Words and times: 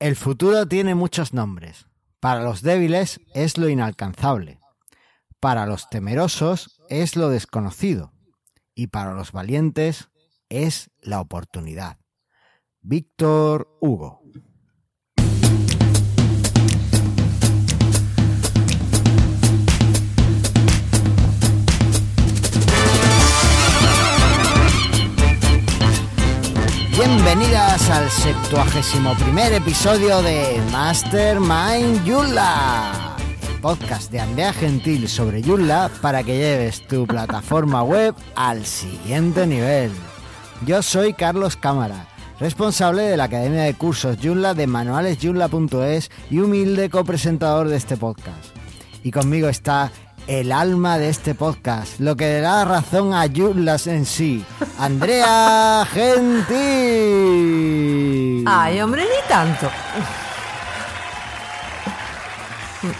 El 0.00 0.16
futuro 0.16 0.66
tiene 0.66 0.94
muchos 0.94 1.34
nombres. 1.34 1.86
Para 2.20 2.42
los 2.42 2.62
débiles 2.62 3.20
es 3.34 3.58
lo 3.58 3.68
inalcanzable. 3.68 4.58
Para 5.40 5.66
los 5.66 5.90
temerosos 5.90 6.80
es 6.88 7.16
lo 7.16 7.28
desconocido. 7.28 8.14
Y 8.74 8.86
para 8.86 9.12
los 9.12 9.32
valientes 9.32 10.08
es 10.48 10.90
la 11.02 11.20
oportunidad. 11.20 11.98
Víctor 12.80 13.76
Hugo. 13.82 14.19
Bienvenidas 27.02 27.88
al 27.88 28.10
71 28.10 29.14
primer 29.14 29.54
episodio 29.54 30.20
de 30.20 30.60
Mastermind 30.70 32.06
Joomla, 32.06 33.16
el 33.48 33.60
podcast 33.62 34.12
de 34.12 34.20
Andrea 34.20 34.52
Gentil 34.52 35.08
sobre 35.08 35.42
Joomla 35.42 35.90
para 36.02 36.22
que 36.22 36.36
lleves 36.36 36.86
tu 36.86 37.06
plataforma 37.06 37.82
web 37.82 38.14
al 38.34 38.66
siguiente 38.66 39.46
nivel. 39.46 39.90
Yo 40.66 40.82
soy 40.82 41.14
Carlos 41.14 41.56
Cámara, 41.56 42.06
responsable 42.38 43.04
de 43.04 43.16
la 43.16 43.24
Academia 43.24 43.62
de 43.62 43.72
Cursos 43.72 44.18
Joomla 44.22 44.52
de 44.52 44.66
manualesjoomla.es 44.66 46.10
y 46.28 46.40
humilde 46.40 46.90
copresentador 46.90 47.68
de 47.68 47.78
este 47.78 47.96
podcast. 47.96 48.54
Y 49.02 49.10
conmigo 49.10 49.48
está 49.48 49.90
el 50.30 50.52
alma 50.52 50.96
de 50.96 51.08
este 51.08 51.34
podcast, 51.34 51.98
lo 51.98 52.14
que 52.14 52.24
le 52.26 52.40
da 52.40 52.64
razón 52.64 53.12
a 53.14 53.26
Joomla 53.26 53.78
en 53.86 54.06
sí, 54.06 54.44
Andrea 54.78 55.84
Gentil. 55.92 56.54
Ay, 58.46 58.80
hombre, 58.80 59.02
ni 59.02 59.28
tanto. 59.28 59.68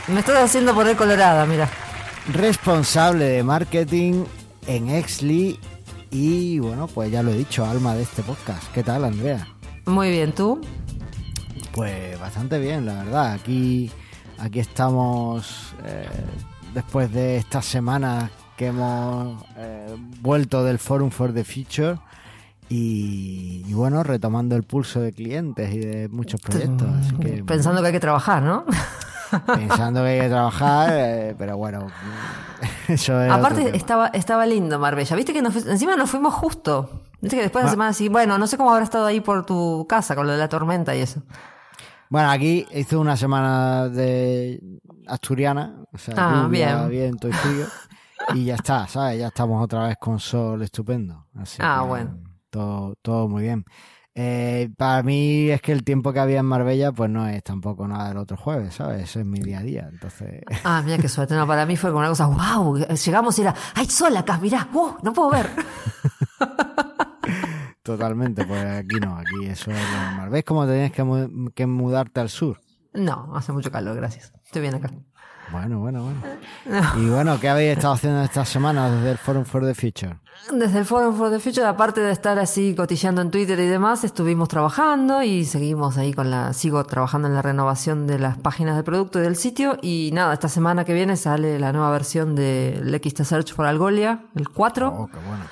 Me 0.08 0.18
estás 0.18 0.42
haciendo 0.42 0.74
poner 0.74 0.96
colorada, 0.96 1.46
mira. 1.46 1.70
Responsable 2.32 3.26
de 3.26 3.44
marketing 3.44 4.24
en 4.66 4.90
Exly 4.90 5.56
y 6.10 6.58
bueno, 6.58 6.88
pues 6.88 7.12
ya 7.12 7.22
lo 7.22 7.30
he 7.30 7.36
dicho, 7.36 7.64
alma 7.64 7.94
de 7.94 8.02
este 8.02 8.24
podcast. 8.24 8.64
¿Qué 8.74 8.82
tal, 8.82 9.04
Andrea? 9.04 9.46
Muy 9.86 10.10
bien, 10.10 10.32
¿tú? 10.32 10.60
Pues 11.70 12.18
bastante 12.18 12.58
bien, 12.58 12.86
la 12.86 13.04
verdad. 13.04 13.34
Aquí, 13.34 13.88
aquí 14.36 14.58
estamos 14.58 15.74
eh, 15.86 16.08
después 16.74 17.12
de 17.12 17.36
estas 17.36 17.64
semanas 17.64 18.30
que 18.56 18.66
hemos 18.68 19.42
eh, 19.56 19.96
vuelto 20.20 20.64
del 20.64 20.78
Forum 20.78 21.10
for 21.10 21.32
the 21.32 21.44
Future 21.44 21.98
y, 22.68 23.64
y 23.66 23.72
bueno, 23.74 24.02
retomando 24.02 24.54
el 24.56 24.62
pulso 24.62 25.00
de 25.00 25.12
clientes 25.12 25.72
y 25.74 25.78
de 25.78 26.08
muchos 26.08 26.40
proyectos. 26.40 26.88
Así 27.00 27.16
que, 27.16 27.42
Pensando 27.44 27.80
que 27.80 27.88
hay 27.88 27.92
que 27.92 28.00
trabajar, 28.00 28.42
¿no? 28.42 28.64
pensando 29.46 30.02
que 30.02 30.08
hay 30.08 30.20
que 30.20 30.28
trabajar, 30.28 30.90
eh, 30.92 31.34
pero 31.38 31.56
bueno, 31.56 31.86
eso 32.88 33.20
es 33.22 33.30
Aparte, 33.32 33.76
estaba, 33.76 34.08
estaba 34.08 34.46
lindo 34.46 34.78
Marbella. 34.78 35.16
Viste 35.16 35.32
que 35.32 35.42
nos, 35.42 35.56
encima 35.66 35.96
nos 35.96 36.10
fuimos 36.10 36.34
justo. 36.34 36.90
Viste 37.20 37.36
que 37.36 37.42
después 37.42 37.62
de 37.62 37.66
Ah. 37.66 37.70
la 37.70 37.72
semana 37.72 37.90
así, 37.90 38.08
bueno, 38.08 38.38
no 38.38 38.46
sé 38.46 38.56
cómo 38.56 38.70
habrá 38.70 38.84
estado 38.84 39.06
ahí 39.06 39.20
por 39.20 39.44
tu 39.44 39.86
casa 39.88 40.14
con 40.14 40.26
lo 40.26 40.32
de 40.32 40.38
la 40.38 40.48
tormenta 40.48 40.94
y 40.94 41.00
eso. 41.00 41.22
Bueno, 42.10 42.28
aquí 42.30 42.66
hizo 42.74 43.00
una 43.00 43.16
semana 43.16 43.88
de 43.88 44.60
asturiana, 45.06 45.76
o 45.92 45.96
sea, 45.98 46.14
Ah, 46.18 46.42
lluvia, 46.44 46.86
bien. 46.88 46.90
viento 46.90 47.28
y 47.28 47.32
frío, 47.32 47.66
y 48.34 48.44
ya 48.46 48.56
está, 48.56 48.86
¿sabes? 48.88 49.18
Ya 49.20 49.28
estamos 49.28 49.62
otra 49.62 49.86
vez 49.86 49.96
con 49.98 50.18
sol 50.18 50.60
estupendo. 50.62 51.26
Así 51.36 51.58
Ah, 51.60 51.78
que, 51.82 51.88
bueno. 51.88 52.18
Todo, 52.50 52.96
todo 53.00 53.28
muy 53.28 53.44
bien. 53.44 53.64
Eh, 54.12 54.68
para 54.76 55.04
mí 55.04 55.50
es 55.50 55.62
que 55.62 55.70
el 55.70 55.84
tiempo 55.84 56.12
que 56.12 56.18
había 56.18 56.40
en 56.40 56.46
Marbella, 56.46 56.90
pues 56.90 57.08
no 57.08 57.28
es 57.28 57.44
tampoco 57.44 57.86
nada 57.86 58.08
del 58.08 58.16
otro 58.18 58.36
jueves, 58.36 58.74
¿sabes? 58.74 59.04
Eso 59.04 59.20
es 59.20 59.24
mi 59.26 59.38
día 59.38 59.60
a 59.60 59.62
día, 59.62 59.88
entonces... 59.90 60.42
Ah, 60.64 60.82
mira 60.84 60.98
qué 60.98 61.08
suerte. 61.08 61.36
No, 61.36 61.46
para 61.46 61.64
mí 61.64 61.76
fue 61.76 61.90
como 61.90 62.00
una 62.00 62.08
cosa, 62.08 62.26
wow, 62.26 62.76
llegamos 62.76 63.38
y 63.38 63.42
era, 63.42 63.54
¡ay, 63.76 63.86
sol 63.86 64.16
acá, 64.16 64.36
mirá! 64.38 64.68
¡Uh, 64.74 64.94
no 65.04 65.12
puedo 65.12 65.30
ver! 65.30 65.48
Totalmente, 67.82 68.44
pues 68.44 68.62
aquí 68.64 68.96
no, 69.00 69.16
aquí 69.16 69.46
eso 69.46 69.70
es 69.70 69.78
lo 69.78 70.00
normal. 70.02 70.30
¿Ves 70.30 70.44
cómo 70.44 70.66
tenías 70.66 70.92
que, 70.92 71.02
mu- 71.02 71.50
que 71.54 71.66
mudarte 71.66 72.20
al 72.20 72.28
sur? 72.28 72.60
No, 72.92 73.34
hace 73.34 73.52
mucho 73.52 73.70
calor, 73.70 73.96
gracias. 73.96 74.32
Estoy 74.44 74.62
bien 74.62 74.74
acá. 74.74 74.90
Bueno, 75.50 75.80
bueno, 75.80 76.04
bueno. 76.04 76.20
Y 76.98 77.08
bueno, 77.08 77.40
¿qué 77.40 77.48
habéis 77.48 77.72
estado 77.76 77.94
haciendo 77.94 78.22
estas 78.22 78.48
semanas 78.48 78.92
desde 78.92 79.10
el 79.12 79.18
Forum 79.18 79.44
for 79.44 79.64
the 79.64 79.74
Future? 79.74 80.20
Desde 80.52 80.78
el 80.78 80.84
Forum 80.84 81.16
for 81.16 81.28
the 81.30 81.40
Future, 81.40 81.66
aparte 81.66 82.00
de 82.00 82.12
estar 82.12 82.38
así 82.38 82.74
cotilleando 82.76 83.20
en 83.20 83.32
Twitter 83.32 83.58
y 83.58 83.66
demás, 83.66 84.04
estuvimos 84.04 84.48
trabajando 84.48 85.22
y 85.24 85.44
seguimos 85.44 85.98
ahí 85.98 86.12
con 86.12 86.30
la, 86.30 86.52
sigo 86.52 86.84
trabajando 86.84 87.26
en 87.26 87.34
la 87.34 87.42
renovación 87.42 88.06
de 88.06 88.20
las 88.20 88.38
páginas 88.38 88.76
de 88.76 88.84
producto 88.84 89.18
y 89.18 89.22
del 89.22 89.34
sitio. 89.34 89.76
Y 89.82 90.10
nada, 90.12 90.34
esta 90.34 90.48
semana 90.48 90.84
que 90.84 90.94
viene 90.94 91.16
sale 91.16 91.58
la 91.58 91.72
nueva 91.72 91.90
versión 91.90 92.36
del 92.36 92.88
XT 93.02 93.22
Search 93.24 93.52
for 93.52 93.66
Algolia, 93.66 94.26
el 94.36 94.48
4. 94.50 94.88
Oh, 94.88 95.06
qué 95.08 95.16
bueno. 95.16 95.44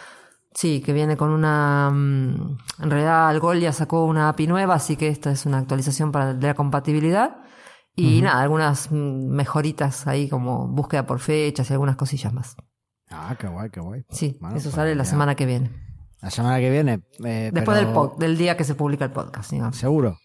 Sí, 0.61 0.81
que 0.81 0.93
viene 0.93 1.17
con 1.17 1.31
una... 1.31 1.89
mm, 1.93 2.59
En 2.83 2.91
realidad 2.91 3.29
Algolia 3.29 3.73
sacó 3.73 4.05
una 4.07 4.29
API 4.29 4.49
nueva, 4.49 4.75
así 4.75 4.97
que 4.97 5.07
esta 5.07 5.31
es 5.31 5.47
una 5.47 5.59
actualización 5.59 6.11
para 6.11 6.35
de 6.35 6.47
la 6.49 6.55
compatibilidad. 6.55 7.37
Y 7.95 8.23
nada, 8.23 8.41
algunas 8.43 8.91
mm, 8.91 9.29
mejoritas 9.29 10.07
ahí 10.09 10.29
como 10.29 10.67
búsqueda 10.67 11.07
por 11.07 11.21
fechas 11.21 11.71
y 11.71 11.73
algunas 11.75 11.95
cosillas 11.97 12.33
más. 12.33 12.57
Ah, 13.09 13.37
qué 13.39 13.47
guay, 13.47 13.71
qué 13.71 13.81
guay. 13.81 14.05
Sí, 14.11 14.37
Bueno, 14.41 14.57
eso 14.57 14.65
pues 14.71 14.75
sale 14.75 14.95
la 14.97 15.05
ya. 15.05 15.11
semana 15.11 15.35
que 15.37 15.47
viene. 15.47 15.71
La 16.21 16.31
semana 16.31 16.59
que 16.59 16.71
viene. 16.71 17.03
eh, 17.25 17.51
Después 17.55 17.77
del, 17.79 17.89
pod- 17.95 18.17
del 18.19 18.37
día 18.37 18.57
que 18.57 18.65
se 18.65 18.75
publica 18.75 19.05
el 19.05 19.13
podcast, 19.13 19.53
digamos. 19.53 19.77
Seguro. 19.77 20.19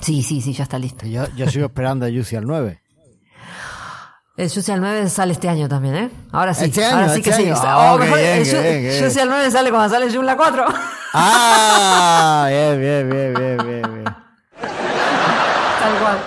Sí, 0.00 0.22
sí, 0.22 0.40
sí, 0.40 0.54
ya 0.54 0.62
está 0.64 0.78
listo. 0.78 1.06
Yo, 1.06 1.24
yo 1.36 1.46
sigo 1.50 1.66
esperando 1.66 2.06
a 2.06 2.08
Juicy 2.08 2.36
al 2.36 2.46
9. 2.46 2.80
El 4.40 4.48
Juicy 4.50 4.72
al 4.72 4.80
9 4.80 5.08
sale 5.10 5.32
este 5.34 5.50
año 5.50 5.68
también, 5.68 5.94
¿eh? 5.96 6.10
Ahora 6.32 6.54
sí, 6.54 6.64
Este 6.64 6.82
año, 6.82 6.94
ahora 6.96 7.08
sí 7.10 7.18
este 7.20 7.30
que 7.30 7.36
sí. 7.36 7.42
Oh, 7.50 7.98
mejor, 7.98 8.18
bien, 8.18 8.38
el 8.38 8.44
qué 8.44 8.50
Ju- 8.50 8.62
bien, 8.62 8.74
qué 8.82 8.88
bien. 8.88 9.02
Juicy 9.02 9.20
al 9.20 9.28
9 9.28 9.50
sale 9.50 9.70
cuando 9.70 9.88
sale 9.94 10.10
Joomla 10.14 10.36
4. 10.36 10.64
¡Ah! 11.12 12.46
Bien, 12.48 12.80
bien, 12.80 13.10
bien, 13.10 13.34
bien, 13.34 13.56
bien, 13.58 13.82
bien. 13.94 14.04
Tal 14.62 15.98
cual. 16.00 16.18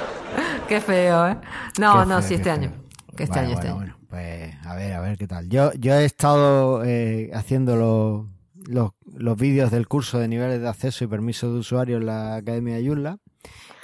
Qué 0.68 0.80
feo, 0.80 1.28
¿eh? 1.28 1.38
No, 1.80 2.06
no, 2.06 2.22
sí, 2.22 2.36
este 2.36 2.52
año. 2.52 2.72
Que 3.18 3.24
este 3.24 3.40
Bueno, 3.40 3.48
año, 3.48 3.54
este 3.60 3.72
bueno, 3.72 3.82
año. 3.86 3.96
bueno. 3.98 4.08
Pues 4.10 4.54
a 4.68 4.76
ver, 4.76 4.94
a 4.94 5.02
ver 5.02 5.18
qué 5.18 5.28
tal. 5.28 5.50
Yo, 5.50 5.72
yo 5.74 5.96
he 5.96 6.06
estado 6.06 6.84
eh, 6.86 7.32
haciendo 7.34 7.76
los, 7.76 8.28
los, 8.68 8.92
los 9.18 9.38
vídeos 9.38 9.72
del 9.72 9.88
curso 9.88 10.20
de 10.20 10.28
niveles 10.28 10.62
de 10.62 10.70
acceso 10.70 11.04
y 11.04 11.08
permiso 11.08 11.52
de 11.52 11.58
usuario 11.60 11.98
en 11.98 12.06
la 12.06 12.36
Academia 12.36 12.76
de 12.76 12.86
Joomla 12.88 13.18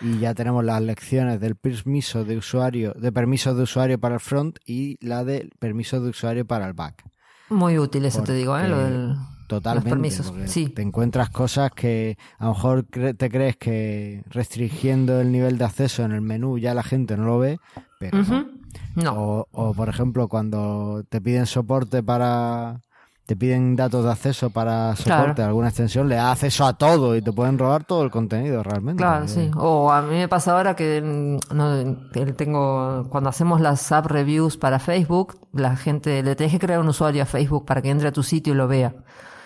y 0.01 0.19
ya 0.19 0.33
tenemos 0.33 0.63
las 0.63 0.81
lecciones 0.81 1.39
del 1.39 1.55
permiso 1.55 2.23
de 2.23 2.37
usuario, 2.37 2.93
de 2.93 3.11
permiso 3.11 3.53
de 3.53 3.63
usuario 3.63 3.99
para 3.99 4.15
el 4.15 4.21
front 4.21 4.59
y 4.65 4.97
la 5.05 5.23
de 5.23 5.49
permiso 5.59 6.01
de 6.01 6.09
usuario 6.09 6.45
para 6.45 6.67
el 6.67 6.73
back. 6.73 7.03
Muy 7.49 7.77
útil 7.77 8.05
eso 8.05 8.23
te 8.23 8.33
digo, 8.33 8.57
¿eh? 8.57 8.67
Lo 8.67 8.77
del... 8.79 9.15
Totalmente, 9.47 9.89
Los 9.89 9.97
permisos, 10.31 10.51
sí. 10.51 10.69
te 10.69 10.83
encuentras 10.83 11.31
cosas 11.31 11.71
que 11.71 12.19
a 12.37 12.45
lo 12.45 12.51
mejor 12.51 12.83
te 12.83 13.29
crees 13.31 13.57
que 13.57 14.21
restringiendo 14.27 15.19
el 15.19 15.31
nivel 15.31 15.57
de 15.57 15.65
acceso 15.65 16.03
en 16.03 16.11
el 16.11 16.21
menú 16.21 16.59
ya 16.59 16.75
la 16.75 16.83
gente 16.83 17.17
no 17.17 17.23
lo 17.23 17.39
ve, 17.39 17.57
pero. 17.99 18.19
No. 18.93 19.13
O, 19.13 19.47
o, 19.51 19.73
por 19.73 19.89
ejemplo, 19.89 20.27
cuando 20.27 21.03
te 21.09 21.19
piden 21.19 21.47
soporte 21.47 22.03
para. 22.03 22.81
Te 23.29 23.35
piden 23.35 23.75
datos 23.75 24.05
de 24.05 24.11
acceso 24.11 24.49
para 24.49 24.95
soporte 24.95 25.35
Claro. 25.35 25.49
alguna 25.49 25.67
extensión, 25.67 26.09
le 26.09 26.15
da 26.15 26.31
acceso 26.31 26.65
a 26.65 26.73
todo 26.73 27.15
y 27.15 27.21
te 27.21 27.31
pueden 27.31 27.59
robar 27.59 27.83
todo 27.83 28.01
el 28.01 28.09
contenido 28.09 28.63
realmente. 28.63 29.03
Claro, 29.03 29.27
sí. 29.27 29.51
O 29.55 29.91
a 29.91 30.01
mí 30.01 30.15
me 30.15 30.27
pasa 30.27 30.53
ahora 30.53 30.75
que 30.75 30.99
mm, 30.99 31.55
no, 31.55 31.95
tengo 32.35 33.05
cuando 33.09 33.29
hacemos 33.29 33.61
las 33.61 33.91
app 33.91 34.07
reviews 34.07 34.57
para 34.57 34.79
Facebook, 34.79 35.37
la 35.53 35.75
gente 35.75 36.23
le 36.23 36.35
tenés 36.35 36.53
que 36.53 36.57
crear 36.57 36.79
un 36.79 36.87
usuario 36.87 37.21
a 37.21 37.27
Facebook 37.27 37.67
para 37.67 37.83
que 37.83 37.91
entre 37.91 38.07
a 38.07 38.11
tu 38.11 38.23
sitio 38.23 38.53
y 38.53 38.55
lo 38.55 38.67
vea. 38.67 38.95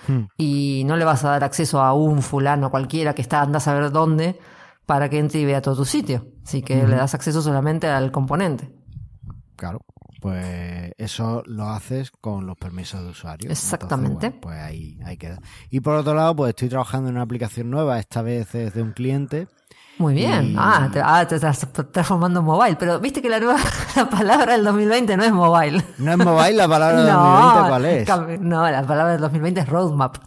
Hmm. 0.07 0.27
Y 0.37 0.83
no 0.85 0.95
le 0.95 1.03
vas 1.03 1.25
a 1.25 1.31
dar 1.31 1.43
acceso 1.43 1.81
a 1.81 1.91
un 1.91 2.21
fulano 2.21 2.71
cualquiera 2.71 3.13
que 3.13 3.21
está 3.21 3.41
anda 3.41 3.57
a 3.57 3.59
saber 3.59 3.91
dónde 3.91 4.39
para 4.85 5.09
que 5.09 5.19
entre 5.19 5.41
y 5.41 5.45
vea 5.45 5.61
todo 5.61 5.75
tu 5.75 5.83
sitio. 5.83 6.25
Así 6.41 6.61
que 6.61 6.87
le 6.87 6.95
das 6.95 7.15
acceso 7.15 7.41
solamente 7.41 7.87
al 7.87 8.13
componente. 8.13 8.73
Claro. 9.57 9.81
Pues 10.23 10.93
eso 10.97 11.43
lo 11.47 11.67
haces 11.69 12.09
con 12.21 12.45
los 12.47 12.55
permisos 12.57 13.03
de 13.03 13.09
usuario. 13.09 13.51
Exactamente. 13.51 14.27
Entonces, 14.27 14.31
bueno, 14.31 14.41
pues 14.41 14.57
ahí, 14.59 14.97
ahí 15.05 15.17
queda. 15.17 15.39
Y 15.69 15.81
por 15.81 15.95
otro 15.95 16.13
lado, 16.13 16.33
pues 16.33 16.51
estoy 16.51 16.69
trabajando 16.69 17.09
en 17.09 17.15
una 17.15 17.23
aplicación 17.25 17.69
nueva, 17.69 17.99
esta 17.99 18.21
vez 18.21 18.55
es 18.55 18.73
de 18.73 18.81
un 18.83 18.93
cliente. 18.93 19.49
Muy 19.97 20.13
bien. 20.13 20.51
Y- 20.51 20.55
Ah, 20.57 20.87
te, 20.93 21.01
ah, 21.03 21.27
te 21.27 21.35
estás 21.35 21.67
transformando 21.91 22.39
en 22.39 22.45
mobile. 22.45 22.77
Pero 22.79 23.01
viste 23.01 23.21
que 23.21 23.27
la 23.27 23.39
nueva 23.41 23.57
la 23.97 24.09
palabra 24.09 24.53
del 24.53 24.63
2020 24.63 25.17
no 25.17 25.23
es 25.25 25.31
mobile. 25.33 25.83
¿No 25.97 26.11
es 26.13 26.17
mobile 26.17 26.53
la 26.53 26.67
palabra 26.69 27.03
de 27.03 27.11
2020? 27.11 27.59
¿Cuál 27.67 27.85
es? 27.85 28.39
No, 28.41 28.71
la 28.71 28.81
palabra 28.83 29.11
del 29.11 29.21
2020 29.21 29.59
es 29.59 29.67
roadmap. 29.67 30.17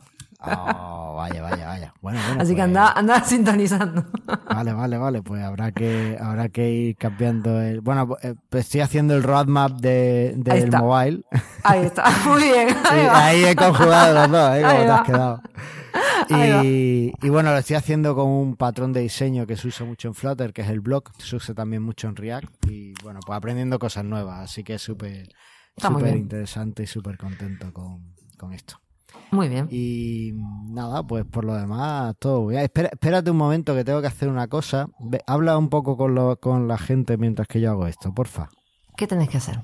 Oh, 0.40 1.05
vaya, 1.16 1.42
vaya, 1.42 1.66
vaya. 1.66 1.94
Bueno, 2.00 2.20
bueno. 2.26 2.42
Así 2.42 2.50
que 2.50 2.56
pues- 2.56 2.64
anda, 2.64 2.92
anda 2.92 3.24
sintonizando. 3.24 4.06
Vale, 4.48 4.72
vale, 4.72 4.98
vale. 4.98 5.22
Pues 5.22 5.42
habrá 5.42 5.72
que, 5.72 6.16
habrá 6.20 6.48
que 6.48 6.70
ir 6.70 6.96
cambiando 6.96 7.60
el. 7.60 7.80
Bueno, 7.80 8.16
eh, 8.22 8.34
pues 8.48 8.66
estoy 8.66 8.82
haciendo 8.82 9.14
el 9.14 9.22
roadmap 9.22 9.72
de, 9.72 10.34
del 10.36 10.70
mobile. 10.70 11.24
Ahí 11.64 11.86
está. 11.86 12.04
Muy 12.26 12.42
bien. 12.42 12.68
Ahí 13.12 13.44
he 13.44 13.56
conjugado 13.56 14.14
los 14.14 14.30
dos, 14.30 14.56
¿eh? 14.56 14.62
Como 14.62 14.72
Ahí 14.72 14.84
te 14.84 14.90
has 14.90 15.02
quedado. 15.02 15.42
Y, 16.28 17.12
y, 17.22 17.28
bueno, 17.30 17.52
lo 17.52 17.58
estoy 17.58 17.76
haciendo 17.76 18.14
con 18.14 18.28
un 18.28 18.56
patrón 18.56 18.92
de 18.92 19.00
diseño 19.00 19.46
que 19.46 19.56
se 19.56 19.68
usa 19.68 19.86
mucho 19.86 20.08
en 20.08 20.14
Flutter, 20.14 20.52
que 20.52 20.62
es 20.62 20.68
el 20.68 20.80
block, 20.80 21.12
se 21.18 21.36
usa 21.36 21.54
también 21.54 21.82
mucho 21.82 22.08
en 22.08 22.16
React 22.16 22.66
y 22.68 22.94
bueno, 23.02 23.20
pues 23.24 23.36
aprendiendo 23.36 23.78
cosas 23.78 24.04
nuevas, 24.04 24.40
así 24.40 24.64
que 24.64 24.74
es 24.74 24.82
súper 24.82 25.28
súper 25.76 26.16
interesante 26.16 26.82
y 26.82 26.86
súper 26.86 27.16
contento 27.16 27.72
con, 27.72 28.14
con, 28.36 28.52
esto. 28.52 28.80
Muy 29.30 29.48
bien. 29.48 29.68
Y 29.70 30.32
nada, 30.68 31.02
pues 31.02 31.24
por 31.24 31.44
lo 31.44 31.54
demás, 31.54 32.14
todo. 32.18 32.50
Espera, 32.50 32.90
espérate 32.92 33.30
un 33.30 33.36
momento 33.36 33.74
que 33.74 33.84
tengo 33.84 34.00
que 34.00 34.06
hacer 34.06 34.28
una 34.28 34.48
cosa. 34.48 34.88
habla 35.26 35.58
un 35.58 35.68
poco 35.68 35.96
con, 35.96 36.14
lo, 36.14 36.38
con 36.38 36.68
la 36.68 36.78
gente 36.78 37.16
mientras 37.16 37.48
que 37.48 37.60
yo 37.60 37.70
hago 37.70 37.86
esto, 37.86 38.14
porfa. 38.14 38.48
¿Qué 38.96 39.06
tenés 39.06 39.28
que 39.28 39.38
hacer? 39.38 39.60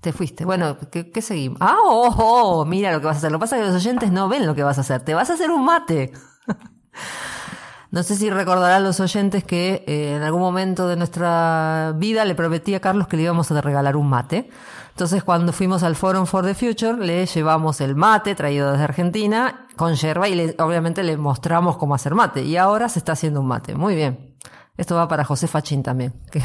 Te 0.00 0.12
fuiste. 0.12 0.44
Bueno, 0.44 0.76
¿qué, 0.90 1.22
seguimos? 1.22 1.58
¡Ah! 1.60 1.76
Oh, 1.84 2.14
oh, 2.16 2.64
Mira 2.64 2.92
lo 2.92 3.00
que 3.00 3.06
vas 3.06 3.16
a 3.16 3.18
hacer. 3.18 3.32
Lo 3.32 3.38
que 3.38 3.42
pasa 3.42 3.56
es 3.56 3.62
que 3.62 3.72
los 3.72 3.84
oyentes 3.84 4.12
no 4.12 4.28
ven 4.28 4.46
lo 4.46 4.54
que 4.54 4.62
vas 4.62 4.78
a 4.78 4.82
hacer. 4.82 5.02
Te 5.02 5.14
vas 5.14 5.30
a 5.30 5.34
hacer 5.34 5.50
un 5.50 5.64
mate. 5.64 6.12
no 7.90 8.02
sé 8.04 8.14
si 8.14 8.30
recordarán 8.30 8.84
los 8.84 9.00
oyentes 9.00 9.42
que 9.42 9.84
eh, 9.88 10.14
en 10.16 10.22
algún 10.22 10.40
momento 10.40 10.86
de 10.86 10.96
nuestra 10.96 11.94
vida 11.96 12.24
le 12.24 12.36
prometí 12.36 12.74
a 12.74 12.80
Carlos 12.80 13.08
que 13.08 13.16
le 13.16 13.24
íbamos 13.24 13.50
a 13.50 13.60
regalar 13.60 13.96
un 13.96 14.08
mate. 14.08 14.50
Entonces, 14.98 15.22
cuando 15.22 15.52
fuimos 15.52 15.84
al 15.84 15.94
Forum 15.94 16.26
for 16.26 16.44
the 16.44 16.56
Future, 16.56 16.96
le 16.98 17.24
llevamos 17.24 17.80
el 17.80 17.94
mate 17.94 18.34
traído 18.34 18.72
desde 18.72 18.82
Argentina 18.82 19.68
con 19.76 19.94
yerba 19.94 20.28
y 20.28 20.56
obviamente 20.58 21.04
le 21.04 21.16
mostramos 21.16 21.76
cómo 21.76 21.94
hacer 21.94 22.16
mate. 22.16 22.42
Y 22.42 22.56
ahora 22.56 22.88
se 22.88 22.98
está 22.98 23.12
haciendo 23.12 23.40
un 23.40 23.46
mate. 23.46 23.76
Muy 23.76 23.94
bien. 23.94 24.36
Esto 24.76 24.96
va 24.96 25.06
para 25.06 25.22
José 25.22 25.46
Fachín 25.46 25.84
también. 25.84 26.20
Que 26.32 26.42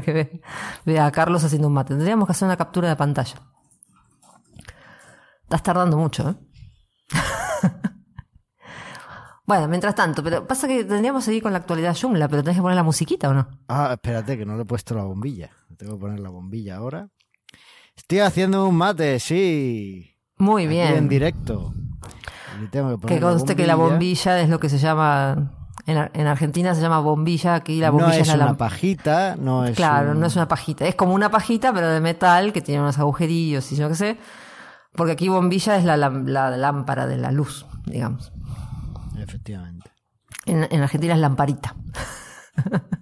que 0.00 0.42
vea 0.84 1.06
a 1.06 1.10
Carlos 1.10 1.42
haciendo 1.42 1.66
un 1.66 1.74
mate. 1.74 1.94
Tendríamos 1.94 2.28
que 2.28 2.30
hacer 2.30 2.46
una 2.46 2.56
captura 2.56 2.88
de 2.88 2.94
pantalla. 2.94 3.34
Estás 5.42 5.64
tardando 5.64 5.96
mucho, 5.96 6.30
¿eh? 6.30 6.36
bueno, 9.44 9.66
mientras 9.66 9.96
tanto, 9.96 10.22
pero 10.22 10.46
pasa 10.46 10.68
que 10.68 10.84
tendríamos 10.84 11.24
que 11.24 11.30
seguir 11.32 11.42
con 11.42 11.50
la 11.50 11.58
actualidad 11.58 11.96
Joomla, 12.00 12.28
pero 12.28 12.44
tenés 12.44 12.58
que 12.58 12.62
poner 12.62 12.76
la 12.76 12.84
musiquita 12.84 13.28
o 13.28 13.34
no? 13.34 13.48
Ah, 13.66 13.90
espérate, 13.94 14.38
que 14.38 14.46
no 14.46 14.54
le 14.54 14.62
he 14.62 14.66
puesto 14.66 14.94
la 14.94 15.02
bombilla. 15.02 15.50
Tengo 15.76 15.94
que 15.94 16.00
poner 16.00 16.20
la 16.20 16.28
bombilla 16.28 16.76
ahora. 16.76 17.08
Estoy 17.96 18.20
haciendo 18.20 18.66
un 18.66 18.76
mate, 18.76 19.20
sí. 19.20 20.16
Muy 20.38 20.66
bien. 20.66 20.94
En 20.94 21.08
directo. 21.08 21.72
que, 22.70 22.96
que 23.06 23.20
conste 23.20 23.56
que 23.56 23.66
la 23.66 23.74
bombilla 23.74 24.40
es 24.40 24.48
lo 24.48 24.58
que 24.58 24.68
se 24.68 24.78
llama 24.78 25.50
en, 25.86 26.26
Argentina 26.26 26.74
se 26.74 26.80
llama 26.80 27.00
bombilla, 27.00 27.56
aquí 27.56 27.80
la 27.80 27.90
bombilla 27.90 28.18
no 28.18 28.22
es, 28.22 28.34
una 28.34 28.56
pajita, 28.56 29.36
no 29.36 29.64
es 29.64 29.76
Claro, 29.76 30.14
no 30.14 30.26
es 30.26 30.36
una 30.36 30.46
pajita, 30.46 30.86
es 30.86 30.94
como 30.94 31.14
una 31.14 31.30
pajita 31.30 31.72
pero 31.72 31.88
de 31.88 32.00
metal 32.00 32.52
que 32.52 32.60
tiene 32.60 32.80
unos 32.80 32.98
agujerillos 32.98 33.70
y 33.72 33.76
yo 33.76 33.88
qué 33.88 33.94
sé, 33.96 34.18
porque 34.94 35.12
aquí 35.12 35.28
bombilla 35.28 35.76
es 35.76 35.84
la, 35.84 35.96
lámpara 35.96 37.06
de 37.06 37.16
la 37.16 37.32
luz, 37.32 37.66
digamos. 37.84 38.32
Efectivamente. 39.18 39.90
En, 40.46 40.82
Argentina 40.82 41.14
es 41.14 41.20
lamparita. 41.20 41.74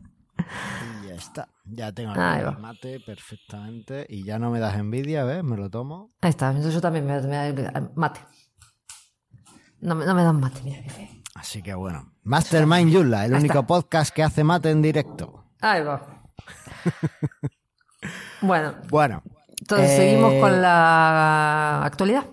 ya 1.72 1.92
tengo 1.92 2.12
el 2.14 2.58
mate 2.58 3.00
perfectamente 3.00 4.06
y 4.08 4.24
ya 4.24 4.38
no 4.38 4.50
me 4.50 4.60
das 4.60 4.76
envidia, 4.76 5.24
¿ves? 5.24 5.42
Me 5.44 5.56
lo 5.56 5.70
tomo. 5.70 6.12
Ahí 6.20 6.30
está, 6.30 6.52
yo 6.58 6.80
también 6.80 7.06
me, 7.06 7.20
me 7.20 7.72
mate. 7.94 8.20
No, 9.80 9.94
no 9.94 10.14
me 10.14 10.22
dan 10.22 10.38
mate, 10.40 10.60
mira. 10.62 10.82
Así 11.34 11.62
que 11.62 11.74
bueno, 11.74 12.12
Mastermind 12.24 12.92
Yula, 12.92 13.24
el 13.24 13.34
único 13.34 13.66
podcast 13.66 14.14
que 14.14 14.22
hace 14.22 14.44
mate 14.44 14.70
en 14.70 14.82
directo. 14.82 15.44
Ahí 15.60 15.82
va. 15.82 16.22
bueno. 18.42 18.74
Bueno. 18.88 19.22
Entonces 19.60 19.96
seguimos 19.96 20.34
con 20.34 20.54
eh, 20.54 20.60
la 20.60 21.84
actualidad. 21.84 22.24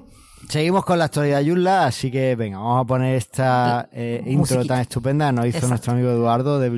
Seguimos 0.50 0.86
con 0.86 0.98
la 0.98 1.06
actualidad 1.06 1.42
Yula, 1.42 1.86
así 1.86 2.10
que 2.10 2.36
venga, 2.36 2.57
vamos 2.57 2.84
a 2.84 2.88
poner 2.88 3.16
esta 3.16 3.89
eh, 3.92 4.24
intro 4.25 4.66
tan 4.66 4.80
estupenda. 4.80 5.31
Nos 5.31 5.45
hizo 5.45 5.68
nuestro 5.68 5.94
amigo 5.94 6.10
Eduardo 6.10 6.60
de 6.60 6.69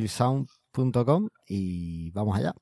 billsound.com 0.73 1.29
y 1.47 2.11
vamos 2.11 2.37
allá. 2.37 2.53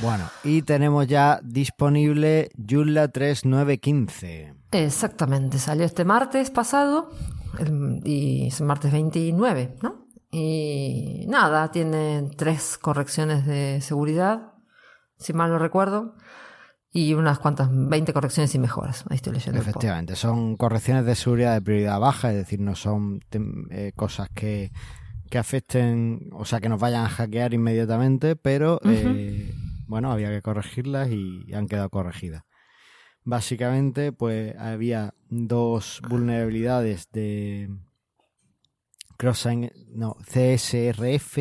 Bueno, 0.00 0.28
y 0.42 0.62
tenemos 0.62 1.06
ya 1.06 1.40
disponible 1.42 2.50
Joomla 2.56 3.08
3915. 3.08 4.54
Exactamente, 4.72 5.58
salió 5.58 5.84
este 5.84 6.04
martes 6.04 6.50
pasado 6.50 7.10
y 8.04 8.48
es 8.48 8.60
martes 8.60 8.92
29, 8.92 9.76
¿no? 9.82 10.04
Y 10.30 11.26
nada, 11.28 11.70
tiene 11.70 12.28
tres 12.36 12.76
correcciones 12.76 13.46
de 13.46 13.80
seguridad, 13.80 14.53
si 15.24 15.32
mal 15.32 15.50
no 15.50 15.58
recuerdo, 15.58 16.14
y 16.92 17.14
unas 17.14 17.40
cuantas, 17.40 17.68
20 17.72 18.12
correcciones 18.12 18.54
y 18.54 18.58
mejoras. 18.58 19.04
Ahí 19.08 19.16
estoy 19.16 19.32
leyendo. 19.32 19.60
Efectivamente, 19.60 20.14
son 20.14 20.56
correcciones 20.56 21.04
de 21.04 21.16
seguridad 21.16 21.54
de 21.54 21.62
prioridad 21.62 21.98
baja, 21.98 22.30
es 22.30 22.36
decir, 22.36 22.60
no 22.60 22.76
son 22.76 23.20
eh, 23.70 23.92
cosas 23.96 24.28
que, 24.32 24.70
que 25.28 25.38
afecten, 25.38 26.30
o 26.32 26.44
sea, 26.44 26.60
que 26.60 26.68
nos 26.68 26.80
vayan 26.80 27.04
a 27.04 27.08
hackear 27.08 27.52
inmediatamente, 27.54 28.36
pero 28.36 28.80
bueno, 29.88 30.12
había 30.12 30.30
que 30.30 30.42
corregirlas 30.42 31.10
y 31.10 31.52
han 31.52 31.66
quedado 31.66 31.90
corregidas. 31.90 32.44
Básicamente, 33.24 34.12
pues 34.12 34.54
había 34.58 35.14
dos 35.30 36.02
vulnerabilidades 36.08 37.10
de 37.10 37.70
cross 39.16 39.48
no, 39.88 40.16
CSRF, 40.26 41.38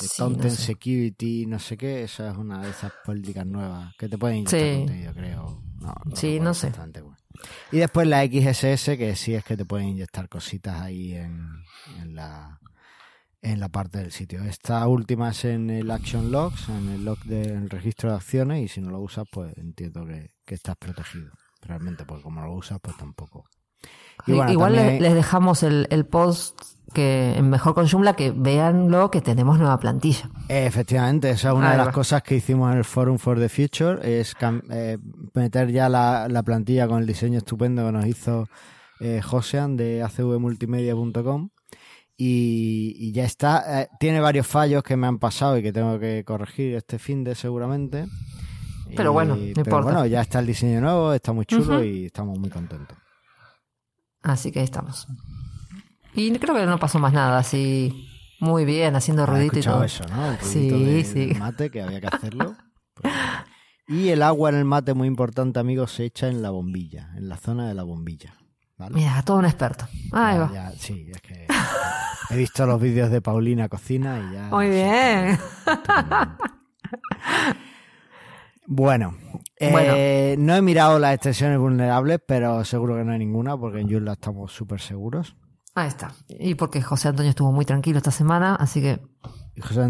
de 0.00 0.08
Content 0.16 0.54
Security, 0.54 1.46
no 1.46 1.58
sé 1.58 1.76
qué, 1.76 2.02
esa 2.04 2.30
es 2.30 2.36
una 2.36 2.62
de 2.62 2.70
esas 2.70 2.92
políticas 3.04 3.46
nuevas 3.46 3.94
que 3.96 4.08
te 4.08 4.18
pueden 4.18 4.38
inyectar 4.38 4.76
contenido, 4.78 5.12
creo. 5.14 5.62
sí, 6.14 6.40
no 6.40 6.54
sé. 6.54 6.72
Y 7.72 7.78
después 7.78 8.06
la 8.06 8.24
XSS, 8.24 8.96
que 8.96 9.14
sí 9.16 9.34
es 9.34 9.44
que 9.44 9.56
te 9.56 9.64
pueden 9.64 9.88
inyectar 9.88 10.28
cositas 10.28 10.80
ahí 10.80 11.14
en, 11.14 11.62
en 12.00 12.14
la 12.14 12.58
en 13.42 13.60
la 13.60 13.68
parte 13.68 13.98
del 13.98 14.12
sitio. 14.12 14.42
Esta 14.42 14.86
última 14.86 15.30
es 15.30 15.44
en 15.44 15.70
el 15.70 15.90
Action 15.90 16.30
Logs, 16.30 16.68
en 16.68 16.88
el 16.88 17.04
log 17.04 17.18
del 17.24 17.70
registro 17.70 18.10
de 18.10 18.16
acciones, 18.16 18.64
y 18.64 18.68
si 18.68 18.80
no 18.80 18.90
lo 18.90 19.00
usas, 19.00 19.26
pues 19.30 19.56
entiendo 19.56 20.04
que, 20.06 20.30
estás 20.46 20.76
protegido. 20.76 21.30
Realmente, 21.60 22.04
pues 22.04 22.22
como 22.22 22.40
lo 22.40 22.52
usas, 22.54 22.78
pues 22.80 22.96
tampoco. 22.96 23.44
Igual 24.26 24.72
les 24.72 25.14
dejamos 25.14 25.62
el, 25.62 26.06
post 26.06 26.60
que 26.92 27.34
en 27.36 27.50
Mejor 27.50 27.74
con 27.74 27.86
Joomla 27.86 28.14
que 28.14 28.30
veanlo 28.30 29.10
que 29.10 29.20
tenemos 29.20 29.58
nueva 29.58 29.78
plantilla. 29.78 30.30
Efectivamente, 30.48 31.30
esa 31.30 31.48
es 31.48 31.54
una 31.54 31.72
de 31.72 31.78
las 31.78 31.88
cosas 31.88 32.22
que 32.22 32.36
hicimos 32.36 32.72
en 32.72 32.78
el 32.78 32.84
Forum 32.84 33.18
for 33.18 33.38
the 33.38 33.48
Future, 33.48 34.20
es 34.20 34.34
eh, 34.70 34.98
meter 35.34 35.70
ya 35.70 35.88
la, 35.88 36.42
plantilla 36.44 36.88
con 36.88 37.00
el 37.00 37.06
diseño 37.06 37.38
estupendo 37.38 37.84
que 37.84 37.92
nos 37.92 38.06
hizo 38.06 38.48
eh, 39.00 39.20
Josean 39.22 39.76
de 39.76 40.02
acvmultimedia.com 40.02 41.50
y, 42.16 43.12
ya 43.12 43.24
está. 43.24 43.82
Eh, 43.82 43.88
tiene 44.00 44.20
varios 44.20 44.46
fallos 44.46 44.82
que 44.82 44.96
me 44.96 45.06
han 45.06 45.18
pasado 45.18 45.56
y 45.56 45.62
que 45.62 45.72
tengo 45.72 45.98
que 46.00 46.24
corregir 46.24 46.74
este 46.74 46.98
fin 46.98 47.22
de 47.22 47.34
seguramente. 47.34 48.06
Pero 48.96 49.12
bueno, 49.12 49.36
no 49.36 49.42
importa. 49.42 49.82
bueno, 49.82 50.06
ya 50.06 50.22
está 50.22 50.40
el 50.40 50.46
diseño 50.46 50.80
nuevo, 50.80 51.12
está 51.12 51.32
muy 51.32 51.44
chulo 51.44 51.84
y 51.84 52.06
estamos 52.06 52.38
muy 52.38 52.50
contentos. 52.50 52.96
Así 54.22 54.50
que 54.50 54.60
ahí 54.60 54.64
estamos. 54.64 55.06
Y 56.14 56.32
creo 56.38 56.54
que 56.54 56.66
no 56.66 56.78
pasó 56.78 56.98
más 56.98 57.12
nada, 57.12 57.38
así 57.38 58.08
muy 58.40 58.64
bien, 58.64 58.94
haciendo 58.96 59.26
ruidito 59.26 59.58
y 59.58 59.62
todo. 59.62 59.84
eso, 59.84 60.04
¿no? 60.08 60.32
El 60.32 60.38
sí, 60.38 61.04
sí. 61.04 61.34
mate, 61.38 61.70
que 61.70 61.82
había 61.82 62.00
que 62.00 62.06
hacerlo. 62.06 62.54
Y 63.86 64.10
el 64.10 64.22
agua 64.22 64.50
en 64.50 64.56
el 64.56 64.64
mate, 64.64 64.94
muy 64.94 65.08
importante, 65.08 65.58
amigos, 65.58 65.92
se 65.92 66.04
echa 66.04 66.28
en 66.28 66.42
la 66.42 66.50
bombilla, 66.50 67.10
en 67.16 67.28
la 67.28 67.36
zona 67.36 67.68
de 67.68 67.74
la 67.74 67.84
bombilla. 67.84 68.34
Mira, 68.90 69.22
todo 69.22 69.38
un 69.38 69.46
experto. 69.46 69.86
Ahí 70.12 70.38
va. 70.38 70.72
sí, 70.78 71.10
es 71.10 71.20
que 71.20 71.46
he 72.30 72.36
visto 72.36 72.64
los 72.66 72.80
vídeos 72.80 73.10
de 73.10 73.20
Paulina 73.20 73.68
Cocina 73.68 74.18
y 74.18 74.34
ya. 74.34 74.48
Muy 74.50 74.68
bien. 74.68 75.38
Bueno, 78.70 79.16
eh, 79.58 80.36
no 80.38 80.54
he 80.54 80.60
mirado 80.60 80.98
las 80.98 81.14
extensiones 81.14 81.58
vulnerables, 81.58 82.20
pero 82.26 82.62
seguro 82.66 82.96
que 82.96 83.04
no 83.04 83.12
hay 83.12 83.18
ninguna, 83.18 83.56
porque 83.56 83.80
en 83.80 83.90
Joomla 83.90 84.12
estamos 84.12 84.52
súper 84.52 84.78
seguros. 84.78 85.34
Ahí 85.74 85.88
está. 85.88 86.12
Y 86.28 86.54
porque 86.54 86.82
José 86.82 87.08
Antonio 87.08 87.30
estuvo 87.30 87.52
muy 87.52 87.64
tranquilo 87.64 87.98
esta 87.98 88.10
semana, 88.10 88.54
así 88.56 88.80
que. 88.80 89.00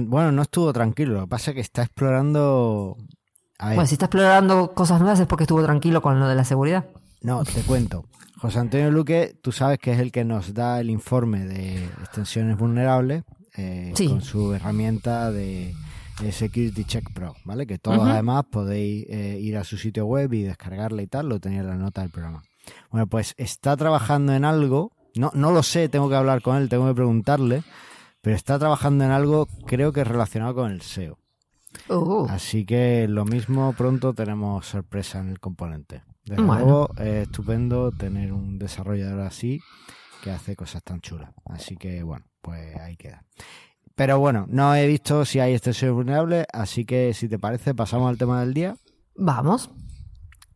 bueno, 0.07 0.33
no 0.33 0.43
estuvo 0.43 0.73
tranquilo, 0.73 1.15
lo 1.15 1.21
que 1.23 1.29
pasa 1.29 1.51
es 1.51 1.55
que 1.55 1.61
está 1.61 1.83
explorando. 1.83 2.97
Bueno, 3.61 3.87
si 3.87 3.95
está 3.95 4.07
explorando 4.07 4.73
cosas 4.75 5.01
nuevas 5.01 5.19
es 5.19 5.27
porque 5.27 5.45
estuvo 5.45 5.63
tranquilo 5.65 6.01
con 6.01 6.21
lo 6.21 6.29
de 6.29 6.35
la 6.35 6.45
seguridad. 6.45 6.87
No, 7.23 7.43
te 7.45 7.63
cuento. 7.63 8.05
José 8.37 8.61
Antonio 8.61 8.91
Luque, 8.93 9.37
tú 9.43 9.51
sabes 9.51 9.79
que 9.79 9.93
es 9.93 9.99
el 9.99 10.13
que 10.13 10.25
nos 10.25 10.55
da 10.55 10.79
el 10.79 10.91
informe 10.91 11.45
de 11.45 11.85
extensiones 11.85 12.57
vulnerables 12.57 13.25
eh, 13.57 13.93
con 14.09 14.23
su 14.23 14.55
herramienta 14.55 15.33
de, 15.33 15.75
Security 16.31 16.85
Check 16.85 17.13
Pro, 17.13 17.35
¿vale? 17.45 17.67
Que 17.67 17.79
todos 17.79 18.09
además 18.09 18.45
podéis 18.51 19.07
eh, 19.09 19.39
ir 19.41 19.57
a 19.57 19.65
su 19.65 19.77
sitio 19.77 20.07
web 20.07 20.33
y 20.33 20.43
descargarla 20.43 21.03
y 21.03 21.07
tal, 21.09 21.29
lo 21.29 21.41
tenía 21.41 21.61
en 21.61 21.69
la 21.69 21.77
nota 21.77 22.03
del 22.03 22.11
programa. 22.11 22.43
Bueno, 22.91 23.07
pues 23.07 23.35
está 23.37 23.77
trabajando 23.77 24.33
en 24.33 24.45
algo, 24.45 24.93
no, 25.19 25.31
no 25.35 25.53
lo 25.53 25.63
sé, 25.63 25.89
tengo 25.89 26.09
que 26.09 26.17
hablar 26.17 26.41
con 26.43 26.57
él, 26.57 26.69
tengo 26.69 26.87
que 26.87 26.95
preguntarle, 26.95 27.63
pero 28.23 28.37
está 28.37 28.59
trabajando 28.59 29.05
en 29.05 29.11
algo 29.11 29.47
creo 29.67 29.93
que 29.93 30.05
relacionado 30.05 30.55
con 30.55 30.71
el 30.71 30.81
SEO. 30.83 31.19
Uh, 31.91 32.27
Así 32.31 32.65
que 32.65 33.07
lo 33.09 33.25
mismo 33.25 33.73
pronto 33.75 34.15
tenemos 34.15 34.67
sorpresa 34.67 35.21
en 35.21 35.29
el 35.29 35.39
componente. 35.41 36.03
Desde 36.25 36.43
Bueno. 36.43 36.65
luego 36.65 36.91
es 36.97 37.27
estupendo 37.29 37.91
tener 37.93 38.33
un 38.33 38.59
desarrollador 38.59 39.21
así 39.21 39.61
que 40.23 40.31
hace 40.31 40.57
cosas 40.57 40.83
tan 40.83 41.01
chulas. 41.01 41.31
Así 41.45 41.77
que 41.77 42.03
bueno, 42.03 42.27
pues 42.41 42.77
ahí 42.81 42.97
queda. 42.97 43.25
Pero 43.95 44.19
bueno, 44.19 44.47
no 44.49 44.75
he 44.75 44.87
visto 44.87 45.25
si 45.25 45.41
hay 45.41 45.55
extensiones 45.55 45.95
vulnerables, 45.95 46.47
así 46.53 46.85
que 46.85 47.13
si 47.15 47.29
te 47.29 47.39
parece 47.39 47.75
pasamos 47.75 48.09
al 48.09 48.19
tema 48.19 48.41
del 48.41 48.55
día. 48.55 48.77
vamos. 49.17 49.71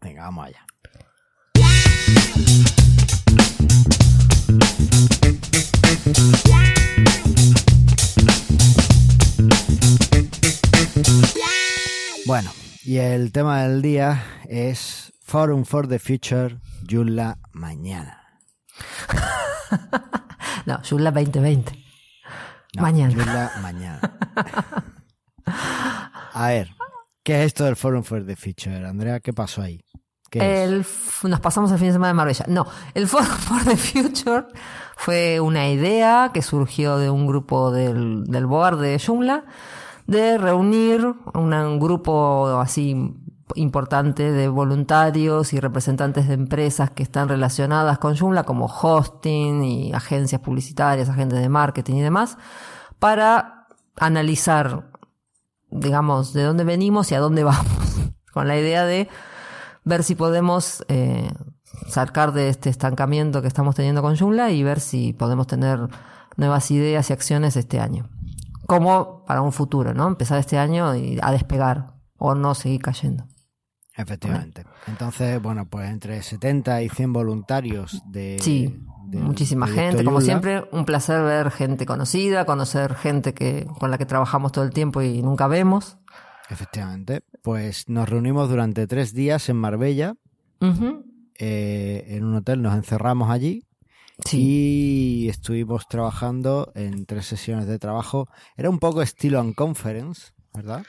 Venga, 0.00 0.22
vamos 0.22 0.46
allá. 0.46 0.66
Bueno, 12.26 12.50
y 12.84 12.98
el 12.98 13.32
tema 13.32 13.62
del 13.64 13.82
día 13.82 14.24
es 14.48 15.12
Forum 15.22 15.64
for 15.64 15.88
the 15.88 15.98
Future, 15.98 16.58
Joomla 16.88 17.38
mañana. 17.52 18.18
No, 20.64 20.80
Joomla 20.88 21.10
2020. 21.10 21.72
No, 22.76 22.82
Mañana. 22.82 23.50
Mañana. 23.60 24.00
A 26.34 26.48
ver, 26.48 26.68
¿qué 27.24 27.40
es 27.40 27.46
esto 27.48 27.64
del 27.64 27.74
Forum 27.74 28.04
for 28.04 28.24
the 28.24 28.36
Future? 28.36 28.86
Andrea, 28.86 29.18
¿qué 29.20 29.32
pasó 29.32 29.62
ahí? 29.62 29.84
El 30.40 30.86
nos 31.24 31.40
pasamos 31.40 31.70
el 31.70 31.78
fin 31.78 31.88
de 31.88 31.92
semana 31.92 32.08
de 32.08 32.14
Marbella. 32.14 32.44
No, 32.48 32.66
el 32.94 33.06
Forum 33.08 33.26
for 33.26 33.64
the 33.64 33.76
Future 33.76 34.46
fue 34.96 35.40
una 35.40 35.68
idea 35.68 36.30
que 36.32 36.42
surgió 36.42 36.98
de 36.98 37.10
un 37.10 37.26
grupo 37.26 37.70
del, 37.70 38.24
del 38.24 38.46
board 38.46 38.80
de 38.80 38.98
Joomla 38.98 39.44
de 40.06 40.36
reunir 40.36 41.14
un 41.34 41.78
grupo 41.78 42.58
así 42.60 43.14
importante 43.54 44.32
de 44.32 44.48
voluntarios 44.48 45.52
y 45.52 45.60
representantes 45.60 46.26
de 46.26 46.34
empresas 46.34 46.90
que 46.90 47.02
están 47.02 47.28
relacionadas 47.28 47.98
con 47.98 48.16
Joomla 48.16 48.44
como 48.44 48.66
hosting 48.66 49.62
y 49.62 49.92
agencias 49.92 50.40
publicitarias, 50.40 51.08
agentes 51.08 51.38
de 51.38 51.48
marketing 51.48 51.96
y 51.96 52.02
demás 52.02 52.38
para 52.98 53.68
analizar 53.96 54.92
digamos, 55.72 56.32
de 56.32 56.42
dónde 56.44 56.64
venimos 56.64 57.10
y 57.10 57.14
a 57.14 57.20
dónde 57.20 57.44
vamos, 57.44 57.66
con 58.32 58.46
la 58.46 58.56
idea 58.56 58.84
de 58.84 59.08
ver 59.84 60.02
si 60.02 60.14
podemos 60.14 60.84
eh, 60.88 61.30
sacar 61.88 62.32
de 62.32 62.48
este 62.48 62.70
estancamiento 62.70 63.42
que 63.42 63.48
estamos 63.48 63.74
teniendo 63.74 64.02
con 64.02 64.16
Joomla 64.16 64.50
y 64.50 64.62
ver 64.62 64.80
si 64.80 65.12
podemos 65.12 65.46
tener 65.46 65.88
nuevas 66.36 66.70
ideas 66.70 67.10
y 67.10 67.12
acciones 67.12 67.56
este 67.56 67.80
año. 67.80 68.08
Como 68.66 69.24
para 69.24 69.42
un 69.42 69.52
futuro, 69.52 69.92
¿no? 69.92 70.06
Empezar 70.06 70.38
este 70.38 70.58
año 70.58 70.94
y 70.94 71.18
a 71.20 71.32
despegar 71.32 71.94
o 72.16 72.34
no 72.34 72.54
seguir 72.54 72.80
cayendo. 72.80 73.26
Efectivamente. 73.96 74.64
Entonces, 74.86 75.42
bueno, 75.42 75.68
pues 75.68 75.90
entre 75.90 76.22
70 76.22 76.82
y 76.82 76.88
100 76.88 77.12
voluntarios 77.12 78.02
de... 78.06 78.38
Sí, 78.40 78.82
muchísima 79.04 79.66
gente. 79.66 80.04
Como 80.04 80.20
siempre, 80.20 80.64
un 80.72 80.84
placer 80.84 81.22
ver 81.22 81.50
gente 81.50 81.84
conocida, 81.84 82.46
conocer 82.46 82.94
gente 82.94 83.34
que 83.34 83.66
con 83.78 83.90
la 83.90 83.98
que 83.98 84.06
trabajamos 84.06 84.52
todo 84.52 84.64
el 84.64 84.70
tiempo 84.70 85.02
y 85.02 85.22
nunca 85.22 85.46
vemos. 85.46 85.98
Efectivamente. 86.52 87.22
Pues 87.42 87.88
nos 87.88 88.08
reunimos 88.08 88.48
durante 88.48 88.86
tres 88.86 89.14
días 89.14 89.48
en 89.48 89.56
Marbella, 89.56 90.14
eh, 91.38 92.04
en 92.08 92.24
un 92.24 92.36
hotel, 92.36 92.62
nos 92.62 92.74
encerramos 92.74 93.30
allí 93.30 93.64
Sí. 94.24 95.24
y 95.24 95.28
estuvimos 95.28 95.88
trabajando 95.88 96.70
en 96.74 97.06
tres 97.06 97.26
sesiones 97.26 97.66
de 97.66 97.78
trabajo. 97.78 98.28
Era 98.56 98.70
un 98.70 98.78
poco 98.78 99.02
estilo 99.02 99.40
on 99.40 99.52
conference, 99.54 100.32
¿verdad? 100.54 100.84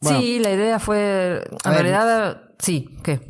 Bueno, 0.00 0.20
sí, 0.20 0.38
la 0.38 0.52
idea 0.52 0.78
fue. 0.78 1.44
a 1.64 1.68
En 1.68 1.74
ver. 1.74 1.82
realidad, 1.84 2.42
sí, 2.58 2.88
¿qué? 3.04 3.20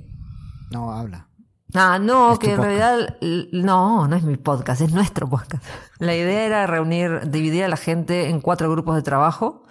No, 0.70 0.92
habla. 0.92 1.28
Ah, 1.74 1.98
no, 1.98 2.38
que 2.38 2.50
en 2.50 2.56
podcast. 2.58 2.78
realidad. 2.78 3.16
No, 3.52 4.06
no 4.06 4.14
es 4.16 4.22
mi 4.22 4.36
podcast, 4.36 4.82
es 4.82 4.92
nuestro 4.92 5.28
podcast. 5.28 5.64
La 5.98 6.14
idea 6.14 6.44
era 6.46 6.66
reunir, 6.66 7.30
dividir 7.30 7.64
a 7.64 7.68
la 7.68 7.76
gente 7.78 8.28
en 8.28 8.40
cuatro 8.42 8.70
grupos 8.70 8.94
de 8.96 9.02
trabajo. 9.02 9.64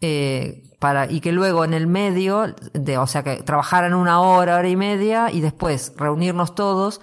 Eh, 0.00 0.62
para, 0.80 1.10
y 1.10 1.20
que 1.20 1.32
luego 1.32 1.64
en 1.64 1.74
el 1.74 1.86
medio, 1.86 2.54
de, 2.72 2.98
o 2.98 3.06
sea, 3.06 3.22
que 3.22 3.36
trabajaran 3.42 3.94
una 3.94 4.20
hora, 4.20 4.56
hora 4.56 4.68
y 4.68 4.76
media, 4.76 5.30
y 5.30 5.40
después 5.40 5.92
reunirnos 5.96 6.54
todos, 6.54 7.00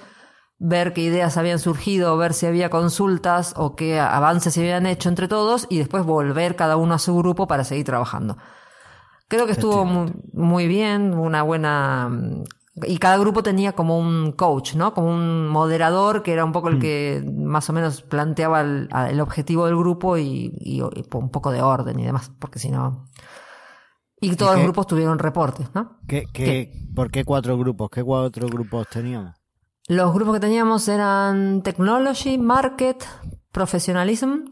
ver 0.59 0.93
qué 0.93 1.01
ideas 1.01 1.37
habían 1.37 1.59
surgido, 1.59 2.15
ver 2.17 2.33
si 2.33 2.45
había 2.45 2.69
consultas 2.69 3.53
o 3.57 3.75
qué 3.75 3.99
avances 3.99 4.53
se 4.53 4.61
habían 4.61 4.85
hecho 4.85 5.09
entre 5.09 5.27
todos, 5.27 5.65
y 5.69 5.79
después 5.79 6.05
volver 6.05 6.55
cada 6.55 6.77
uno 6.77 6.93
a 6.93 6.99
su 6.99 7.17
grupo 7.17 7.47
para 7.47 7.63
seguir 7.63 7.85
trabajando. 7.85 8.37
Creo 9.27 9.45
que 9.45 9.53
estuvo 9.53 9.85
muy, 9.85 10.11
muy 10.33 10.67
bien, 10.67 11.13
una 11.13 11.41
buena... 11.41 12.09
Y 12.87 12.97
cada 12.97 13.17
grupo 13.17 13.43
tenía 13.43 13.73
como 13.73 13.97
un 13.99 14.31
coach, 14.31 14.75
¿no? 14.75 14.93
Como 14.93 15.09
un 15.11 15.47
moderador 15.47 16.23
que 16.23 16.33
era 16.33 16.43
un 16.45 16.51
poco 16.51 16.69
el 16.69 16.79
que 16.79 17.23
más 17.35 17.69
o 17.69 17.73
menos 17.73 18.01
planteaba 18.01 18.61
el, 18.61 18.89
el 19.09 19.19
objetivo 19.19 19.65
del 19.65 19.75
grupo 19.77 20.17
y, 20.17 20.53
y- 20.59 20.77
y 20.79 20.81
un 21.13 21.29
poco 21.29 21.51
de 21.51 21.61
orden 21.61 21.99
y 21.99 22.05
demás, 22.05 22.31
porque 22.39 22.59
si 22.59 22.69
no... 22.71 23.05
Y 24.23 24.35
todos 24.35 24.51
qué? 24.51 24.57
los 24.57 24.65
grupos 24.65 24.87
tuvieron 24.87 25.17
reportes, 25.19 25.67
¿no? 25.73 25.97
¿Qué, 26.07 26.25
qué, 26.31 26.71
¿Por 26.95 27.09
qué 27.09 27.25
cuatro 27.25 27.57
grupos? 27.57 27.89
¿Qué 27.89 28.03
cuatro 28.03 28.47
grupos 28.47 28.87
teníamos? 28.87 29.35
Los 29.87 30.13
grupos 30.13 30.35
que 30.35 30.39
teníamos 30.41 30.87
eran 30.87 31.63
Technology, 31.63 32.37
Market, 32.37 33.03
Professionalism 33.51 34.45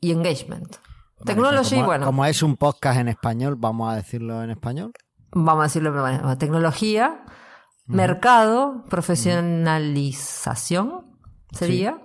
y 0.00 0.10
Engagement. 0.10 0.76
Technology, 1.24 1.76
como, 1.76 1.86
bueno, 1.86 2.06
Como 2.06 2.24
es 2.26 2.42
un 2.42 2.56
podcast 2.56 2.98
en 2.98 3.08
español, 3.08 3.54
vamos 3.56 3.92
a 3.92 3.96
decirlo 3.96 4.42
en 4.42 4.50
español. 4.50 4.92
vamos 5.30 5.60
a 5.60 5.64
decirlo 5.64 5.92
de 5.92 5.98
otra 6.00 6.10
manera, 6.18 6.36
tecnología, 6.38 7.24
mercado, 7.96 8.84
profesionalización 8.88 11.06
sería, 11.52 11.98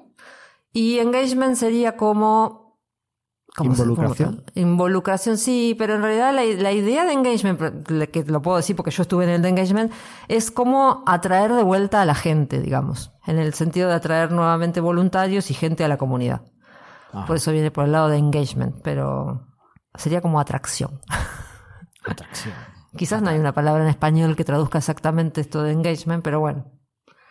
y 0.73 0.99
engagement 0.99 1.55
sería 1.55 1.95
como... 1.97 2.67
¿cómo 3.55 3.73
se- 3.75 3.81
Involucración. 3.81 4.43
involucración, 4.53 5.37
sí, 5.37 5.75
pero 5.79 5.95
en 5.95 6.03
realidad 6.03 6.31
la, 6.33 6.43
la 6.43 6.71
idea 6.71 7.05
de 7.05 7.13
engagement, 7.13 7.59
que 8.11 8.23
lo 8.25 8.41
puedo 8.41 8.57
decir 8.57 8.75
porque 8.75 8.91
yo 8.91 9.01
estuve 9.01 9.23
en 9.23 9.31
el 9.31 9.41
de 9.41 9.49
engagement, 9.49 9.91
es 10.27 10.51
como 10.51 11.03
atraer 11.07 11.53
de 11.53 11.63
vuelta 11.63 12.01
a 12.01 12.05
la 12.05 12.13
gente, 12.13 12.61
digamos, 12.61 13.11
en 13.25 13.39
el 13.39 13.53
sentido 13.55 13.89
de 13.89 13.95
atraer 13.95 14.31
nuevamente 14.31 14.79
voluntarios 14.79 15.49
y 15.49 15.55
gente 15.55 15.83
a 15.83 15.87
la 15.87 15.97
comunidad. 15.97 16.41
Ajá. 17.13 17.25
Por 17.25 17.37
eso 17.37 17.51
viene 17.51 17.71
por 17.71 17.85
el 17.85 17.93
lado 17.93 18.09
de 18.09 18.17
engagement, 18.17 18.75
pero 18.83 19.47
sería 19.95 20.21
como 20.21 20.39
atracción. 20.39 20.99
Atracción. 22.05 22.53
Quizás 22.97 23.21
no 23.21 23.29
hay 23.29 23.39
una 23.39 23.53
palabra 23.53 23.83
en 23.83 23.89
español 23.89 24.35
que 24.35 24.43
traduzca 24.43 24.77
exactamente 24.79 25.41
esto 25.41 25.63
de 25.63 25.71
engagement, 25.71 26.23
pero 26.23 26.39
bueno. 26.39 26.65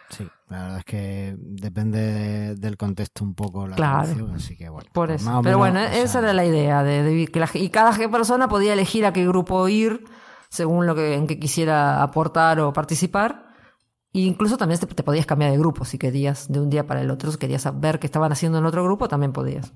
Sí, 0.08 0.26
la 0.48 0.62
verdad 0.62 0.78
es 0.78 0.84
que 0.84 1.34
depende 1.38 2.00
de- 2.00 2.54
del 2.54 2.76
contexto 2.76 3.24
un 3.24 3.34
poco 3.34 3.66
la 3.66 3.74
Claro. 3.76 4.02
traducción, 4.06 4.34
así 4.36 4.56
que 4.56 4.68
bueno. 4.68 4.88
Por 4.92 5.08
pues 5.08 5.22
eso. 5.22 5.30
Pero 5.42 5.58
menos, 5.58 5.58
bueno, 5.58 5.80
sea, 5.80 6.02
esa 6.02 6.18
era 6.20 6.32
la 6.32 6.44
idea 6.44 6.82
de, 6.84 7.02
de 7.02 7.26
que 7.26 7.40
la- 7.40 7.50
y 7.54 7.68
cada 7.70 7.92
persona 8.08 8.48
podía 8.48 8.72
elegir 8.72 9.04
a 9.04 9.12
qué 9.12 9.26
grupo 9.26 9.66
ir 9.68 10.04
según 10.48 10.86
lo 10.86 10.94
que 10.94 11.14
en 11.14 11.26
que 11.26 11.38
quisiera 11.40 12.02
aportar 12.02 12.60
o 12.60 12.72
participar. 12.72 13.46
E 14.12 14.20
incluso 14.20 14.56
también 14.56 14.78
te, 14.80 14.86
te 14.86 15.02
podías 15.02 15.26
cambiar 15.26 15.50
de 15.50 15.58
grupo 15.58 15.84
si 15.84 15.98
querías 15.98 16.50
de 16.50 16.60
un 16.60 16.70
día 16.70 16.86
para 16.86 17.00
el 17.02 17.10
otro, 17.10 17.32
si 17.32 17.38
querías 17.38 17.68
ver 17.80 17.98
qué 17.98 18.06
estaban 18.06 18.30
haciendo 18.30 18.58
en 18.58 18.64
otro 18.64 18.84
grupo, 18.84 19.08
también 19.08 19.32
podías. 19.32 19.74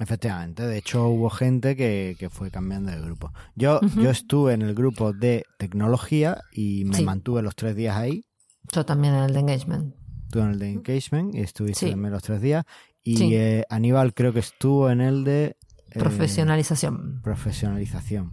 Efectivamente, 0.00 0.66
de 0.66 0.78
hecho 0.78 1.06
hubo 1.08 1.28
gente 1.30 1.76
que, 1.76 2.16
que 2.18 2.30
fue 2.30 2.50
cambiando 2.50 2.90
de 2.90 3.00
grupo. 3.00 3.32
Yo, 3.54 3.80
yo 3.96 4.10
estuve 4.10 4.54
en 4.54 4.62
el 4.62 4.74
grupo 4.74 5.12
de 5.12 5.44
tecnología 5.58 6.40
y 6.52 6.84
me 6.86 6.96
Sí. 6.96 7.04
mantuve 7.04 7.42
los 7.42 7.54
tres 7.54 7.76
días 7.76 7.96
ahí. 7.96 8.24
Yo 8.72 8.84
también 8.86 9.14
en 9.14 9.24
el 9.24 9.32
de 9.34 9.40
engagement. 9.40 9.94
Estuve 10.24 10.42
en 10.44 10.50
el 10.50 10.58
de 10.58 10.70
engagement 10.72 11.34
y 11.34 11.40
estuviste 11.40 11.86
Sí. 11.86 11.90
también 11.92 12.12
los 12.12 12.22
tres 12.22 12.40
días. 12.40 12.64
Y 13.04 13.16
Sí. 13.18 13.34
eh, 13.34 13.64
Aníbal 13.68 14.14
creo 14.14 14.32
que 14.32 14.40
estuvo 14.40 14.88
en 14.90 15.00
el 15.02 15.22
de 15.24 15.56
eh, 15.92 15.98
Profesionalización. 15.98 17.20
profesionalización. 17.22 18.32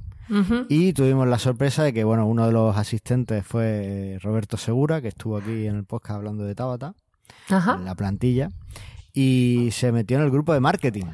Y 0.69 0.91
tuvimos 0.93 1.25
la 1.27 1.39
sorpresa 1.39 1.83
de 1.83 1.93
que, 1.93 2.03
bueno, 2.03 2.25
uno 2.27 2.45
de 2.45 2.51
los 2.51 2.75
asistentes 2.77 3.45
fue 3.45 4.13
eh, 4.15 4.19
Roberto 4.19 4.57
Segura, 4.57 5.01
que 5.01 5.07
estuvo 5.07 5.37
aquí 5.37 5.65
en 5.67 5.75
el 5.77 5.85
podcast 5.85 6.17
hablando 6.17 6.43
de 6.43 6.53
Tabata, 6.53 6.95
Ajá. 7.49 7.75
en 7.75 7.85
la 7.85 7.95
plantilla, 7.95 8.49
y 9.13 9.69
se 9.71 9.91
metió 9.93 10.17
en 10.17 10.23
el 10.23 10.29
grupo 10.31 10.53
de 10.53 10.59
marketing. 10.59 11.05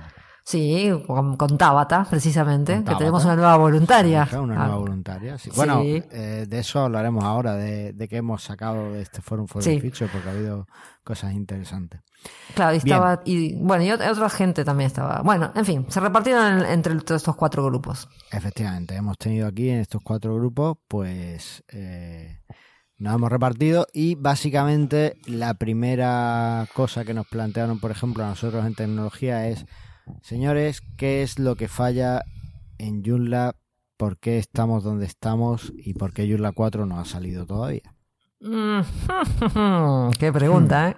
Sí, 0.45 0.91
con, 1.07 1.37
con 1.37 1.57
Tabata, 1.57 2.05
precisamente, 2.09 2.75
Con 2.75 2.83
que 2.85 2.95
tenemos 2.95 3.23
una 3.23 3.35
nueva 3.37 3.55
voluntaria. 3.55 4.27
Una 4.33 4.55
Ah, 4.55 4.65
nueva 4.65 4.75
voluntaria. 4.77 5.37
sí. 5.37 5.49
Bueno, 5.55 5.81
Sí. 5.81 6.03
eh, 6.11 6.45
de 6.49 6.59
eso 6.59 6.81
hablaremos 6.81 7.23
ahora, 7.23 7.53
de, 7.55 7.93
de 7.93 8.07
qué 8.09 8.17
hemos 8.17 8.43
sacado 8.43 8.91
de 8.91 9.01
este 9.03 9.21
Forum 9.21 9.47
for 9.47 9.63
Sí. 9.63 9.75
the 9.79 9.81
Future, 9.89 10.09
porque 10.11 10.27
ha 10.27 10.31
habido 10.33 10.67
cosas 11.03 11.33
interesantes. 11.33 12.01
Claro, 12.55 12.73
y 12.73 12.77
estaba, 12.77 13.21
y 13.25 13.55
bueno, 13.55 13.83
y 13.85 13.87
ot- 13.89 14.11
otra 14.11 14.29
gente 14.29 14.65
también 14.65 14.87
estaba. 14.87 15.21
Bueno, 15.23 15.51
en 15.55 15.65
fin, 15.65 15.85
se 15.89 15.99
repartieron 16.01 16.59
en- 16.59 16.65
entre 16.65 16.93
todos 16.99 17.21
estos 17.21 17.35
cuatro 17.37 17.63
grupos. 17.65 18.09
Efectivamente, 18.31 18.95
hemos 18.95 19.17
tenido 19.17 19.47
aquí 19.47 19.69
en 19.69 19.79
estos 19.79 20.01
cuatro 20.03 20.35
grupos, 20.35 20.77
pues 20.89 21.63
eh, 21.69 22.39
nos 22.97 23.15
hemos 23.15 23.29
repartido 23.31 23.87
y 23.93 24.15
básicamente 24.15 25.15
la 25.25 25.53
primera 25.53 26.67
cosa 26.73 27.05
que 27.05 27.13
nos 27.13 27.27
plantearon, 27.27 27.79
por 27.79 27.91
ejemplo, 27.91 28.23
a 28.25 28.27
nosotros 28.29 28.65
en 28.65 28.75
tecnología 28.75 29.47
es, 29.47 29.65
Señores, 30.21 30.81
¿qué 30.97 31.23
es 31.23 31.39
lo 31.39 31.55
que 31.55 31.67
falla 31.67 32.23
en 32.77 33.03
Joomla? 33.03 33.55
¿Por 33.97 34.17
qué 34.17 34.37
estamos 34.37 34.83
donde 34.83 35.05
estamos? 35.05 35.71
¿Y 35.77 35.93
por 35.93 36.13
qué 36.13 36.27
Joomla 36.27 36.51
4 36.51 36.85
no 36.85 36.99
ha 36.99 37.05
salido 37.05 37.45
todavía? 37.45 37.93
Mm, 38.41 40.11
qué 40.19 40.33
pregunta, 40.33 40.89
¿eh? 40.89 40.97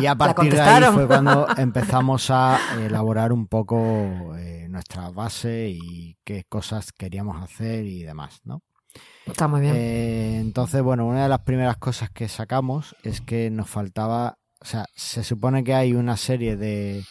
Y 0.00 0.06
a 0.06 0.14
partir 0.16 0.52
de 0.52 0.60
ahí 0.60 0.92
fue 0.92 1.06
cuando 1.06 1.46
empezamos 1.56 2.30
a 2.30 2.58
elaborar 2.80 3.32
un 3.32 3.46
poco 3.46 4.36
eh, 4.36 4.66
nuestra 4.68 5.10
base 5.10 5.68
y 5.68 6.16
qué 6.24 6.44
cosas 6.48 6.92
queríamos 6.92 7.40
hacer 7.42 7.86
y 7.86 8.02
demás, 8.02 8.40
¿no? 8.44 8.62
Está 9.26 9.46
muy 9.46 9.60
bien. 9.60 9.76
Eh, 9.76 10.40
entonces, 10.40 10.82
bueno, 10.82 11.06
una 11.06 11.22
de 11.22 11.28
las 11.28 11.40
primeras 11.40 11.76
cosas 11.76 12.10
que 12.10 12.28
sacamos 12.28 12.96
es 13.04 13.20
que 13.20 13.50
nos 13.50 13.68
faltaba, 13.68 14.38
o 14.60 14.64
sea, 14.64 14.86
se 14.94 15.22
supone 15.22 15.62
que 15.62 15.74
hay 15.74 15.92
una 15.92 16.16
serie 16.16 16.56
de, 16.56 17.04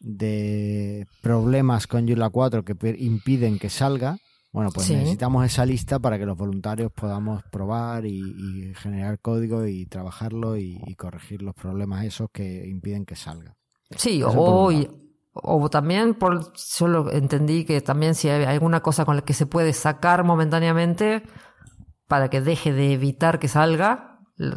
de 0.00 1.06
problemas 1.22 1.86
con 1.86 2.06
Joomla 2.06 2.30
4 2.30 2.64
que 2.64 2.96
impiden 2.98 3.58
que 3.58 3.70
salga. 3.70 4.18
Bueno, 4.50 4.70
pues 4.72 4.90
necesitamos 4.90 5.44
esa 5.44 5.66
lista 5.66 5.98
para 5.98 6.18
que 6.18 6.24
los 6.24 6.36
voluntarios 6.36 6.90
podamos 6.92 7.42
probar 7.50 8.06
y, 8.06 8.72
generar 8.76 9.20
código 9.20 9.66
y 9.66 9.86
trabajarlo 9.86 10.56
y, 10.56 10.94
corregir 10.96 11.42
los 11.42 11.54
problemas 11.54 12.04
esos 12.04 12.28
que 12.32 12.66
impiden 12.66 13.04
que 13.04 13.14
salga. 13.14 13.56
Sí, 13.90 14.22
o, 14.22 14.72
o 15.32 15.70
también 15.70 16.14
por 16.14 16.52
solo 16.54 17.10
entendí 17.12 17.64
que 17.64 17.80
también 17.80 18.14
si 18.14 18.28
hay 18.28 18.44
alguna 18.44 18.80
cosa 18.80 19.04
con 19.04 19.16
la 19.16 19.22
que 19.22 19.34
se 19.34 19.46
puede 19.46 19.72
sacar 19.72 20.24
momentáneamente 20.24 21.22
para 22.06 22.30
que 22.30 22.40
deje 22.40 22.72
de 22.72 22.94
evitar 22.94 23.38
que 23.38 23.48
salga, 23.48 24.07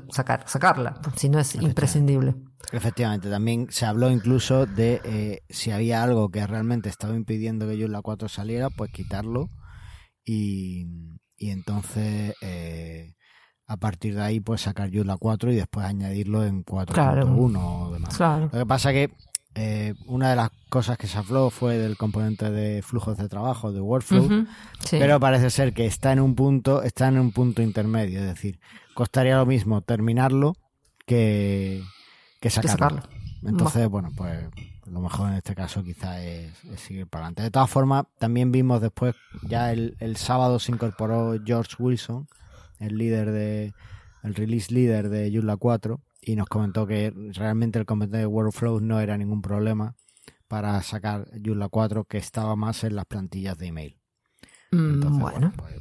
sacar, 0.10 0.44
sacarla, 0.48 1.02
si 1.16 1.30
no 1.30 1.40
es 1.40 1.56
imprescindible. 1.56 2.36
Efectivamente, 2.72 3.30
también 3.30 3.68
se 3.70 3.86
habló 3.86 4.12
incluso 4.12 4.66
de 4.66 5.02
eh, 5.04 5.44
si 5.50 5.72
había 5.72 6.04
algo 6.04 6.30
que 6.30 6.46
realmente 6.46 6.90
estaba 6.90 7.16
impidiendo 7.16 7.68
que 7.68 7.78
yo 7.78 7.88
en 7.88 7.92
la 7.92 8.02
4 8.02 8.30
saliera, 8.30 8.70
pues 8.70 8.92
quitarlo 8.92 9.50
y, 10.24 10.86
y 11.36 11.50
entonces 11.50 12.36
eh, 12.42 13.16
a 13.66 13.78
partir 13.78 14.16
de 14.16 14.22
ahí 14.22 14.40
pues 14.40 14.62
sacar 14.62 14.90
yo 14.90 15.04
la 15.04 15.18
4 15.18 15.52
y 15.52 15.56
después 15.56 15.86
añadirlo 15.86 16.44
en 16.46 16.64
4.1 16.64 16.94
claro. 16.94 17.36
o 17.36 17.94
demás. 17.94 18.20
Lo 18.20 18.60
que 18.60 18.66
pasa 18.66 18.92
que 18.92 19.12
eh, 19.56 19.96
una 20.06 20.30
de 20.30 20.36
las 20.38 20.50
cosas 20.70 20.98
que 20.98 21.08
se 21.08 21.18
habló 21.18 21.50
fue 21.50 21.78
del 21.78 21.98
componente 21.98 22.50
de 22.52 22.82
flujos 22.82 23.18
de 23.18 23.28
trabajo, 23.28 23.74
de 23.74 23.82
workflow, 23.82 24.46
pero 24.92 25.20
parece 25.20 25.50
ser 25.50 25.74
que 25.74 25.86
está 25.86 26.14
en 26.14 26.22
un 26.22 26.36
punto, 26.36 26.84
está 26.84 27.10
en 27.10 27.20
un 27.20 27.32
punto 27.32 27.62
intermedio, 27.62 28.20
es 28.20 28.28
decir, 28.28 28.60
costaría 28.94 29.38
lo 29.38 29.46
mismo 29.46 29.82
terminarlo 29.82 30.56
que, 31.06 31.84
que 32.40 32.50
sacarlo. 32.50 33.04
Entonces, 33.44 33.88
bueno, 33.90 34.10
pues 34.16 34.38
lo 34.86 35.00
mejor 35.00 35.30
en 35.30 35.38
este 35.38 35.56
caso 35.56 35.84
quizá 35.84 36.22
es, 36.24 36.54
seguir 36.76 37.08
para 37.08 37.26
adelante. 37.26 37.44
De 37.44 37.52
todas 37.52 37.70
formas, 37.70 38.06
también 38.20 38.52
vimos 38.52 38.82
después, 38.82 39.16
ya 39.44 39.72
el, 39.72 39.96
el 40.00 40.18
sábado 40.18 40.60
se 40.60 40.72
incorporó 40.72 41.36
George 41.44 41.76
Wilson, 41.80 42.28
el 42.80 42.98
líder 42.98 43.32
de, 43.32 43.74
el 44.24 44.36
release 44.36 44.74
leader 44.74 45.10
de 45.10 45.32
Joomla 45.34 45.58
4, 45.58 46.00
y 46.22 46.36
nos 46.36 46.48
comentó 46.48 46.86
que 46.86 47.14
realmente 47.34 47.80
el 47.80 47.86
componente 47.86 48.18
de 48.18 48.26
Workflow 48.26 48.80
no 48.80 49.00
era 49.00 49.18
ningún 49.18 49.42
problema 49.42 49.96
para 50.48 50.82
sacar 50.84 51.28
Joomla 51.44 51.70
4 51.70 52.04
que 52.06 52.18
estaba 52.18 52.56
más 52.56 52.84
en 52.84 52.96
las 52.96 53.06
plantillas 53.06 53.58
de 53.58 53.68
email. 53.68 53.98
Mm, 54.72 55.20
bueno. 55.20 55.54
Pues, 55.56 55.76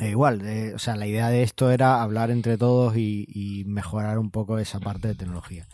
eh, 0.00 0.10
igual, 0.10 0.40
eh, 0.46 0.72
o 0.74 0.78
sea, 0.78 0.96
la 0.96 1.06
idea 1.06 1.28
de 1.28 1.42
esto 1.42 1.70
era 1.70 2.02
hablar 2.02 2.30
entre 2.30 2.56
todos 2.56 2.96
y, 2.96 3.64
mejorar 3.66 4.18
un 4.18 4.30
poco 4.30 4.58
esa 4.58 4.80
parte 4.80 5.08
de 5.08 5.14
tecnología. 5.14 5.66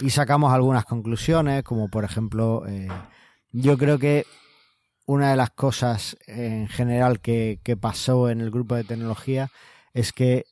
Y 0.00 0.10
sacamos 0.10 0.52
algunas 0.52 0.84
conclusiones, 0.84 1.64
como 1.64 1.88
por 1.88 2.04
ejemplo, 2.04 2.64
eh, 2.68 2.88
yo 3.50 3.76
creo 3.76 3.98
que 3.98 4.26
una 5.06 5.30
de 5.30 5.36
las 5.36 5.50
cosas 5.50 6.16
en 6.26 6.68
general 6.68 7.20
que, 7.20 7.58
pasó 7.80 8.30
en 8.30 8.40
el 8.40 8.50
grupo 8.50 8.76
de 8.76 8.84
tecnología 8.84 9.50
es 9.92 10.12
que 10.12 10.46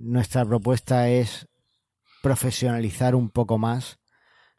nuestra 0.00 0.44
propuesta 0.44 1.08
es 1.08 1.48
profesionalizar 2.22 3.14
un 3.14 3.30
poco 3.30 3.58
más 3.58 3.98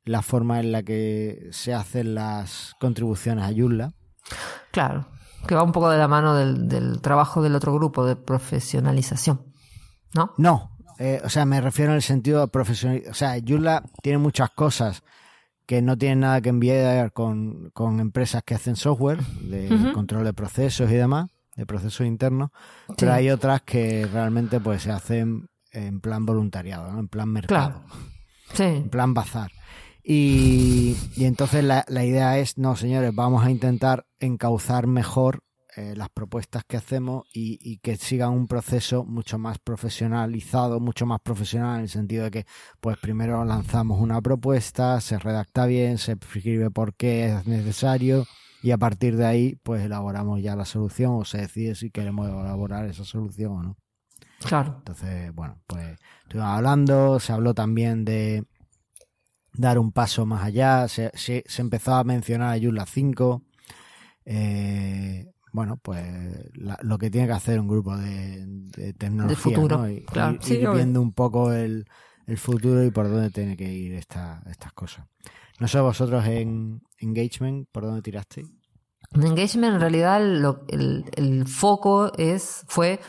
la 0.03 0.21
forma 0.21 0.59
en 0.59 0.71
la 0.71 0.83
que 0.83 1.49
se 1.51 1.73
hacen 1.73 2.15
las 2.15 2.75
contribuciones 2.79 3.45
a 3.45 3.53
Joomla. 3.53 3.93
Claro, 4.71 5.07
que 5.45 5.55
va 5.55 5.63
un 5.63 5.71
poco 5.71 5.89
de 5.89 5.97
la 5.97 6.07
mano 6.07 6.35
del, 6.35 7.01
trabajo 7.01 7.41
del 7.41 7.55
otro 7.55 7.73
grupo 7.73 8.05
de 8.05 8.15
profesionalización, 8.15 9.53
¿no? 10.13 10.33
No, 10.37 10.77
eh, 10.99 11.21
o 11.23 11.29
sea, 11.29 11.45
me 11.45 11.61
refiero 11.61 11.91
en 11.91 11.97
el 11.97 12.01
sentido 12.01 12.41
de 12.41 12.47
profesionalización. 12.47 13.11
O 13.11 13.15
sea, 13.15 13.37
Joomla 13.45 13.83
tiene 14.01 14.17
muchas 14.17 14.49
cosas 14.51 15.03
que 15.65 15.81
no 15.81 15.97
tienen 15.97 16.21
nada 16.21 16.41
que 16.41 16.49
enviar 16.49 17.11
con, 17.11 17.71
empresas 17.99 18.41
que 18.43 18.55
hacen 18.55 18.75
software, 18.75 19.21
de 19.21 19.91
control 19.93 20.23
de 20.23 20.33
procesos 20.33 20.89
y 20.89 20.95
demás 20.95 21.27
de 21.57 21.65
procesos 21.65 22.05
internos, 22.05 22.51
pero 22.97 23.13
hay 23.13 23.31
otras 23.31 23.63
que 23.63 24.07
realmente 24.13 24.59
pues 24.59 24.83
se 24.83 24.91
hacen 24.91 25.49
en 25.71 25.99
plan 25.99 26.25
voluntariado, 26.25 26.91
¿no? 26.91 26.99
en 26.99 27.07
plan 27.07 27.29
mercado, 27.29 27.83
en 28.59 28.89
plan 28.89 29.13
bazar. 29.15 29.51
Y, 30.09 30.95
entonces 31.17 31.65
la, 31.65 31.83
idea 31.89 32.39
es, 32.39 32.57
no 32.57 32.77
señores, 32.77 33.13
vamos 33.13 33.45
a 33.45 33.51
intentar 33.51 34.05
encauzar 34.19 34.87
mejor 34.87 35.43
eh, 35.75 35.95
las 35.97 36.07
propuestas 36.07 36.63
que 36.63 36.77
hacemos 36.77 37.25
y, 37.33 37.59
y, 37.61 37.79
que 37.79 37.97
sigan 37.97 38.29
un 38.29 38.47
proceso 38.47 39.03
mucho 39.03 39.37
más 39.37 39.59
profesionalizado, 39.59 40.79
mucho 40.79 41.05
más 41.05 41.19
profesional 41.19 41.75
en 41.75 41.81
el 41.81 41.89
sentido 41.89 42.23
de 42.23 42.31
que 42.31 42.45
pues 42.79 42.97
primero 42.99 43.43
lanzamos 43.43 43.99
una 43.99 44.21
propuesta, 44.21 45.01
se 45.01 45.19
redacta 45.19 45.65
bien, 45.65 45.97
se 45.97 46.13
escribe 46.13 46.71
por 46.71 46.93
qué 46.95 47.25
es 47.25 47.45
necesario, 47.45 48.25
y 48.63 48.71
a 48.71 48.77
partir 48.77 49.17
de 49.17 49.25
ahí 49.25 49.55
pues 49.61 49.83
elaboramos 49.83 50.41
ya 50.41 50.55
la 50.55 50.63
solución 50.63 51.15
o 51.15 51.25
se 51.25 51.39
decide 51.39 51.75
si 51.75 51.91
queremos 51.91 52.29
elaborar 52.29 52.85
esa 52.85 53.03
solución 53.03 53.51
o 53.51 53.61
no. 53.61 53.77
Claro. 54.39 54.75
Entonces, 54.77 55.33
bueno, 55.33 55.59
pues 55.67 55.97
estuvimos 56.23 56.49
hablando, 56.49 57.19
se 57.19 57.33
habló 57.33 57.53
también 57.53 58.05
de 58.05 58.45
dar 59.57 59.79
un 59.79 59.91
paso 59.91 60.25
más 60.25 60.43
allá, 60.43 60.87
se, 60.87 61.11
se, 61.15 61.43
empezó 61.57 61.95
a 61.95 62.03
mencionar 62.03 62.55
a 62.55 62.61
Joomla 62.61 62.85
5, 62.85 63.43
eh, 64.25 65.31
bueno, 65.51 65.77
pues 65.77 66.05
lo 66.53 66.97
que 66.97 67.09
tiene 67.09 67.27
que 67.27 67.33
hacer 67.33 67.59
un 67.59 67.67
grupo 67.67 67.97
de, 67.97 68.93
tecnología, 68.97 69.35
de 69.35 69.35
futuro, 69.35 69.89
Y, 69.89 70.05
ir 70.53 70.69
viendo 70.69 71.01
un 71.01 71.13
poco 71.13 71.51
el, 71.51 71.85
el, 72.27 72.37
futuro 72.37 72.83
y 72.83 72.91
por 72.91 73.09
dónde 73.09 73.31
tiene 73.31 73.57
que 73.57 73.71
ir 73.71 73.93
esta, 73.93 74.43
estas 74.47 74.73
cosas. 74.73 75.05
No 75.59 75.67
sé 75.67 75.79
vosotros 75.79 76.25
en 76.27 76.81
engagement, 76.99 77.67
¿por 77.71 77.83
dónde 77.83 78.01
tirasteis? 78.01 78.47
En 79.13 79.23
engagement 79.23 79.75
en 79.75 79.79
realidad 79.79 80.21
el, 80.21 81.47
foco 81.47 82.11
es 82.17 82.65
fue 82.67 82.99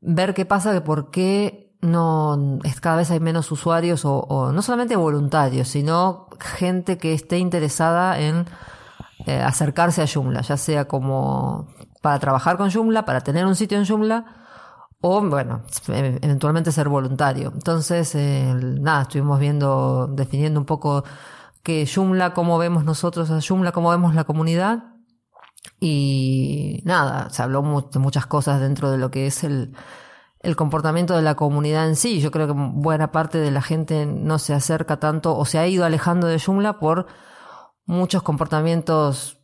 ver 0.00 0.34
qué 0.34 0.44
pasa, 0.44 0.72
que 0.72 0.80
por 0.80 1.10
qué 1.10 1.71
no 1.82 2.60
es 2.64 2.80
cada 2.80 2.96
vez 2.96 3.10
hay 3.10 3.20
menos 3.20 3.50
usuarios 3.52 4.02
o, 4.04 4.52
no 4.52 4.62
solamente 4.62 4.96
voluntarios, 4.96 5.68
sino 5.68 6.28
gente 6.40 6.96
que 6.96 7.12
esté 7.12 7.38
interesada 7.38 8.18
en 8.20 8.46
eh, 9.26 9.40
acercarse 9.40 10.00
a 10.00 10.06
Joomla, 10.06 10.40
ya 10.42 10.56
sea 10.56 10.86
como 10.86 11.66
para 12.00 12.18
trabajar 12.18 12.56
con 12.56 12.70
Joomla, 12.70 13.04
para 13.04 13.20
tener 13.20 13.44
un 13.46 13.56
sitio 13.56 13.78
en 13.78 13.86
Joomla 13.86 14.24
o 15.00 15.20
bueno, 15.20 15.62
eventualmente 15.88 16.70
ser 16.70 16.88
voluntario. 16.88 17.50
Entonces, 17.52 18.14
eh, 18.14 18.54
nada, 18.54 19.02
estuvimos 19.02 19.40
viendo, 19.40 20.06
definiendo 20.06 20.60
un 20.60 20.66
poco 20.66 21.02
que 21.64 21.88
Joomla, 21.92 22.32
cómo 22.34 22.56
vemos 22.58 22.84
nosotros 22.84 23.30
a 23.32 23.40
Joomla, 23.40 23.72
cómo 23.72 23.90
vemos 23.90 24.14
la 24.14 24.24
comunidad. 24.24 24.84
Y 25.80 26.82
nada, 26.84 27.30
se 27.30 27.42
habló 27.42 27.88
de 27.92 27.98
muchas 27.98 28.26
cosas 28.26 28.60
dentro 28.60 28.92
de 28.92 28.98
lo 28.98 29.10
que 29.10 29.26
es 29.26 29.42
el, 29.42 29.74
el 30.42 30.56
comportamiento 30.56 31.16
de 31.16 31.22
la 31.22 31.34
comunidad 31.34 31.88
en 31.88 31.96
sí. 31.96 32.20
Yo 32.20 32.30
creo 32.30 32.46
que 32.46 32.54
buena 32.54 33.12
parte 33.12 33.38
de 33.38 33.50
la 33.50 33.62
gente 33.62 34.06
no 34.06 34.38
se 34.38 34.54
acerca 34.54 34.98
tanto 34.98 35.36
o 35.36 35.44
se 35.44 35.58
ha 35.58 35.66
ido 35.66 35.84
alejando 35.84 36.26
de 36.26 36.40
Joomla 36.40 36.78
por 36.78 37.06
muchos 37.86 38.22
comportamientos 38.22 39.38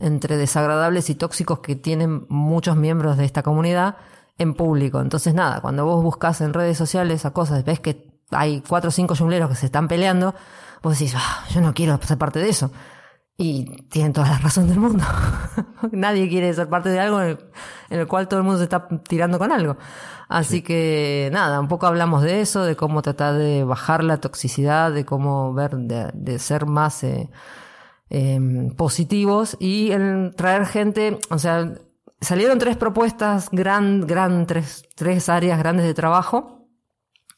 entre 0.00 0.36
desagradables 0.36 1.10
y 1.10 1.14
tóxicos 1.14 1.60
que 1.60 1.76
tienen 1.76 2.26
muchos 2.28 2.76
miembros 2.76 3.16
de 3.16 3.24
esta 3.24 3.42
comunidad 3.42 3.96
en 4.38 4.54
público. 4.54 5.00
Entonces, 5.00 5.34
nada, 5.34 5.60
cuando 5.60 5.84
vos 5.84 6.02
buscas 6.02 6.40
en 6.40 6.52
redes 6.52 6.76
sociales 6.76 7.24
a 7.24 7.32
cosas, 7.32 7.64
ves 7.64 7.80
que 7.80 8.20
hay 8.30 8.62
cuatro 8.66 8.88
o 8.88 8.92
cinco 8.92 9.14
jungleros 9.14 9.48
que 9.48 9.56
se 9.56 9.66
están 9.66 9.88
peleando, 9.88 10.34
vos 10.82 10.98
decís, 10.98 11.14
ah, 11.16 11.44
yo 11.50 11.60
no 11.60 11.72
quiero 11.74 11.98
ser 12.02 12.18
parte 12.18 12.40
de 12.40 12.48
eso. 12.48 12.70
Y 13.38 13.82
tienen 13.88 14.14
toda 14.14 14.30
la 14.30 14.38
razón 14.38 14.66
del 14.66 14.78
mundo. 14.78 15.04
Nadie 15.92 16.28
quiere 16.28 16.52
ser 16.54 16.68
parte 16.68 16.88
de 16.88 17.00
algo 17.00 17.20
en 17.20 17.38
el, 17.90 18.06
cual 18.06 18.28
todo 18.28 18.40
el 18.40 18.44
mundo 18.44 18.58
se 18.58 18.64
está 18.64 18.88
tirando 19.06 19.38
con 19.38 19.52
algo. 19.52 19.76
Así 20.28 20.62
que 20.62 21.30
nada, 21.32 21.60
un 21.60 21.68
poco 21.68 21.86
hablamos 21.86 22.22
de 22.22 22.40
eso, 22.40 22.64
de 22.64 22.74
cómo 22.74 23.02
tratar 23.02 23.34
de 23.34 23.62
bajar 23.62 24.02
la 24.02 24.18
toxicidad, 24.18 24.92
de 24.92 25.04
cómo 25.04 25.54
ver, 25.54 25.76
de, 25.76 26.38
ser 26.40 26.66
más 26.66 27.04
eh, 27.04 27.30
em, 28.10 28.70
positivos 28.74 29.56
y 29.60 29.92
el 29.92 30.34
traer 30.36 30.66
gente, 30.66 31.18
o 31.30 31.38
sea, 31.38 31.74
salieron 32.20 32.58
tres 32.58 32.76
propuestas, 32.76 33.48
gran, 33.52 34.00
gran, 34.00 34.46
tres, 34.46 34.84
tres 34.96 35.28
áreas 35.28 35.58
grandes 35.58 35.86
de 35.86 35.94
trabajo, 35.94 36.68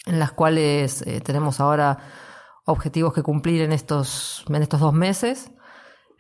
en 0.07 0.18
las 0.18 0.33
cuales 0.33 1.03
eh, 1.03 1.20
tenemos 1.20 1.61
ahora 1.61 1.98
objetivos 2.64 3.12
que 3.12 3.22
cumplir 3.22 3.62
en 3.62 3.72
estos, 3.72 4.44
en 4.48 4.62
estos 4.62 4.81
dos 4.81 4.94
meses 4.94 5.51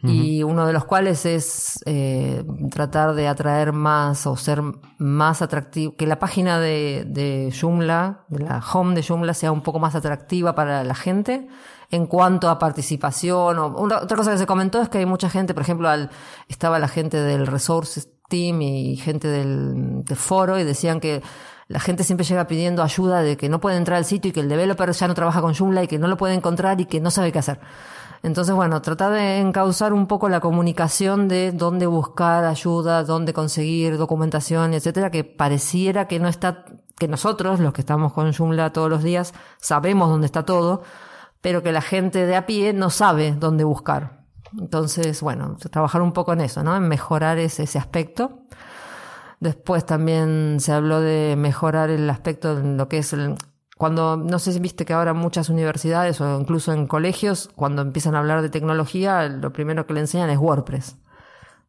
y 0.02 0.44
uno 0.44 0.64
de 0.66 0.72
los 0.72 0.84
cuales 0.84 1.26
es 1.26 1.80
eh, 1.84 2.44
tratar 2.70 3.14
de 3.14 3.26
atraer 3.26 3.72
más 3.72 4.26
o 4.28 4.36
ser 4.36 4.62
más 4.98 5.42
atractivo, 5.42 5.96
que 5.96 6.06
la 6.06 6.20
página 6.20 6.60
de, 6.60 7.04
de 7.06 7.52
Joomla, 7.58 8.24
de 8.28 8.44
la 8.44 8.62
home 8.72 8.94
de 8.94 9.02
Joomla 9.02 9.34
sea 9.34 9.50
un 9.50 9.62
poco 9.62 9.80
más 9.80 9.96
atractiva 9.96 10.54
para 10.54 10.84
la 10.84 10.94
gente 10.94 11.48
en 11.90 12.06
cuanto 12.06 12.48
a 12.48 12.58
participación. 12.58 13.58
O, 13.58 13.66
otra 13.82 14.16
cosa 14.16 14.32
que 14.32 14.38
se 14.38 14.46
comentó 14.46 14.80
es 14.80 14.88
que 14.88 14.98
hay 14.98 15.06
mucha 15.06 15.28
gente, 15.30 15.54
por 15.54 15.62
ejemplo, 15.62 15.88
al, 15.88 16.10
estaba 16.48 16.78
la 16.78 16.88
gente 16.88 17.16
del 17.20 17.46
Resources 17.46 18.08
Team 18.28 18.62
y 18.62 18.96
gente 18.96 19.28
del, 19.28 20.04
foro 20.14 20.58
y 20.58 20.64
decían 20.64 21.00
que 21.00 21.22
la 21.66 21.80
gente 21.80 22.04
siempre 22.04 22.26
llega 22.26 22.46
pidiendo 22.46 22.82
ayuda 22.82 23.22
de 23.22 23.36
que 23.36 23.48
no 23.48 23.60
puede 23.60 23.76
entrar 23.76 23.98
al 23.98 24.04
sitio 24.04 24.30
y 24.30 24.32
que 24.32 24.40
el 24.40 24.48
developer 24.48 24.90
ya 24.92 25.08
no 25.08 25.14
trabaja 25.14 25.40
con 25.40 25.54
Joomla 25.54 25.82
y 25.82 25.88
que 25.88 25.98
no 25.98 26.08
lo 26.08 26.16
puede 26.16 26.34
encontrar 26.34 26.80
y 26.80 26.86
que 26.86 27.00
no 27.00 27.10
sabe 27.10 27.32
qué 27.32 27.40
hacer. 27.40 27.60
Entonces, 28.22 28.54
bueno, 28.54 28.82
tratar 28.82 29.12
de 29.12 29.38
encauzar 29.38 29.92
un 29.92 30.06
poco 30.06 30.28
la 30.28 30.40
comunicación 30.40 31.28
de 31.28 31.52
dónde 31.52 31.86
buscar 31.86 32.44
ayuda, 32.44 33.04
dónde 33.04 33.32
conseguir 33.32 33.96
documentación, 33.96 34.74
etcétera, 34.74 35.10
que 35.10 35.24
pareciera 35.24 36.08
que 36.08 36.18
no 36.18 36.28
está, 36.28 36.64
que 36.98 37.06
nosotros, 37.06 37.60
los 37.60 37.72
que 37.72 37.82
estamos 37.82 38.12
con 38.12 38.32
Joomla 38.32 38.72
todos 38.72 38.90
los 38.90 39.02
días, 39.02 39.34
sabemos 39.58 40.08
dónde 40.08 40.26
está 40.26 40.44
todo, 40.44 40.82
pero 41.40 41.62
que 41.62 41.70
la 41.70 41.82
gente 41.82 42.26
de 42.26 42.34
a 42.34 42.46
pie 42.46 42.72
no 42.72 42.90
sabe 42.90 43.32
dónde 43.32 43.62
buscar. 43.62 44.17
Entonces, 44.56 45.20
bueno, 45.20 45.56
trabajar 45.70 46.02
un 46.02 46.12
poco 46.12 46.32
en 46.32 46.40
eso, 46.40 46.62
¿no? 46.62 46.76
En 46.76 46.88
mejorar 46.88 47.38
ese, 47.38 47.64
ese 47.64 47.78
aspecto. 47.78 48.42
Después 49.40 49.84
también 49.84 50.58
se 50.60 50.72
habló 50.72 51.00
de 51.00 51.34
mejorar 51.36 51.90
el 51.90 52.08
aspecto 52.10 52.58
en 52.58 52.76
lo 52.76 52.88
que 52.88 52.98
es 52.98 53.12
el, 53.12 53.36
cuando, 53.78 54.16
no 54.16 54.40
sé 54.40 54.52
si 54.52 54.58
viste 54.58 54.84
que 54.84 54.92
ahora 54.92 55.14
muchas 55.14 55.48
universidades 55.48 56.20
o 56.20 56.40
incluso 56.40 56.72
en 56.72 56.88
colegios, 56.88 57.48
cuando 57.54 57.80
empiezan 57.80 58.16
a 58.16 58.18
hablar 58.18 58.42
de 58.42 58.50
tecnología, 58.50 59.28
lo 59.28 59.52
primero 59.52 59.86
que 59.86 59.94
le 59.94 60.00
enseñan 60.00 60.30
es 60.30 60.38
WordPress, 60.38 60.96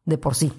de 0.04 0.18
por 0.18 0.34
sí. 0.34 0.52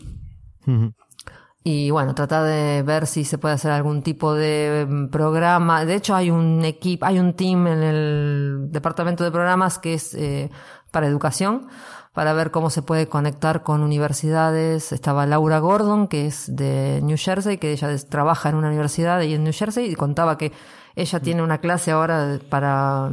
Y 1.61 1.91
bueno, 1.91 2.15
trata 2.15 2.41
de 2.43 2.83
ver 2.83 3.05
si 3.05 3.25
se 3.25 3.37
puede 3.37 3.55
hacer 3.55 3.71
algún 3.71 4.01
tipo 4.01 4.33
de 4.33 4.87
mm, 4.89 5.09
programa. 5.09 5.83
De 5.83 5.95
hecho, 5.95 6.15
hay 6.15 6.31
un 6.31 6.63
equipo, 6.63 7.05
hay 7.05 7.19
un 7.19 7.33
team 7.33 7.67
en 7.67 7.83
el 7.83 8.67
departamento 8.69 9.25
de 9.25 9.31
programas 9.31 9.77
que 9.77 9.95
es 9.95 10.13
eh, 10.13 10.49
para 10.89 11.05
educación, 11.05 11.67
para 12.13 12.33
ver 12.33 12.51
cómo 12.51 12.69
se 12.69 12.81
puede 12.81 13.07
conectar 13.07 13.63
con 13.63 13.81
universidades. 13.81 14.91
Estaba 14.91 15.25
Laura 15.25 15.59
Gordon, 15.59 16.07
que 16.07 16.27
es 16.27 16.53
de 16.55 16.99
New 17.03 17.17
Jersey, 17.17 17.57
que 17.57 17.71
ella 17.71 17.95
trabaja 18.09 18.49
en 18.49 18.55
una 18.55 18.67
universidad 18.67 19.19
ahí 19.19 19.33
en 19.33 19.43
New 19.43 19.53
Jersey 19.53 19.89
y 19.91 19.95
contaba 19.95 20.37
que 20.37 20.51
ella 20.95 21.19
tiene 21.19 21.41
una 21.41 21.59
clase 21.59 21.91
ahora 21.91 22.39
para, 22.49 23.09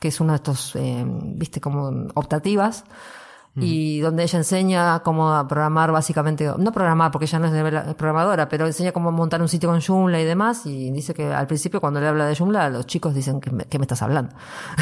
que 0.00 0.08
es 0.08 0.20
una 0.20 0.32
de 0.32 0.36
estos, 0.36 0.74
eh, 0.76 1.04
viste, 1.06 1.60
como 1.60 2.08
optativas, 2.14 2.84
y 3.56 3.98
donde 4.00 4.22
ella 4.22 4.38
enseña 4.38 5.00
cómo 5.00 5.46
programar 5.46 5.90
básicamente, 5.92 6.50
no 6.56 6.72
programar 6.72 7.10
porque 7.10 7.26
ella 7.26 7.40
no 7.40 7.46
es 7.48 7.94
programadora, 7.94 8.48
pero 8.48 8.64
enseña 8.64 8.92
cómo 8.92 9.12
montar 9.12 9.42
un 9.42 9.48
sitio 9.48 9.68
con 9.68 9.80
Joomla 9.80 10.20
y 10.20 10.24
demás, 10.24 10.64
y 10.66 10.90
dice 10.92 11.14
que 11.14 11.32
al 11.32 11.46
principio 11.46 11.80
cuando 11.80 12.00
le 12.00 12.06
habla 12.06 12.26
de 12.26 12.36
Joomla, 12.36 12.70
los 12.70 12.86
chicos 12.86 13.12
dicen, 13.12 13.40
que 13.40 13.50
me, 13.50 13.66
me 13.70 13.82
estás 13.82 14.02
hablando? 14.02 14.34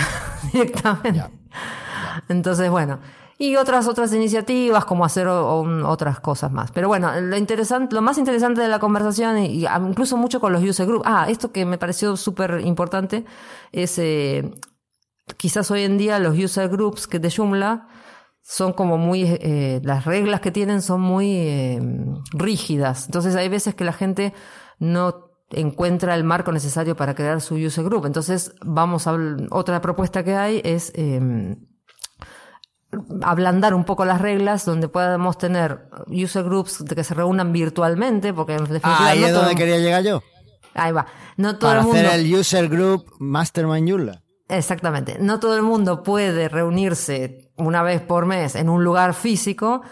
Directamente. 0.52 1.24
Entonces, 2.28 2.70
bueno, 2.70 3.00
y 3.38 3.54
otras 3.54 3.86
otras 3.86 4.12
iniciativas 4.12 4.84
como 4.84 5.04
hacer 5.04 5.28
otras 5.28 6.18
cosas 6.20 6.50
más. 6.50 6.72
Pero 6.72 6.88
bueno, 6.88 7.20
lo 7.20 7.36
interesante, 7.36 7.94
lo 7.94 8.02
más 8.02 8.18
interesante 8.18 8.60
de 8.60 8.68
la 8.68 8.80
conversación 8.80 9.38
y, 9.38 9.64
incluso 9.64 10.16
mucho 10.16 10.40
con 10.40 10.52
los 10.52 10.62
user 10.62 10.86
groups. 10.86 11.04
Ah, 11.06 11.26
esto 11.28 11.52
que 11.52 11.64
me 11.64 11.78
pareció 11.78 12.16
súper 12.16 12.60
importante 12.64 13.24
es 13.70 13.98
eh, 13.98 14.52
quizás 15.36 15.70
hoy 15.70 15.82
en 15.82 15.98
día 15.98 16.18
los 16.18 16.36
user 16.36 16.68
groups 16.68 17.06
que 17.06 17.20
de 17.20 17.30
Joomla 17.30 17.86
son 18.42 18.72
como 18.72 18.98
muy 18.98 19.24
eh, 19.24 19.80
las 19.84 20.04
reglas 20.04 20.40
que 20.40 20.50
tienen 20.50 20.82
son 20.82 21.00
muy 21.00 21.32
eh, 21.36 21.80
rígidas. 22.32 23.06
Entonces 23.06 23.36
hay 23.36 23.48
veces 23.48 23.74
que 23.74 23.84
la 23.84 23.92
gente 23.92 24.34
no 24.80 25.28
encuentra 25.50 26.14
el 26.14 26.24
marco 26.24 26.50
necesario 26.50 26.96
para 26.96 27.14
crear 27.14 27.40
su 27.40 27.54
user 27.54 27.84
group. 27.84 28.06
Entonces, 28.06 28.54
vamos 28.64 29.06
a 29.06 29.16
otra 29.50 29.80
propuesta 29.80 30.24
que 30.24 30.34
hay 30.34 30.60
es 30.64 30.92
eh, 30.94 31.56
ablandar 33.22 33.74
un 33.74 33.84
poco 33.84 34.04
las 34.04 34.20
reglas 34.20 34.64
donde 34.64 34.88
podamos 34.88 35.36
tener 35.38 35.88
user 36.06 36.44
groups 36.44 36.84
que 36.84 37.04
se 37.04 37.14
reúnan 37.14 37.52
virtualmente, 37.52 38.32
porque 38.32 38.52
en 38.52 38.60
definitiva. 38.60 38.96
Ah, 38.98 39.08
ahí 39.08 39.24
es 39.24 39.32
donde 39.32 39.54
quería 39.54 39.78
llegar 39.78 40.02
yo. 40.02 40.22
Ahí 40.74 40.92
va. 40.92 41.06
No 41.36 41.58
todo 41.58 41.70
Para 41.70 41.80
el 41.80 41.86
mundo... 41.86 42.00
hacer 42.00 42.20
el 42.20 42.34
user 42.34 42.68
group 42.68 43.04
Mastermind 43.18 43.88
Yula. 43.88 44.22
Exactamente. 44.48 45.18
No 45.20 45.40
todo 45.40 45.56
el 45.56 45.62
mundo 45.62 46.02
puede 46.02 46.48
reunirse 46.48 47.50
una 47.56 47.82
vez 47.82 48.00
por 48.00 48.26
mes 48.26 48.54
en 48.54 48.68
un 48.68 48.84
lugar 48.84 49.14
físico. 49.14 49.82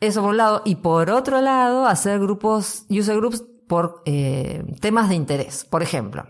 Eso 0.00 0.20
por 0.20 0.30
un 0.30 0.36
lado. 0.36 0.62
Y 0.64 0.76
por 0.76 1.10
otro 1.10 1.40
lado, 1.40 1.86
hacer 1.86 2.20
grupos, 2.20 2.84
user 2.88 3.16
groups 3.16 3.42
por 3.66 4.02
eh, 4.06 4.62
temas 4.80 5.08
de 5.08 5.16
interés. 5.16 5.64
Por 5.64 5.82
ejemplo, 5.82 6.26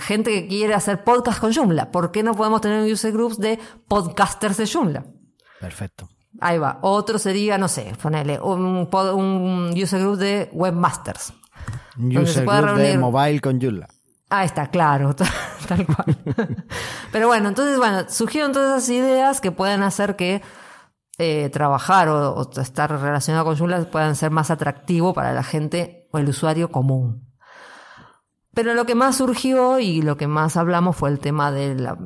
gente 0.00 0.30
que 0.30 0.48
quiere 0.48 0.74
hacer 0.74 1.04
podcast 1.04 1.40
con 1.40 1.54
Joomla. 1.54 1.90
¿Por 1.90 2.10
qué 2.10 2.22
no 2.22 2.34
podemos 2.34 2.60
tener 2.60 2.90
user 2.90 3.12
groups 3.12 3.38
de 3.38 3.58
podcasters 3.86 4.56
de 4.56 4.66
Joomla? 4.66 5.06
Perfecto. 5.64 6.10
Ahí 6.40 6.58
va. 6.58 6.78
Otro 6.82 7.18
sería, 7.18 7.56
no 7.56 7.68
sé, 7.68 7.90
ponerle 8.02 8.38
un, 8.38 8.86
un 8.92 9.82
user 9.82 9.98
group 9.98 10.18
de 10.18 10.50
webmasters. 10.52 11.32
Un 11.96 12.14
user 12.18 12.44
group 12.44 12.76
de 12.76 12.98
mobile 12.98 13.40
con 13.40 13.58
Joomla. 13.58 13.88
Ah, 14.28 14.44
está, 14.44 14.66
claro, 14.66 15.14
tal 15.68 15.86
cual. 15.86 16.18
Pero 17.12 17.28
bueno, 17.28 17.48
entonces, 17.48 17.78
bueno, 17.78 18.04
surgieron 18.10 18.52
todas 18.52 18.82
esas 18.82 18.90
ideas 18.90 19.40
que 19.40 19.52
pueden 19.52 19.82
hacer 19.82 20.16
que 20.16 20.42
eh, 21.16 21.48
trabajar 21.48 22.08
o, 22.08 22.34
o, 22.34 22.60
estar 22.60 22.90
relacionado 23.00 23.46
con 23.46 23.56
Joomla 23.56 23.90
puedan 23.90 24.14
ser 24.16 24.30
más 24.30 24.50
atractivo 24.50 25.14
para 25.14 25.32
la 25.32 25.44
gente 25.44 26.08
o 26.12 26.18
el 26.18 26.28
usuario 26.28 26.70
común. 26.70 27.23
Pero 28.54 28.74
lo 28.74 28.86
que 28.86 28.94
más 28.94 29.16
surgió 29.16 29.78
y 29.80 30.00
lo 30.00 30.16
que 30.16 30.28
más 30.28 30.56
hablamos 30.56 30.96
fue 30.96 31.10
el 31.10 31.18
tema 31.18 31.50
de 31.50 31.74
la 31.74 31.98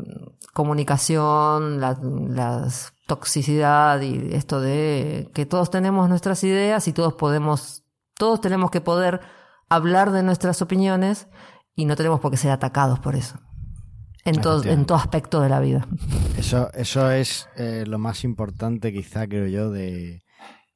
comunicación, 0.53 1.81
la, 1.81 2.69
toxicidad 3.07 4.03
y 4.03 4.35
esto 4.35 4.61
de 4.61 5.31
que 5.33 5.47
todos 5.47 5.71
tenemos 5.71 6.11
nuestras 6.11 6.45
ideas 6.45 6.89
y 6.89 6.93
todos 6.93 7.15
podemos, 7.15 7.85
todos 8.15 8.43
tenemos 8.43 8.71
que 8.71 8.83
poder 8.83 9.21
hablar 9.71 10.11
de 10.13 10.23
nuestras 10.23 10.61
opiniones 10.61 11.27
y 11.75 11.87
no 11.87 11.97
tenemos 11.97 12.21
por 12.21 12.31
qué 12.31 12.37
ser 12.37 12.51
atacados 12.51 12.99
por 13.01 13.17
eso. 13.17 13.39
En 14.27 14.43
todo, 14.43 14.63
en 14.65 14.85
todo 14.85 14.99
aspecto 14.99 15.41
de 15.41 15.49
la 15.49 15.59
vida. 15.59 15.89
Eso, 16.37 16.71
eso 16.75 17.11
es 17.11 17.49
eh, 17.57 17.85
lo 17.87 17.99
más 17.99 18.25
importante, 18.25 18.93
quizá, 18.93 19.27
creo 19.27 19.47
yo, 19.47 19.71
de, 19.71 20.23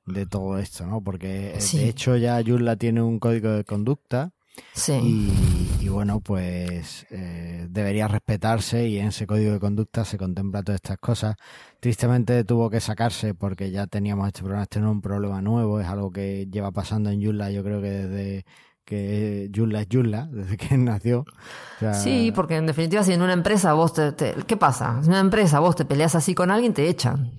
de 0.06 0.24
todo 0.24 0.58
esto, 0.58 0.86
¿no? 0.86 1.02
Porque 1.02 1.56
sí. 1.58 1.78
de 1.78 1.88
hecho 1.90 2.16
ya 2.16 2.42
Joomla 2.42 2.76
tiene 2.76 3.02
un 3.02 3.18
código 3.18 3.50
de 3.50 3.64
conducta 3.64 4.32
Sí. 4.74 4.92
Y, 4.92 5.84
y, 5.84 5.88
bueno, 5.88 6.20
pues 6.20 7.06
eh, 7.10 7.66
debería 7.70 8.08
respetarse 8.08 8.86
y 8.86 8.98
en 8.98 9.08
ese 9.08 9.26
código 9.26 9.52
de 9.52 9.60
conducta 9.60 10.04
se 10.04 10.18
contempla 10.18 10.62
todas 10.62 10.76
estas 10.76 10.98
cosas. 10.98 11.36
Tristemente 11.80 12.44
tuvo 12.44 12.70
que 12.70 12.80
sacarse 12.80 13.34
porque 13.34 13.70
ya 13.70 13.86
teníamos 13.86 14.26
este 14.26 14.40
problema, 14.40 14.62
este 14.62 14.80
no 14.80 14.88
es 14.88 14.92
un 14.92 15.00
problema 15.00 15.40
nuevo, 15.40 15.80
es 15.80 15.86
algo 15.86 16.10
que 16.10 16.46
lleva 16.50 16.70
pasando 16.70 17.10
en 17.10 17.22
Joomla 17.22 17.50
yo 17.50 17.64
creo 17.64 17.80
que 17.80 17.90
desde 17.90 18.44
que 18.84 19.50
Joomla 19.54 19.82
es 19.82 19.88
Joomla, 19.90 20.26
desde 20.32 20.56
que 20.56 20.76
nació. 20.76 21.20
O 21.20 21.78
sea, 21.78 21.94
sí, 21.94 22.32
porque 22.34 22.56
en 22.56 22.66
definitiva 22.66 23.02
si 23.02 23.12
en 23.12 23.22
una 23.22 23.32
empresa 23.32 23.72
vos 23.72 23.94
te, 23.94 24.12
te... 24.12 24.34
¿Qué 24.46 24.56
pasa? 24.56 25.00
En 25.02 25.08
una 25.08 25.20
empresa 25.20 25.60
vos 25.60 25.76
te 25.76 25.84
peleas 25.84 26.14
así 26.14 26.34
con 26.34 26.50
alguien, 26.50 26.74
te 26.74 26.88
echan. 26.88 27.32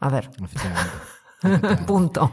A 0.00 0.08
ver. 0.08 0.30
Efectivamente. 0.42 1.84
Punto. 1.86 2.32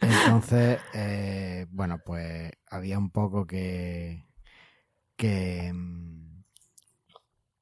Entonces, 0.00 0.78
eh, 0.94 1.66
bueno, 1.70 1.98
pues 2.04 2.52
había 2.70 2.98
un 2.98 3.10
poco 3.10 3.46
que, 3.46 4.24
que, 5.16 5.72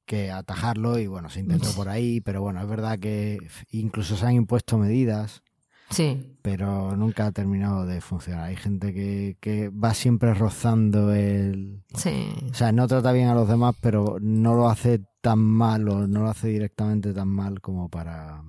que 0.05 0.31
atajarlo 0.31 0.99
y 0.99 1.07
bueno, 1.07 1.29
se 1.29 1.41
intentó 1.41 1.71
por 1.73 1.89
ahí, 1.89 2.21
pero 2.21 2.41
bueno, 2.41 2.61
es 2.61 2.67
verdad 2.67 2.99
que 2.99 3.37
incluso 3.71 4.15
se 4.15 4.25
han 4.25 4.33
impuesto 4.33 4.77
medidas, 4.77 5.43
sí. 5.89 6.37
pero 6.41 6.95
nunca 6.95 7.27
ha 7.27 7.31
terminado 7.31 7.85
de 7.85 8.01
funcionar. 8.01 8.45
Hay 8.45 8.55
gente 8.55 8.93
que, 8.93 9.37
que 9.41 9.69
va 9.69 9.93
siempre 9.93 10.33
rozando 10.33 11.13
el... 11.13 11.83
Sí. 11.93 12.29
O 12.51 12.53
sea, 12.53 12.71
no 12.71 12.87
trata 12.87 13.11
bien 13.11 13.27
a 13.27 13.35
los 13.35 13.49
demás, 13.49 13.75
pero 13.81 14.17
no 14.21 14.55
lo 14.55 14.69
hace 14.69 15.01
tan 15.21 15.39
mal 15.39 15.89
o 15.89 16.07
no 16.07 16.21
lo 16.21 16.29
hace 16.29 16.47
directamente 16.47 17.13
tan 17.13 17.27
mal 17.27 17.59
como 17.59 17.89
para 17.89 18.41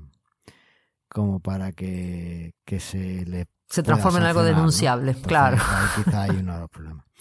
como 1.09 1.40
para 1.40 1.72
que, 1.72 2.55
que 2.64 2.79
se 2.79 3.26
le 3.26 3.46
se 3.70 3.83
transforma 3.83 4.18
en 4.18 4.24
algo 4.26 4.42
denunciable, 4.42 5.14
¿no? 5.14 5.22
claro. 5.22 5.56
Ahí 5.56 6.04
quizá 6.04 6.22
hay 6.22 6.30
uno 6.30 6.54
de 6.54 6.61
los 6.61 6.70
problemas. 6.70 7.04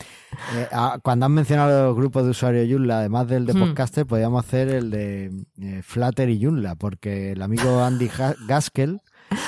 Eh, 0.55 0.69
cuando 1.01 1.25
han 1.25 1.33
mencionado 1.33 1.87
los 1.87 1.97
grupos 1.97 2.23
de 2.23 2.29
usuarios 2.29 2.65
Joomla, 2.69 2.99
además 2.99 3.27
del 3.27 3.45
de 3.45 3.53
podcaster, 3.55 4.05
hmm. 4.05 4.07
podríamos 4.07 4.45
hacer 4.45 4.69
el 4.69 4.89
de 4.89 5.31
eh, 5.59 5.81
Flutter 5.83 6.29
y 6.29 6.41
Joomla, 6.41 6.75
porque 6.75 7.33
el 7.33 7.41
amigo 7.41 7.83
Andy 7.83 8.09
Gaskell 8.47 9.01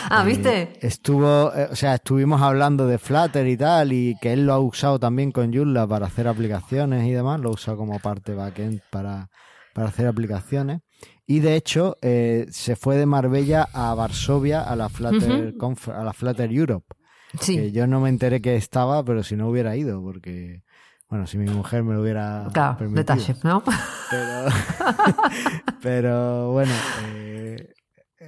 Ah, 0.10 0.24
¿viste? 0.24 0.62
Eh, 0.62 0.80
estuvo, 0.82 1.54
eh, 1.54 1.70
o 1.72 1.76
sea, 1.76 1.96
estuvimos 1.96 2.42
hablando 2.42 2.86
de 2.88 2.98
Flutter 2.98 3.48
y 3.48 3.58
tal, 3.58 3.94
y 3.94 4.16
que 4.22 4.34
él 4.34 4.46
lo 4.46 4.54
ha 4.54 4.60
usado 4.60 5.00
también 5.00 5.32
con 5.32 5.54
Joomla 5.54 5.88
para 5.88 6.08
hacer 6.08 6.28
aplicaciones 6.28 7.06
y 7.06 7.12
demás, 7.12 7.40
lo 7.40 7.50
ha 7.50 7.54
usado 7.54 7.78
como 7.78 8.00
parte 8.00 8.34
backend 8.34 8.82
para, 8.90 9.30
para 9.74 9.88
hacer 9.88 10.08
aplicaciones. 10.08 10.82
Y 11.28 11.40
de 11.40 11.56
hecho, 11.56 11.98
eh, 12.02 12.48
se 12.52 12.76
fue 12.76 12.98
de 12.98 13.06
Marbella 13.06 13.68
a 13.74 13.94
Varsovia 13.96 14.62
a 14.62 14.76
la 14.76 14.90
Flutter, 14.90 15.54
a 15.94 16.04
la 16.04 16.14
Flutter 16.14 16.52
Europe. 16.52 16.94
Sí, 17.40 17.56
Que 17.56 17.72
yo 17.72 17.88
no 17.88 18.02
me 18.02 18.10
enteré 18.10 18.42
que 18.42 18.56
estaba, 18.58 19.04
pero 19.06 19.24
si 19.24 19.36
no 19.38 19.48
hubiera 19.48 19.76
ido, 19.78 20.02
porque, 20.02 20.64
bueno, 21.10 21.28
si 21.28 21.38
mi 21.38 21.50
mujer 21.50 21.84
me 21.84 21.94
lo 21.94 22.02
hubiera 22.02 22.50
claro, 22.52 22.78
permitido. 22.78 23.16
detalle, 23.16 23.36
¿no? 23.44 23.64
Pero, 24.10 24.46
pero 25.82 26.52
bueno, 26.52 26.74
eh, 27.14 27.74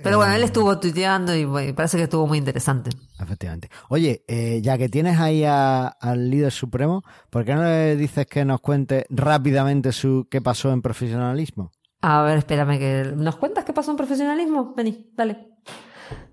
Pero 0.02 0.18
bueno, 0.18 0.34
él 0.34 0.42
eh, 0.42 0.46
estuvo 0.46 0.80
tuiteando 0.80 1.36
y 1.36 1.46
bueno, 1.46 1.74
parece 1.76 1.98
que 1.98 2.04
estuvo 2.04 2.28
muy 2.28 2.38
interesante. 2.38 2.92
Efectivamente. 3.20 3.70
Oye, 3.90 4.24
eh, 4.28 4.60
ya 4.62 4.78
que 4.78 4.90
tienes 4.90 5.20
ahí 5.20 5.44
a- 5.44 5.88
al 5.88 6.30
líder 6.30 6.52
supremo, 6.52 7.04
¿por 7.30 7.46
qué 7.46 7.56
no 7.56 7.64
le 7.64 7.96
dices 7.96 8.26
que 8.28 8.46
nos 8.46 8.60
cuente 8.62 9.06
rápidamente 9.10 9.92
su 9.92 10.28
qué 10.30 10.42
pasó 10.42 10.72
en 10.72 10.82
profesionalismo? 10.82 11.72
A 12.06 12.22
ver, 12.24 12.40
espérame 12.40 12.78
que... 12.78 13.14
¿Nos 13.16 13.38
cuentas 13.38 13.64
qué 13.64 13.72
pasó 13.74 13.92
en 13.92 13.98
profesionalismo? 13.98 14.74
Vení, 14.76 15.10
dale. 15.16 15.48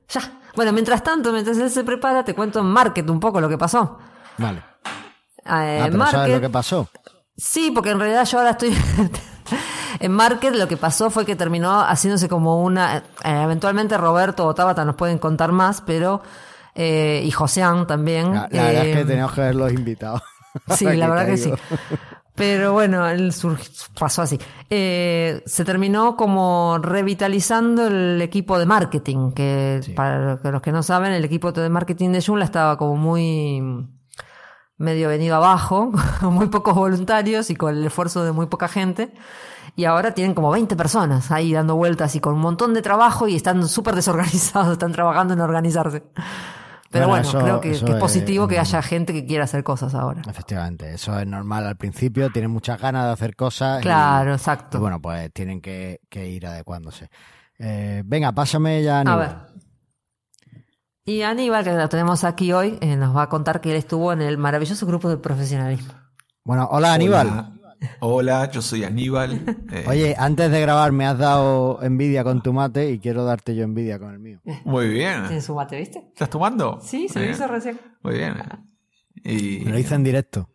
Ya. 0.08 0.20
Bueno, 0.56 0.72
mientras 0.72 1.02
tanto, 1.04 1.32
mientras 1.32 1.56
él 1.58 1.70
se 1.70 1.84
prepara, 1.84 2.24
te 2.24 2.34
cuento 2.34 2.58
en 2.58 2.66
Market 2.66 3.08
un 3.08 3.20
poco 3.20 3.40
lo 3.40 3.48
que 3.48 3.56
pasó. 3.56 3.98
Vale. 4.38 4.58
Eh, 4.58 4.62
Ah, 5.44 5.82
pero 5.84 5.96
Market, 5.98 6.16
¿sabes 6.16 6.34
lo 6.34 6.40
que 6.40 6.50
pasó? 6.50 6.88
Sí, 7.36 7.70
porque 7.74 7.90
en 7.90 8.00
realidad 8.00 8.24
yo 8.26 8.38
ahora 8.38 8.50
estoy... 8.50 8.76
en 10.00 10.12
Market 10.12 10.54
lo 10.56 10.66
que 10.66 10.76
pasó 10.76 11.08
fue 11.08 11.24
que 11.24 11.36
terminó 11.36 11.80
haciéndose 11.82 12.28
como 12.28 12.62
una... 12.62 12.96
eh, 12.98 13.02
eventualmente 13.44 13.96
Roberto 13.96 14.46
o 14.46 14.54
Tabata 14.54 14.84
nos 14.84 14.96
pueden 14.96 15.18
contar 15.18 15.52
más, 15.52 15.80
pero... 15.82 16.20
eh, 16.74 17.22
y 17.24 17.30
Joseán 17.30 17.86
también. 17.86 18.34
La, 18.34 18.48
la 18.50 18.64
verdad 18.64 18.86
es 18.86 18.94
que 18.96 19.00
eh, 19.02 19.04
teníamos 19.04 19.32
que 19.32 19.40
verlos 19.40 19.72
invitados. 19.72 20.20
Sí, 20.76 20.84
la 20.84 21.08
verdad 21.08 21.26
que 21.26 21.36
sí. 21.36 21.52
Pero 22.40 22.72
bueno, 22.72 23.06
él 23.06 23.34
sur- 23.34 23.58
pasó 23.98 24.22
así. 24.22 24.38
Eh, 24.70 25.42
se 25.44 25.62
terminó 25.64 26.16
como 26.16 26.78
revitalizando 26.80 27.86
el 27.86 28.22
equipo 28.22 28.58
de 28.58 28.64
marketing, 28.64 29.32
que 29.32 29.80
Sí. 29.82 29.92
para 29.92 30.36
los 30.42 30.62
que 30.62 30.72
no 30.72 30.82
saben, 30.82 31.12
el 31.12 31.22
equipo 31.24 31.52
de 31.52 31.68
marketing 31.68 32.12
de 32.12 32.22
Joomla 32.22 32.46
estaba 32.46 32.78
como 32.78 32.96
muy 32.96 33.62
medio 34.78 35.10
venido 35.10 35.36
abajo, 35.36 35.92
con 36.20 36.32
muy 36.34 36.46
pocos 36.48 36.74
voluntarios 36.74 37.50
y 37.50 37.56
con 37.56 37.76
el 37.76 37.84
esfuerzo 37.84 38.24
de 38.24 38.32
muy 38.32 38.46
poca 38.46 38.68
gente. 38.68 39.12
Y 39.76 39.84
ahora 39.84 40.14
tienen 40.14 40.34
como 40.34 40.50
20 40.50 40.74
personas 40.76 41.30
ahí 41.30 41.52
dando 41.52 41.76
vueltas 41.76 42.14
y 42.16 42.20
con 42.20 42.32
un 42.34 42.40
montón 42.40 42.72
de 42.72 42.80
trabajo 42.80 43.28
y 43.28 43.36
están 43.36 43.68
súper 43.68 43.94
desorganizados, 43.94 44.72
están 44.72 44.92
trabajando 44.92 45.34
en 45.34 45.40
organizarse. 45.42 46.02
Pero 46.90 47.06
Bueno, 47.06 47.22
bueno, 47.22 47.28
eso- 47.28 47.38
creo 47.44 47.60
que, 47.60 47.70
es 47.70 47.82
es- 47.82 47.94
positivo 48.00 48.48
que 48.48 48.58
haya 48.58 48.82
gente 48.82 49.12
que 49.12 49.24
quiera 49.24 49.44
hacer 49.44 49.62
cosas 49.62 49.94
ahora. 49.94 50.22
Efectivamente, 50.28 50.92
eso 50.92 51.16
es 51.18 51.26
normal 51.26 51.64
al 51.66 51.76
principio, 51.76 52.30
tienen 52.30 52.50
muchas 52.50 52.80
ganas 52.80 53.06
de 53.06 53.12
hacer 53.12 53.36
cosas. 53.36 53.78
y- 53.78 53.82
Claro, 53.82 54.32
Y, 54.32 54.34
exacto. 54.34 54.80
bueno, 54.80 55.00
pues 55.00 55.32
tienen 55.32 55.60
que, 55.60 56.00
que 56.08 56.28
ir 56.28 56.46
adecuándose. 56.46 57.08
Eh, 57.58 58.02
venga, 58.04 58.32
pásame 58.32 58.82
ya, 58.82 58.96
A 58.96 59.00
Aníbal. 59.02 59.18
ver. 59.18 59.36
Y 61.04 61.22
Aníbal, 61.22 61.64
que 61.64 61.72
lo 61.72 61.88
tenemos 61.88 62.24
aquí 62.24 62.52
hoy, 62.52 62.78
eh, 62.80 62.96
nos 62.96 63.16
va 63.16 63.22
a 63.22 63.28
contar 63.28 63.60
que 63.60 63.70
él 63.70 63.76
estuvo 63.76 64.12
en 64.12 64.22
el 64.22 64.36
maravilloso 64.38 64.86
grupo 64.86 65.08
de 65.08 65.16
profesionalismo. 65.16 65.94
Bueno, 66.44 66.68
hola 66.72 66.92
Aníbal. 66.94 67.28
Hola, 67.28 67.52
Hola, 68.00 68.50
yo 68.50 68.62
soy 68.62 68.84
Aníbal. 68.84 69.40
Eh, 69.72 69.84
Oye, 69.86 70.16
antes 70.18 70.50
de 70.50 70.60
grabar 70.60 70.90
me 70.92 71.06
has 71.06 71.16
dado 71.16 71.80
envidia 71.82 72.24
con 72.24 72.42
tu 72.42 72.52
mate 72.52 72.90
y 72.90 72.98
quiero 72.98 73.24
darte 73.24 73.54
yo 73.54 73.62
envidia 73.62 73.98
con 73.98 74.12
el 74.12 74.18
mío. 74.18 74.40
muy 74.64 74.88
bien. 74.88 75.26
Tiene 75.28 75.40
su 75.40 75.54
mate, 75.54 75.76
¿viste? 75.78 75.98
¿Estás 76.08 76.28
tomando? 76.28 76.80
Sí, 76.82 77.08
se 77.08 77.24
lo 77.24 77.30
hizo 77.30 77.46
recién. 77.46 77.80
Muy 78.02 78.14
bien. 78.14 78.34
Y 79.24 79.60
Me 79.64 79.72
lo 79.72 79.78
hice 79.78 79.94
en 79.94 80.02
directo. 80.04 80.48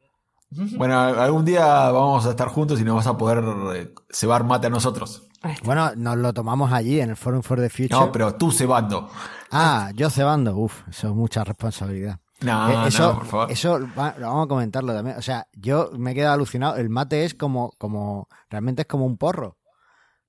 bueno, 0.77 0.99
algún 0.99 1.45
día 1.45 1.65
vamos 1.91 2.25
a 2.25 2.31
estar 2.31 2.47
juntos 2.49 2.81
y 2.81 2.83
nos 2.83 2.95
vas 2.95 3.07
a 3.07 3.17
poder 3.17 3.43
eh, 3.75 3.93
cebar 4.09 4.43
mate 4.43 4.67
a 4.67 4.69
nosotros. 4.69 5.27
Bueno, 5.63 5.91
nos 5.95 6.17
lo 6.17 6.33
tomamos 6.33 6.71
allí 6.73 6.99
en 6.99 7.11
el 7.11 7.15
Forum 7.15 7.41
for 7.41 7.59
the 7.59 7.69
Future. 7.69 7.89
No, 7.89 8.11
pero 8.11 8.33
tú 8.35 8.51
cebando. 8.51 9.09
Ah, 9.51 9.91
yo 9.95 10.09
cebando. 10.09 10.57
Uf, 10.57 10.81
eso 10.89 11.07
es 11.09 11.13
mucha 11.13 11.43
responsabilidad. 11.43 12.19
No, 12.41 12.69
Eh, 12.85 12.87
eso, 12.89 13.07
no, 13.13 13.19
por 13.19 13.25
favor. 13.27 13.51
eso 13.51 13.79
va- 13.97 14.15
vamos 14.19 14.45
a 14.45 14.47
comentarlo 14.47 14.93
también. 14.93 15.17
O 15.17 15.21
sea, 15.21 15.47
yo 15.53 15.89
me 15.97 16.11
he 16.11 16.15
quedado 16.15 16.33
alucinado. 16.33 16.75
El 16.75 16.89
mate 16.89 17.23
es 17.25 17.33
como, 17.33 17.71
como, 17.77 18.27
realmente 18.49 18.81
es 18.83 18.87
como 18.87 19.05
un 19.05 19.17
porro. 19.17 19.57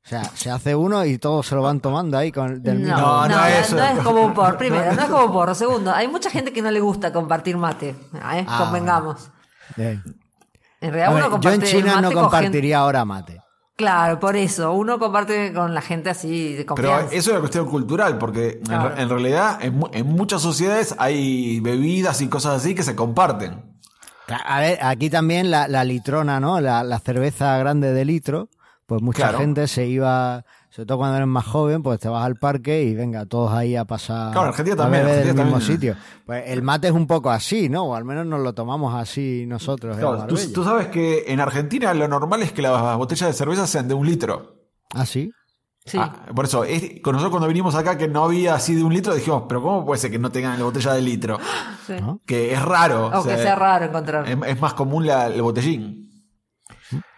O 0.05 0.09
sea, 0.09 0.23
se 0.23 0.51
hace 0.53 0.77
uno 0.77 1.05
y 1.05 1.19
todos 1.19 1.49
se 1.49 1.57
lo 1.57 1.63
van 1.63 1.81
tomando 1.81 2.17
ahí 2.17 2.31
con 2.31 2.63
del 2.63 2.79
mismo. 2.79 2.97
No, 2.97 3.03
no, 3.23 3.29
No, 3.29 3.29
no, 3.29 3.37
no, 3.41 3.47
eso. 3.47 3.75
no 3.75 3.83
es 3.83 3.99
como 4.05 4.23
un 4.25 4.35
porro. 4.35 4.57
Primero, 4.57 4.93
no 4.95 5.03
es 5.03 5.09
como 5.09 5.25
un 5.25 5.33
porro. 5.33 5.55
Segundo, 5.57 5.93
hay 5.93 6.07
mucha 6.07 6.31
gente 6.31 6.53
que 6.53 6.63
no 6.63 6.71
le 6.71 6.79
gusta 6.81 7.13
compartir 7.13 7.57
mate. 7.57 7.89
¿eh? 8.15 8.47
Ah, 8.49 8.59
Convengamos. 8.65 9.29
Bien. 9.77 10.01
En 10.81 10.93
realidad 10.93 11.09
ver, 11.09 11.17
uno 11.17 11.25
yo 11.25 11.31
comparte 11.33 11.57
en 11.57 11.63
China 11.65 11.87
mate 11.87 12.03
no 12.03 12.09
gente- 12.09 12.21
compartiría 12.21 12.79
ahora 12.79 13.05
mate. 13.05 13.41
Claro, 13.77 14.19
por 14.19 14.37
eso. 14.37 14.73
Uno 14.73 14.99
comparte 14.99 15.53
con 15.53 15.75
la 15.75 15.83
gente 15.83 16.09
así 16.09 16.53
de 16.55 16.65
Pero 16.65 16.67
confianza. 16.67 17.07
eso 17.07 17.17
es 17.17 17.29
una 17.29 17.41
cuestión 17.41 17.67
cultural, 17.69 18.17
porque 18.17 18.53
en- 18.53 18.61
Claro. 18.63 18.97
en, 18.97 19.09
realidad 19.11 19.59
en, 19.63 19.77
mu- 19.77 19.89
en 19.93 20.07
muchas 20.07 20.41
sociedades 20.41 20.95
hay 20.99 21.61
bebidas 21.61 22.23
y 22.23 22.29
cosas 22.29 22.57
así 22.63 22.75
que 22.75 22.83
se 22.83 22.97
comparten. 22.97 23.63
A 24.29 24.61
ver, 24.61 24.79
aquí 24.83 25.11
también 25.11 25.51
la, 25.51 25.69
la 25.69 25.85
litrona, 25.85 26.41
¿no? 26.41 26.59
La, 26.61 26.83
la 26.85 26.99
cerveza 27.01 27.59
grande 27.59 27.93
de 27.93 28.05
litro, 28.07 28.49
pues 28.87 29.03
mucha 29.03 29.25
Claro. 29.25 29.39
gente 29.39 29.69
se 29.69 29.87
iba, 29.87 30.45
sobre 30.77 30.87
todo 30.89 30.99
cuando 30.99 31.17
eres 31.17 31.27
más 31.27 31.47
joven, 31.47 31.83
pues 31.83 31.99
te 31.99 32.09
vas 32.11 32.23
al 32.23 32.37
parque 32.37 32.83
y 32.83 32.95
venga, 32.95 33.25
todos 33.25 33.51
ahí 33.51 33.77
a 33.77 33.87
pasar 33.87 34.31
Claro, 34.33 34.43
en 34.43 34.49
Argentina 34.49 34.75
a 34.75 34.77
también, 34.77 35.05
beber 35.05 35.19
del 35.21 35.29
Argentina 35.31 35.45
mismo 35.45 35.59
también. 35.59 35.77
sitio. 35.97 35.97
Pues 36.27 36.45
el 36.49 36.63
mate 36.63 36.89
es 36.89 36.93
un 36.93 37.07
poco 37.07 37.31
así, 37.31 37.71
¿no? 37.71 37.85
O 37.85 37.95
al 37.95 38.05
menos 38.05 38.27
nos 38.27 38.41
lo 38.41 38.53
tomamos 38.53 38.95
así 38.95 39.47
nosotros. 39.47 39.97
en 39.97 40.01
Claro, 40.03 40.27
tú, 40.27 40.63
sabes 40.63 40.89
que 40.89 41.25
en 41.29 41.41
Argentina 41.41 41.95
lo 41.95 42.07
normal 42.09 42.43
es 42.43 42.53
que 42.53 42.61
las 42.61 42.97
botellas 42.99 43.29
de 43.31 43.33
cerveza 43.33 43.67
sean 43.67 43.89
de 43.89 43.95
un 43.95 44.07
litro. 44.07 44.55
¿Ah, 44.93 45.07
sí? 45.07 45.33
Sí. 45.87 45.97
Ah, 45.99 46.27
por 46.35 46.45
eso, 46.45 46.65
es- 46.65 47.01
con 47.01 47.13
nosotros 47.13 47.31
cuando 47.31 47.49
vinimos 47.49 47.75
acá 47.75 47.97
que 47.97 48.07
no 48.09 48.25
había 48.25 48.55
así 48.57 48.75
de 48.75 48.83
un 48.83 48.93
litro, 48.93 49.15
dijimos, 49.15 49.45
pero 49.49 49.63
¿cómo 49.63 49.87
puede 49.87 49.99
ser 50.01 50.11
que 50.11 50.19
no 50.19 50.31
tengan 50.31 50.59
la 50.59 50.65
botella 50.65 50.93
de 50.93 51.01
litro? 51.01 51.39
sí. 51.87 51.95
¿no? 52.01 52.21
Que 52.27 52.53
es 52.53 52.61
raro. 52.61 53.07
O 53.15 53.23
que 53.25 53.37
sea 53.39 53.55
raro 53.55 53.87
encontrar. 53.87 54.29
Es, 54.29 54.37
es 54.47 54.61
más 54.61 54.75
común 54.75 55.07
la- 55.07 55.29
el 55.29 55.41
botellín. 55.41 56.06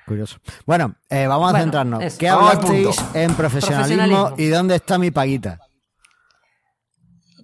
Curioso. 0.08 0.38
Bueno, 0.66 0.94
eh, 1.10 1.26
vamos 1.26 1.48
a 1.48 1.50
Bueno, 1.52 1.64
centrarnos. 1.64 2.02
eso. 2.02 2.18
¿Qué 2.18 2.28
hablasteis 2.28 2.86
punto. 2.96 3.18
en 3.18 3.34
profesionalismo, 3.34 3.96
Profesionalismo. 4.06 4.34
y 4.38 4.48
dónde 4.48 4.74
está 4.76 4.98
mi 4.98 5.10
paguita? 5.10 5.58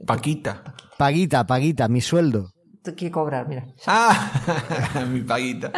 Paquita. 0.06 0.62
Paguita, 0.98 1.46
paguita, 1.46 1.88
mi 1.88 2.00
sueldo. 2.00 2.50
Te 2.82 2.94
quiere 2.94 3.12
cobrar, 3.12 3.48
mira. 3.48 3.64
Ah, 3.86 4.30
mi 5.10 5.22
paguita. 5.22 5.70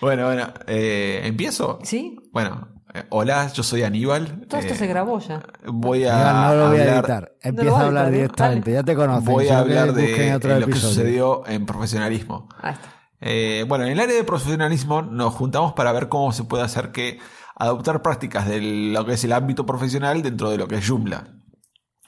bueno, 0.00 0.26
bueno, 0.26 0.52
eh, 0.66 1.20
¿empiezo? 1.24 1.78
¿Sí? 1.82 2.16
Bueno, 2.32 2.68
eh, 2.94 3.04
hola, 3.10 3.48
yo 3.52 3.62
soy 3.62 3.82
Aníbal. 3.82 4.46
Todo 4.48 4.60
esto 4.60 4.72
Eh, 4.74 4.76
se 4.76 4.86
grabó 4.86 5.18
ya. 5.20 5.42
Voy 5.66 6.04
a 6.06 6.32
no 6.32 6.54
lo 6.54 6.68
voy 6.70 6.78
a 6.80 6.94
editar. 6.96 7.32
Empieza 7.42 7.76
a 7.76 7.86
hablar 7.86 8.04
editar, 8.08 8.12
directamente. 8.14 8.70
Dale. 8.70 8.82
Ya 8.82 8.84
te 8.84 8.96
conocen. 8.96 9.24
Voy 9.32 9.44
a 9.44 9.48
que 9.48 9.54
hablar 9.54 9.92
de 9.92 10.34
otro 10.34 10.50
lo 10.58 10.66
que 10.66 10.70
episodio. 10.72 10.94
sucedió 10.94 11.46
en 11.46 11.66
profesionalismo. 11.66 12.48
Ahí 12.60 12.72
está. 12.74 12.88
Eh, 13.24 13.64
bueno, 13.68 13.84
en 13.84 13.92
el 13.92 14.00
área 14.00 14.16
de 14.16 14.24
profesionalismo 14.24 15.00
nos 15.00 15.32
juntamos 15.34 15.74
para 15.74 15.92
ver 15.92 16.08
cómo 16.08 16.32
se 16.32 16.42
puede 16.42 16.64
hacer 16.64 16.90
que 16.90 17.20
adoptar 17.54 18.02
prácticas 18.02 18.48
de 18.48 18.60
lo 18.60 19.06
que 19.06 19.12
es 19.12 19.22
el 19.22 19.32
ámbito 19.32 19.64
profesional 19.64 20.22
dentro 20.22 20.50
de 20.50 20.58
lo 20.58 20.66
que 20.66 20.76
es 20.76 20.88
Joomla. 20.88 21.28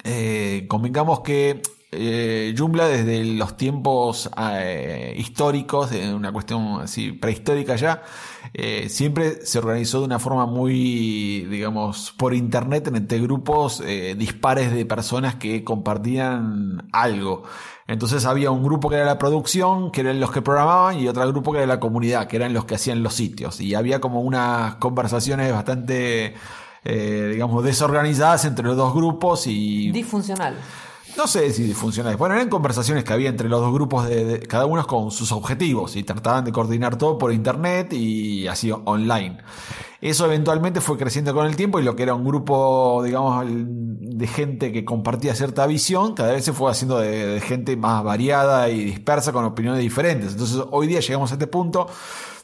Eh, 0.03 0.67
convengamos 0.69 1.21
que 1.21 1.63
eh, 1.97 2.55
desde 2.57 3.25
los 3.25 3.57
tiempos 3.57 4.29
eh, 4.37 5.15
históricos, 5.17 5.91
una 5.93 6.33
cuestión 6.33 6.81
así 6.83 7.13
prehistórica 7.13 7.77
ya, 7.77 8.03
eh, 8.53 8.89
siempre 8.89 9.47
se 9.47 9.59
organizó 9.59 10.01
de 10.01 10.07
una 10.07 10.19
forma 10.19 10.47
muy, 10.47 11.47
digamos, 11.49 12.13
por 12.19 12.35
internet 12.35 12.89
entre 12.93 13.21
grupos 13.21 13.83
dispares 14.17 14.73
de 14.73 14.85
personas 14.87 15.37
que 15.37 15.63
compartían 15.63 16.89
algo. 16.93 17.45
Entonces 17.87 18.25
había 18.25 18.51
un 18.51 18.63
grupo 18.65 18.89
que 18.89 18.97
era 18.97 19.05
la 19.05 19.19
producción, 19.19 19.91
que 19.91 20.01
eran 20.01 20.19
los 20.19 20.31
que 20.31 20.41
programaban, 20.43 20.99
y 20.99 21.07
otro 21.09 21.27
grupo 21.29 21.53
que 21.53 21.59
era 21.59 21.67
la 21.67 21.81
comunidad, 21.81 22.27
que 22.29 22.37
eran 22.37 22.55
los 22.55 22.65
que 22.65 22.77
hacían 22.77 23.03
los 23.03 23.15
sitios. 23.15 23.61
Y 23.61 23.75
había 23.75 24.01
como 24.01 24.23
unas 24.23 24.77
conversaciones 24.77 25.53
bastante, 25.53 26.35
eh, 26.85 27.29
digamos, 27.33 27.63
desorganizadas 27.63 28.45
entre 28.47 28.65
los 28.67 28.77
dos 28.77 28.95
grupos 28.95 29.47
y 29.47 29.91
Disfuncional. 29.91 30.57
no 31.19 31.27
sé 31.27 31.51
si 31.53 31.63
disfuncionales. 31.65 32.19
Bueno, 32.19 32.35
eran 32.37 32.49
conversaciones 32.49 33.05
que 33.05 33.13
había 33.13 33.29
entre 33.29 33.49
los 33.51 33.61
dos 33.61 33.73
grupos, 33.75 34.09
de, 34.09 34.25
de- 34.25 34.41
cada 34.41 34.65
uno 34.67 34.87
con 34.87 35.11
sus 35.11 35.31
objetivos, 35.33 35.95
y 35.97 36.03
trataban 36.05 36.45
de 36.45 36.53
coordinar 36.53 36.97
todo 36.97 37.19
por 37.19 37.33
internet 37.33 37.93
y 37.93 38.47
así 38.49 38.71
online. 38.73 39.39
Eso 40.05 40.27
eventualmente 40.27 40.83
fue 40.83 40.99
creciendo 40.99 41.33
con 41.33 41.47
el 41.47 41.57
tiempo 41.57 41.81
y 41.81 41.83
lo 41.83 41.97
que 41.97 42.03
era 42.03 42.13
un 42.13 42.25
grupo, 42.25 43.03
digamos, 43.03 43.47
de 43.49 44.27
gente 44.27 44.71
que 44.71 44.85
compartía 44.85 45.35
cierta 45.35 45.67
visión, 45.67 46.13
cada 46.13 46.33
vez 46.33 46.45
se 46.45 46.53
fue 46.53 46.71
haciendo 46.71 46.99
de, 46.99 47.27
de 47.27 47.41
gente 47.41 47.75
más 47.75 48.05
variada 48.05 48.69
y 48.69 48.85
dispersa 48.85 49.33
con 49.33 49.47
opiniones 49.47 49.81
diferentes. 49.81 50.33
Entonces 50.33 50.63
hoy 50.71 50.89
día 50.89 51.01
llegamos 51.01 51.31
a 51.31 51.37
este 51.37 51.47
punto 51.47 51.87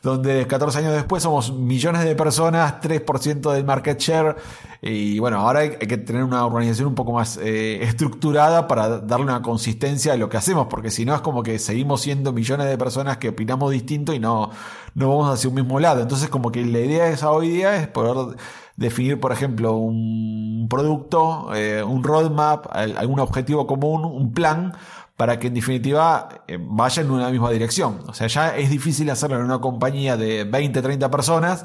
donde 0.03 0.47
14 0.47 0.79
años 0.79 0.95
después 0.95 1.23
somos 1.23 1.53
millones 1.53 2.05
de 2.05 2.15
personas, 2.15 2.81
3% 2.81 3.53
del 3.53 3.65
market 3.65 3.99
share, 3.99 4.37
y 4.83 5.19
bueno, 5.19 5.39
ahora 5.41 5.61
hay, 5.61 5.71
que 5.77 5.99
tener 5.99 6.25
una 6.25 6.47
organización 6.47 6.89
un 6.89 6.95
poco 6.95 7.13
más 7.13 7.37
eh, 7.37 7.83
estructurada 7.83 8.67
para 8.67 9.01
darle 9.01 9.27
una 9.27 9.43
consistencia 9.43 10.15
a 10.15 10.17
lo 10.17 10.31
que 10.31 10.39
hacemos, 10.39 10.69
porque 10.69 10.91
si 10.91 11.05
no 11.05 11.15
es 11.15 11.21
como 11.21 11.43
que 11.43 11.59
seguimos 11.59 12.01
siendo 12.01 12.33
millones 12.33 12.67
de 12.67 12.79
personas 12.79 13.19
que 13.19 13.29
opinamos 13.29 13.73
distinto 13.73 14.15
y 14.15 14.19
no, 14.19 14.51
no 14.95 15.09
vamos 15.11 15.33
hacia 15.33 15.49
un 15.51 15.57
mismo 15.57 15.79
lado. 15.81 16.01
Entonces 16.01 16.31
como 16.31 16.51
que 16.51 16.65
la 16.65 16.79
idea 16.79 17.09
esa 17.09 17.31
hoy 17.31 17.51
día 17.51 17.77
es 17.77 17.89
poder 17.89 18.39
definir, 18.77 19.21
por 19.21 19.33
ejemplo, 19.33 19.75
un 19.75 20.67
producto, 20.71 21.55
eh, 21.55 21.83
un 21.83 22.03
roadmap, 22.03 22.67
algún 22.75 23.21
objetivo 23.21 23.67
común, 23.67 24.07
un 24.07 24.33
plan 24.33 24.73
para 25.21 25.39
que 25.39 25.49
en 25.49 25.55
definitiva 25.55 26.45
eh, 26.49 26.57
vaya 26.59 27.03
en 27.03 27.11
una 27.11 27.29
misma 27.29 27.51
dirección. 27.51 27.99
O 28.07 28.15
sea, 28.15 28.27
ya 28.27 28.57
es 28.57 28.71
difícil 28.71 29.11
hacerlo 29.11 29.37
en 29.37 29.43
una 29.43 29.59
compañía 29.59 30.17
de 30.17 30.45
20, 30.45 30.81
30 30.81 31.11
personas. 31.11 31.63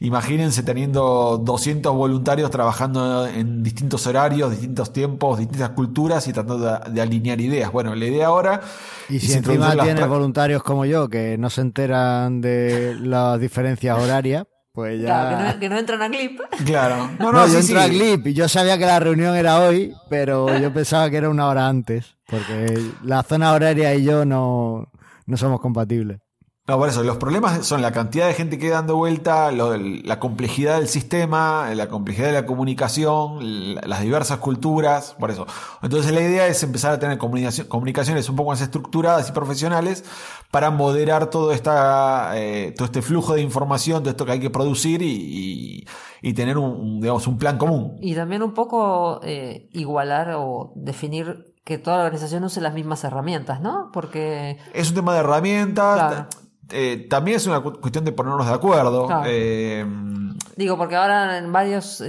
Imagínense 0.00 0.62
teniendo 0.62 1.36
200 1.36 1.94
voluntarios 1.94 2.50
trabajando 2.50 3.26
en 3.26 3.62
distintos 3.62 4.06
horarios, 4.06 4.52
distintos 4.52 4.94
tiempos, 4.94 5.38
distintas 5.38 5.68
culturas 5.72 6.26
y 6.28 6.32
tratando 6.32 6.80
de, 6.90 7.02
alinear 7.02 7.42
ideas. 7.42 7.70
Bueno, 7.70 7.94
la 7.94 8.06
idea 8.06 8.28
ahora... 8.28 8.62
Y 9.10 9.20
si 9.20 9.34
encima 9.34 9.76
tienes 9.76 10.08
voluntarios 10.08 10.62
como 10.62 10.86
yo 10.86 11.10
que 11.10 11.36
no 11.36 11.50
se 11.50 11.60
enteran 11.60 12.40
de 12.40 12.96
las 12.98 13.38
diferencias 13.38 13.98
horarias, 13.98 14.46
pues 14.74 15.00
ya... 15.00 15.06
Claro, 15.06 15.60
que 15.60 15.68
no, 15.68 15.78
entran 15.78 16.02
a 16.02 16.10
Clip. 16.10 16.40
Claro. 16.66 17.08
No, 17.20 17.30
no, 17.30 17.46
yo 17.46 17.60
entro 17.60 17.80
a 17.80 17.86
Clip 17.86 18.26
y 18.26 18.34
yo 18.34 18.48
sabía 18.48 18.76
que 18.76 18.84
la 18.84 18.98
reunión 18.98 19.36
era 19.36 19.60
hoy, 19.60 19.94
pero 20.10 20.58
yo 20.58 20.72
pensaba 20.72 21.08
que 21.08 21.16
era 21.16 21.30
una 21.30 21.46
hora 21.46 21.68
antes, 21.68 22.16
porque 22.26 22.76
la 23.04 23.22
zona 23.22 23.52
horaria 23.52 23.94
y 23.94 24.02
yo 24.02 24.24
no, 24.24 24.90
no 25.26 25.36
somos 25.36 25.60
compatibles. 25.60 26.23
No, 26.66 26.78
por 26.78 26.88
eso, 26.88 27.02
los 27.02 27.18
problemas 27.18 27.66
son 27.66 27.82
la 27.82 27.92
cantidad 27.92 28.26
de 28.26 28.32
gente 28.32 28.56
que 28.56 28.70
dando 28.70 28.96
vuelta, 28.96 29.52
la 29.52 30.18
complejidad 30.18 30.78
del 30.78 30.88
sistema, 30.88 31.68
la 31.74 31.88
complejidad 31.88 32.28
de 32.28 32.32
la 32.32 32.46
comunicación, 32.46 33.74
las 33.86 34.00
diversas 34.00 34.38
culturas, 34.38 35.14
por 35.20 35.30
eso. 35.30 35.46
Entonces 35.82 36.10
la 36.12 36.22
idea 36.22 36.46
es 36.46 36.62
empezar 36.62 36.94
a 36.94 36.98
tener 36.98 37.18
comunicaciones 37.18 38.30
un 38.30 38.36
poco 38.36 38.48
más 38.48 38.62
estructuradas 38.62 39.28
y 39.28 39.32
profesionales 39.32 40.06
para 40.50 40.70
moderar 40.70 41.28
todo, 41.28 41.52
esta, 41.52 42.32
eh, 42.36 42.72
todo 42.74 42.86
este 42.86 43.02
flujo 43.02 43.34
de 43.34 43.42
información, 43.42 44.02
todo 44.02 44.10
esto 44.10 44.24
que 44.24 44.32
hay 44.32 44.40
que 44.40 44.48
producir 44.48 45.02
y, 45.02 45.86
tener 46.34 46.56
un, 46.56 46.98
digamos, 46.98 47.26
un 47.26 47.36
plan 47.36 47.58
común. 47.58 47.98
Y 48.00 48.14
también 48.14 48.42
un 48.42 48.54
poco 48.54 49.20
eh, 49.22 49.68
igualar 49.72 50.32
o 50.38 50.72
definir 50.76 51.52
que 51.62 51.76
toda 51.76 51.98
la 51.98 52.04
organización 52.04 52.44
use 52.44 52.62
las 52.62 52.72
mismas 52.72 53.04
herramientas, 53.04 53.60
¿no? 53.60 53.90
Porque... 53.92 54.58
Es 54.72 54.88
un 54.90 54.94
tema 54.94 55.12
de 55.12 55.20
herramientas. 55.20 56.26
Eh, 56.70 57.06
también 57.08 57.36
es 57.36 57.46
una 57.46 57.60
cuestión 57.60 58.04
de 58.04 58.12
ponernos 58.12 58.46
de 58.46 58.54
acuerdo. 58.54 59.08
Eh, 59.26 59.84
Digo, 60.56 60.76
porque 60.78 60.96
ahora 60.96 61.38
en 61.38 61.52
varios, 61.52 62.02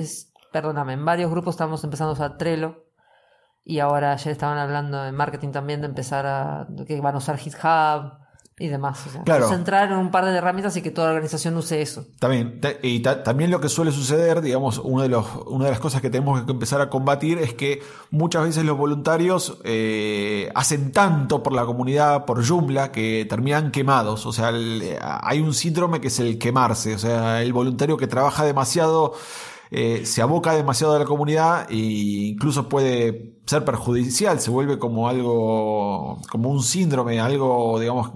perdóname, 0.52 0.94
en 0.94 1.06
varios 1.06 1.32
grupos 1.32 1.56
estamos 1.56 1.84
empezando 1.84 2.12
a 2.12 2.14
usar 2.14 2.38
Trello. 2.38 2.86
Y 3.64 3.80
ahora 3.80 4.14
ayer 4.14 4.32
estaban 4.32 4.60
hablando 4.60 5.06
en 5.06 5.16
marketing 5.16 5.52
también 5.52 5.82
de 5.82 5.88
empezar 5.88 6.26
a. 6.26 6.68
que 6.88 7.02
van 7.02 7.16
a 7.16 7.18
usar 7.18 7.38
GitHub 7.38 8.25
y 8.58 8.68
demás. 8.68 9.06
O 9.06 9.10
sea, 9.10 9.24
claro. 9.24 9.48
concentrar 9.48 9.92
en 9.92 9.98
un 9.98 10.12
par 10.12 10.26
de 10.26 10.32
herramientas 10.32 10.78
y 10.78 10.82
que 10.82 10.92
toda 10.92 11.08
la 11.08 11.14
organización 11.14 11.58
use 11.58 11.82
eso. 11.82 12.06
También, 12.20 12.62
y 12.82 13.02
también 13.02 13.52
lo 13.52 13.60
que 13.60 13.68
suele 13.68 13.92
suceder, 13.92 14.42
digamos, 14.42 14.80
uno 14.80 15.02
de 15.02 15.10
los, 15.10 15.26
una 15.48 15.66
de 15.66 15.72
las 15.72 15.80
cosas 15.80 16.02
que 16.02 16.10
tenemos 16.10 16.44
que 16.44 16.52
empezar 16.52 16.80
a 16.80 16.90
combatir 16.90 17.38
es 17.38 17.54
que 17.54 17.82
muchas 18.12 18.44
veces 18.44 18.64
los 18.64 18.78
voluntarios 18.78 19.58
eh, 19.66 20.50
hacen 20.56 20.92
tanto 20.94 21.44
por 21.44 21.52
la 21.52 21.66
comunidad, 21.66 22.24
por 22.26 22.48
Joomla, 22.48 22.92
que 22.94 23.26
terminan 23.30 23.72
quemados. 23.72 24.26
O 24.26 24.32
sea, 24.32 24.54
hay 25.22 25.42
un 25.42 25.54
síndrome 25.54 26.00
que 26.00 26.08
es 26.08 26.20
el 26.20 26.40
quemarse. 26.40 26.96
O 26.96 27.00
sea, 27.00 27.42
el 27.42 27.52
voluntario 27.52 27.98
que 27.98 28.08
trabaja 28.08 28.46
demasiado 28.46 29.16
eh, 29.78 30.06
se 30.06 30.22
aboca 30.22 30.54
demasiado 30.54 30.96
a 30.96 31.00
la 31.00 31.04
comunidad 31.04 31.68
e 31.70 31.76
incluso 31.76 32.70
puede 32.70 33.34
ser 33.46 33.66
perjudicial, 33.66 34.40
se 34.40 34.50
vuelve 34.50 34.80
como 34.80 35.10
algo, 35.10 36.18
como 36.30 36.50
un 36.50 36.64
síndrome, 36.64 37.20
algo, 37.20 37.78
digamos, 37.78 38.12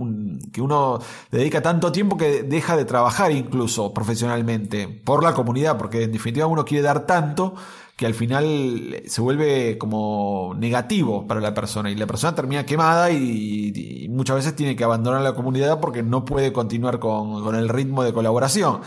que 0.53 0.61
uno 0.61 0.99
dedica 1.29 1.61
tanto 1.61 1.91
tiempo 1.91 2.15
que 2.15 2.43
deja 2.43 2.77
de 2.77 2.85
trabajar 2.85 3.33
incluso 3.33 3.93
profesionalmente 3.93 4.87
por 4.87 5.21
la 5.21 5.33
comunidad, 5.33 5.77
porque 5.77 6.03
en 6.03 6.13
definitiva 6.13 6.47
uno 6.47 6.63
quiere 6.63 6.81
dar 6.81 7.05
tanto 7.05 7.55
que 7.97 8.05
al 8.05 8.13
final 8.13 9.03
se 9.05 9.19
vuelve 9.19 9.77
como 9.77 10.55
negativo 10.57 11.27
para 11.27 11.41
la 11.41 11.53
persona 11.53 11.91
y 11.91 11.95
la 11.95 12.07
persona 12.07 12.35
termina 12.35 12.65
quemada 12.65 13.11
y, 13.11 14.07
muchas 14.09 14.37
veces 14.37 14.55
tiene 14.55 14.77
que 14.77 14.85
abandonar 14.85 15.21
la 15.21 15.35
comunidad 15.35 15.81
porque 15.81 16.03
no 16.03 16.23
puede 16.23 16.53
continuar 16.53 16.99
con 16.99 17.53
el 17.53 17.67
ritmo 17.67 18.03
de 18.03 18.13
colaboración 18.13 18.79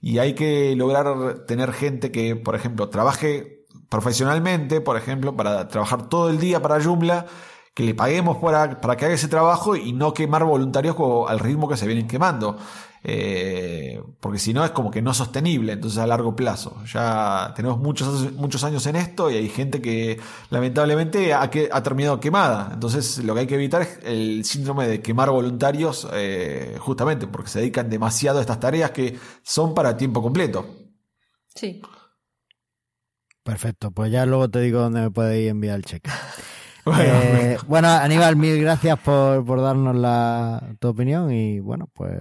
y 0.00 0.18
hay 0.18 0.34
que 0.34 0.74
lograr 0.76 1.46
tener 1.46 1.72
gente 1.72 2.10
que, 2.10 2.36
por 2.36 2.54
ejemplo, 2.54 2.88
trabaje 2.88 3.64
profesionalmente, 3.88 4.80
por 4.80 4.96
ejemplo, 4.96 5.34
para 5.36 5.68
trabajar 5.68 6.08
todo 6.08 6.30
el 6.30 6.38
día 6.38 6.60
para 6.62 6.82
Joomla, 6.82 7.26
que 7.74 7.84
le 7.84 7.94
paguemos 7.94 8.38
para, 8.38 8.80
para 8.80 8.96
que 8.96 9.06
haga 9.06 9.14
ese 9.14 9.28
trabajo 9.28 9.76
y 9.76 9.92
no 9.92 10.12
quemar 10.14 10.44
voluntarios 10.44 10.96
al 11.28 11.38
ritmo 11.38 11.68
que 11.68 11.76
se 11.76 11.86
vienen 11.86 12.08
quemando. 12.08 12.58
Eh, 13.04 14.02
porque 14.20 14.38
si 14.38 14.52
no 14.52 14.64
es 14.64 14.72
como 14.72 14.90
que 14.90 15.02
no 15.02 15.14
sostenible, 15.14 15.72
entonces 15.72 15.98
a 15.98 16.06
largo 16.06 16.34
plazo. 16.34 16.82
Ya 16.92 17.52
tenemos 17.54 17.78
muchos, 17.78 18.32
muchos 18.32 18.64
años 18.64 18.86
en 18.86 18.96
esto 18.96 19.30
y 19.30 19.36
hay 19.36 19.48
gente 19.48 19.80
que 19.80 20.18
lamentablemente 20.50 21.32
ha, 21.32 21.42
ha 21.42 21.82
terminado 21.82 22.20
quemada. 22.20 22.70
Entonces 22.72 23.22
lo 23.24 23.34
que 23.34 23.40
hay 23.40 23.46
que 23.46 23.54
evitar 23.54 23.82
es 23.82 23.98
el 24.04 24.44
síndrome 24.44 24.88
de 24.88 25.00
quemar 25.00 25.30
voluntarios 25.30 26.08
eh, 26.12 26.76
justamente 26.80 27.26
porque 27.26 27.50
se 27.50 27.60
dedican 27.60 27.88
demasiado 27.88 28.38
a 28.38 28.40
estas 28.40 28.60
tareas 28.60 28.90
que 28.90 29.18
son 29.42 29.74
para 29.74 29.96
tiempo 29.96 30.22
completo. 30.22 30.66
Sí. 31.54 31.80
Perfecto, 33.42 33.90
pues 33.90 34.12
ya 34.12 34.26
luego 34.26 34.50
te 34.50 34.60
digo 34.60 34.80
dónde 34.80 35.00
me 35.00 35.10
puede 35.10 35.48
enviar 35.48 35.76
el 35.76 35.84
cheque. 35.84 36.10
Eh, 36.98 37.58
bueno, 37.66 37.88
Aníbal, 37.88 38.36
mil 38.36 38.58
gracias 38.62 38.98
por, 39.00 39.44
por 39.44 39.60
darnos 39.60 39.94
la, 39.94 40.74
tu 40.80 40.88
opinión 40.88 41.30
y 41.30 41.60
bueno, 41.60 41.90
pues 41.92 42.18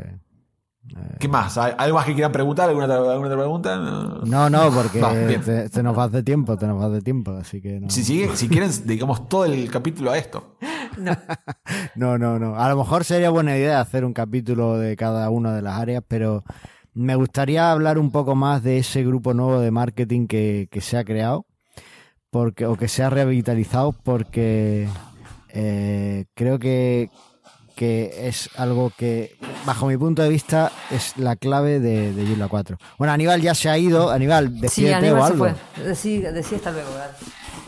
¿Qué 1.19 1.27
más? 1.27 1.57
¿Algo 1.57 1.97
más 1.97 2.05
que 2.05 2.13
quieran 2.13 2.31
preguntar? 2.31 2.69
¿Alguna, 2.69 2.85
otra 2.85 3.37
pregunta? 3.37 3.77
No, 3.77 4.49
no, 4.49 4.71
porque 4.71 5.69
se, 5.71 5.83
nos 5.83 5.97
va 5.97 6.07
de 6.07 6.23
tiempo, 6.23 6.57
te 6.57 6.67
nos 6.67 6.81
va 6.81 6.89
de 6.89 7.01
tiempo, 7.01 7.31
así 7.31 7.61
que 7.61 7.81
Si, 7.89 8.03
si 8.03 8.47
quieren, 8.47 8.71
digamos 8.85 9.27
todo 9.27 9.45
el 9.45 9.69
capítulo 9.69 10.11
a 10.11 10.17
esto. 10.17 10.57
No. 11.95 12.17
no, 12.17 12.39
no, 12.39 12.55
A 12.55 12.69
lo 12.69 12.77
mejor 12.77 13.03
sería 13.03 13.29
buena 13.29 13.55
idea 13.57 13.79
hacer 13.79 14.05
un 14.05 14.13
capítulo 14.13 14.77
de 14.77 14.95
cada 14.95 15.29
una 15.29 15.53
de 15.53 15.61
las 15.61 15.79
áreas, 15.79 16.03
pero 16.07 16.43
me 16.93 17.15
gustaría 17.15 17.71
hablar 17.71 17.99
un 17.99 18.11
poco 18.11 18.35
más 18.35 18.63
de 18.63 18.79
ese 18.79 19.03
grupo 19.03 19.33
nuevo 19.33 19.59
de 19.59 19.71
marketing 19.71 20.27
que, 20.27 20.69
se 20.81 20.97
ha 20.97 21.03
creado 21.03 21.45
porque, 22.29 22.65
o 22.65 22.75
que 22.75 22.87
se 22.87 23.03
ha 23.03 23.09
revitalizado, 23.09 23.91
porque 23.91 24.87
eh, 25.49 26.25
creo 26.33 26.59
que 26.59 27.09
que 27.77 28.27
es 28.27 28.49
algo 28.57 28.91
que, 28.97 29.37
bajo 29.63 29.85
mi 29.85 29.95
punto 29.97 30.23
de 30.23 30.29
vista, 30.29 30.71
es 30.89 31.15
la 31.15 31.35
clave 31.35 31.79
de, 31.79 32.11
de 32.11 32.47
4. 32.47 32.77
Bueno, 32.97 33.13
Aníbal 33.13 33.39
ya 33.39 33.53
se 33.53 33.69
ha 33.69 33.77
ido. 33.77 34.09
Aníbal, 34.09 34.59
decídete 34.59 35.11
o 35.11 35.23
algo. 35.23 35.45
Fue. 35.45 35.83
Decí, 35.83 36.25
hasta 36.25 36.71
luego. 36.71 36.89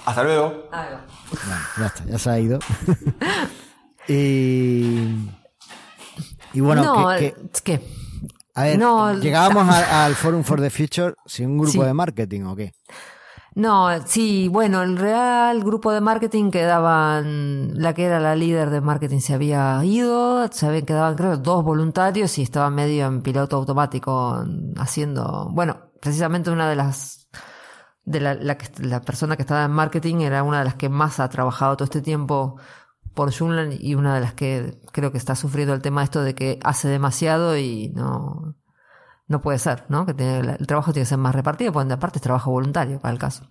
Hasta 0.06 0.24
luego. 0.24 0.68
Ah, 0.72 1.06
ya 1.78 1.86
está, 1.86 2.06
ya 2.06 2.18
se 2.18 2.30
ha 2.32 2.40
ido. 2.40 2.58
y, 4.08 5.10
y 6.54 6.60
bueno, 6.60 6.84
no, 6.84 7.10
que, 7.20 7.36
¿qué? 7.64 7.80
A 8.56 8.64
ver, 8.64 8.80
llegábamos 9.22 9.70
al 9.74 10.16
Forum 10.16 10.44
for 10.44 10.60
the 10.60 10.72
Future 10.72 11.14
sin 11.28 11.52
un 11.52 11.60
grupo 11.60 11.86
de 11.86 11.94
marketing 11.94 12.42
o 12.42 12.56
qué? 12.56 12.74
No, 13.60 13.90
sí, 14.06 14.48
bueno, 14.48 14.84
el 14.84 14.96
real 14.98 15.62
grupo 15.66 15.92
de 15.92 16.00
marketing 16.00 16.50
quedaban, 16.50 17.74
la 17.82 17.94
que 17.94 18.06
era 18.06 18.22
la 18.22 18.34
líder 18.34 18.70
de 18.70 18.80
marketing 18.80 19.20
se 19.20 19.34
había 19.34 19.84
ido, 19.84 20.48
se 20.50 20.66
habían 20.66 20.86
quedado 20.86 21.14
creo 21.18 21.36
dos 21.36 21.66
voluntarios 21.66 22.38
y 22.38 22.44
estaba 22.44 22.70
medio 22.70 23.08
en 23.08 23.22
piloto 23.22 23.58
automático 23.58 24.46
haciendo, 24.78 25.50
bueno, 25.52 25.92
precisamente 26.00 26.52
una 26.52 26.70
de 26.70 26.78
las, 26.78 27.28
de 28.06 28.22
la, 28.22 28.34
la, 28.36 28.58
la 28.78 29.02
persona 29.02 29.36
que 29.36 29.42
estaba 29.42 29.66
en 29.66 29.72
marketing 29.72 30.22
era 30.22 30.42
una 30.44 30.60
de 30.60 30.66
las 30.66 30.76
que 30.76 30.88
más 30.88 31.20
ha 31.20 31.28
trabajado 31.28 31.76
todo 31.76 31.84
este 31.84 32.02
tiempo 32.02 32.56
por 33.14 33.38
Junland 33.38 33.74
y 33.78 33.96
una 33.96 34.16
de 34.16 34.22
las 34.22 34.34
que 34.36 34.80
creo 34.94 35.12
que 35.12 35.18
está 35.18 35.36
sufriendo 35.36 35.74
el 35.74 35.82
tema 35.82 36.04
esto 36.04 36.22
de 36.24 36.34
que 36.34 36.60
hace 36.64 36.88
demasiado 36.88 37.58
y 37.58 37.90
no, 37.94 38.56
no 39.30 39.42
puede 39.42 39.60
ser, 39.60 39.86
¿no? 39.88 40.06
Que 40.06 40.12
el 40.12 40.68
trabajo 40.68 40.92
tiene 40.92 41.06
que 41.06 41.10
ser 41.10 41.20
más 41.20 41.34
repartido, 41.34 41.72
porque 41.72 41.94
aparte 41.94 42.18
es 42.18 42.24
trabajo 42.24 42.52
voluntario 42.52 43.00
para 43.00 43.14
el 43.14 43.20
caso. 43.20 43.46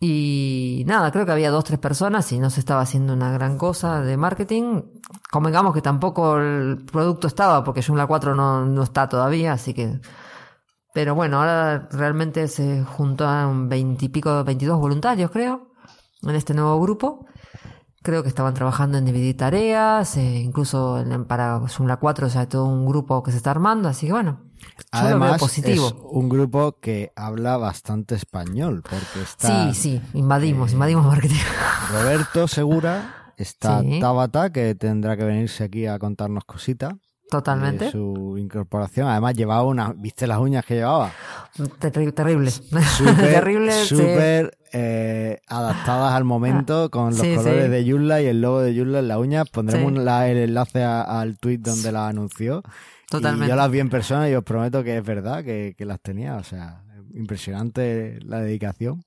Y 0.00 0.84
nada, 0.86 1.10
creo 1.10 1.26
que 1.26 1.32
había 1.32 1.50
dos, 1.50 1.64
tres 1.64 1.78
personas 1.78 2.30
y 2.32 2.38
no 2.38 2.50
se 2.50 2.60
estaba 2.60 2.82
haciendo 2.82 3.12
una 3.12 3.32
gran 3.32 3.58
cosa 3.58 4.00
de 4.00 4.16
marketing. 4.16 4.82
Convengamos 5.30 5.74
que 5.74 5.82
tampoco 5.82 6.38
el 6.38 6.84
producto 6.84 7.26
estaba, 7.26 7.64
porque 7.64 7.82
Joomla 7.82 8.06
4 8.06 8.34
no, 8.34 8.64
no 8.66 8.82
está 8.82 9.08
todavía, 9.08 9.52
así 9.52 9.74
que... 9.74 10.00
Pero 10.92 11.16
bueno, 11.16 11.38
ahora 11.40 11.88
realmente 11.90 12.46
se 12.46 12.84
juntan 12.84 13.68
veintipico, 13.68 14.44
veintidós 14.44 14.78
voluntarios, 14.78 15.30
creo, 15.32 15.72
en 16.22 16.36
este 16.36 16.54
nuevo 16.54 16.80
grupo. 16.80 17.26
Creo 18.02 18.22
que 18.22 18.28
estaban 18.28 18.54
trabajando 18.54 18.98
en 18.98 19.06
dividir 19.06 19.36
tareas, 19.36 20.16
eh, 20.18 20.38
incluso 20.38 21.00
en, 21.00 21.24
para 21.24 21.60
Joomla 21.66 21.96
4 21.96 22.26
o 22.28 22.30
sea, 22.30 22.48
todo 22.48 22.66
un 22.66 22.86
grupo 22.86 23.22
que 23.24 23.32
se 23.32 23.38
está 23.38 23.50
armando, 23.50 23.88
así 23.88 24.06
que 24.06 24.12
bueno, 24.12 24.42
Además, 24.90 25.40
positivo. 25.40 25.86
es 25.88 25.94
un 26.10 26.28
grupo 26.28 26.78
que 26.80 27.12
habla 27.16 27.56
bastante 27.56 28.14
español, 28.14 28.82
porque 28.82 29.22
está... 29.22 29.72
Sí, 29.72 29.80
sí, 29.80 30.02
invadimos, 30.14 30.70
eh, 30.70 30.74
invadimos 30.74 31.06
marketing. 31.06 31.36
Roberto 31.92 32.46
Segura, 32.48 33.32
está 33.36 33.82
Tabata, 34.00 34.50
que 34.52 34.74
tendrá 34.74 35.16
que 35.16 35.24
venirse 35.24 35.64
aquí 35.64 35.86
a 35.86 35.98
contarnos 35.98 36.44
cositas. 36.44 36.94
Totalmente. 37.30 37.90
su 37.90 38.36
incorporación. 38.38 39.08
Además, 39.08 39.34
llevaba 39.34 39.64
una. 39.64 39.92
¿Viste 39.96 40.26
las 40.26 40.38
uñas 40.38 40.64
que 40.64 40.74
llevaba? 40.74 41.10
Terri- 41.80 42.14
terrible. 42.14 42.50
Súper, 43.84 44.56
sí. 44.62 44.68
eh, 44.78 45.40
adaptadas 45.48 46.12
al 46.12 46.22
momento 46.24 46.90
con 46.90 47.06
los 47.10 47.18
Sí, 47.18 47.34
colores 47.34 47.64
sí. 47.64 47.70
de 47.70 47.84
Yulla 47.84 48.20
y 48.20 48.26
el 48.26 48.40
logo 48.40 48.60
de 48.60 48.74
Yulla 48.74 49.00
en 49.00 49.08
la 49.08 49.18
uña. 49.18 49.44
Pondremos 49.46 49.92
Sí. 49.94 49.98
la- 49.98 50.28
el 50.28 50.36
enlace 50.36 50.84
a- 50.84 51.02
al 51.02 51.36
tweet 51.38 51.58
donde 51.58 51.90
la 51.90 52.06
anunció. 52.08 52.62
Totalmente. 53.18 53.46
Y 53.46 53.48
yo 53.48 53.56
las 53.56 53.70
vi 53.70 53.80
en 53.80 53.88
persona 53.90 54.28
y 54.28 54.34
os 54.34 54.44
prometo 54.44 54.82
que 54.84 54.96
es 54.98 55.04
verdad 55.04 55.42
que, 55.44 55.74
que 55.76 55.84
las 55.84 56.00
tenía. 56.00 56.36
O 56.36 56.44
sea, 56.44 56.82
impresionante 57.14 58.18
la 58.22 58.40
dedicación. 58.40 59.04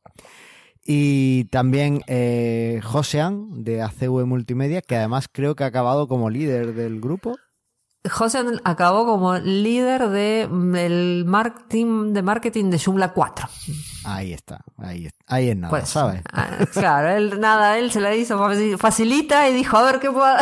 Y 0.89 1.45
también 1.45 2.01
eh, 2.07 2.79
Josean 2.83 3.63
de 3.63 3.81
ACV 3.81 4.25
Multimedia, 4.25 4.81
que 4.81 4.95
además 4.95 5.27
creo 5.31 5.55
que 5.55 5.63
ha 5.63 5.67
acabado 5.67 6.07
como 6.07 6.29
líder 6.29 6.73
del 6.73 7.01
grupo. 7.01 7.35
José 8.09 8.39
acabó 8.63 9.05
como 9.05 9.37
líder 9.37 10.07
de, 10.07 10.47
del 10.49 11.25
marketing, 11.25 12.13
de 12.13 12.21
marketing 12.21 12.69
de 12.69 12.79
Joomla 12.79 13.11
4. 13.11 13.49
Ahí 14.05 14.31
está, 14.31 14.61
ahí, 14.77 15.07
es- 15.07 15.13
ahí 15.25 15.49
es 15.49 15.57
nada, 15.57 15.71
Pues, 15.71 15.89
¿sabes? 15.89 16.21
ah, 16.31 16.57
Claro, 16.71 17.09
él 17.17 17.37
nada, 17.41 17.77
él 17.77 17.91
se 17.91 17.99
la 17.99 18.15
hizo 18.15 18.39
faci- 18.39 18.77
facilita 18.77 19.49
y 19.49 19.53
dijo, 19.53 19.75
a 19.75 19.83
ver 19.91 19.99
qué 19.99 20.09
puedo. 20.09 20.37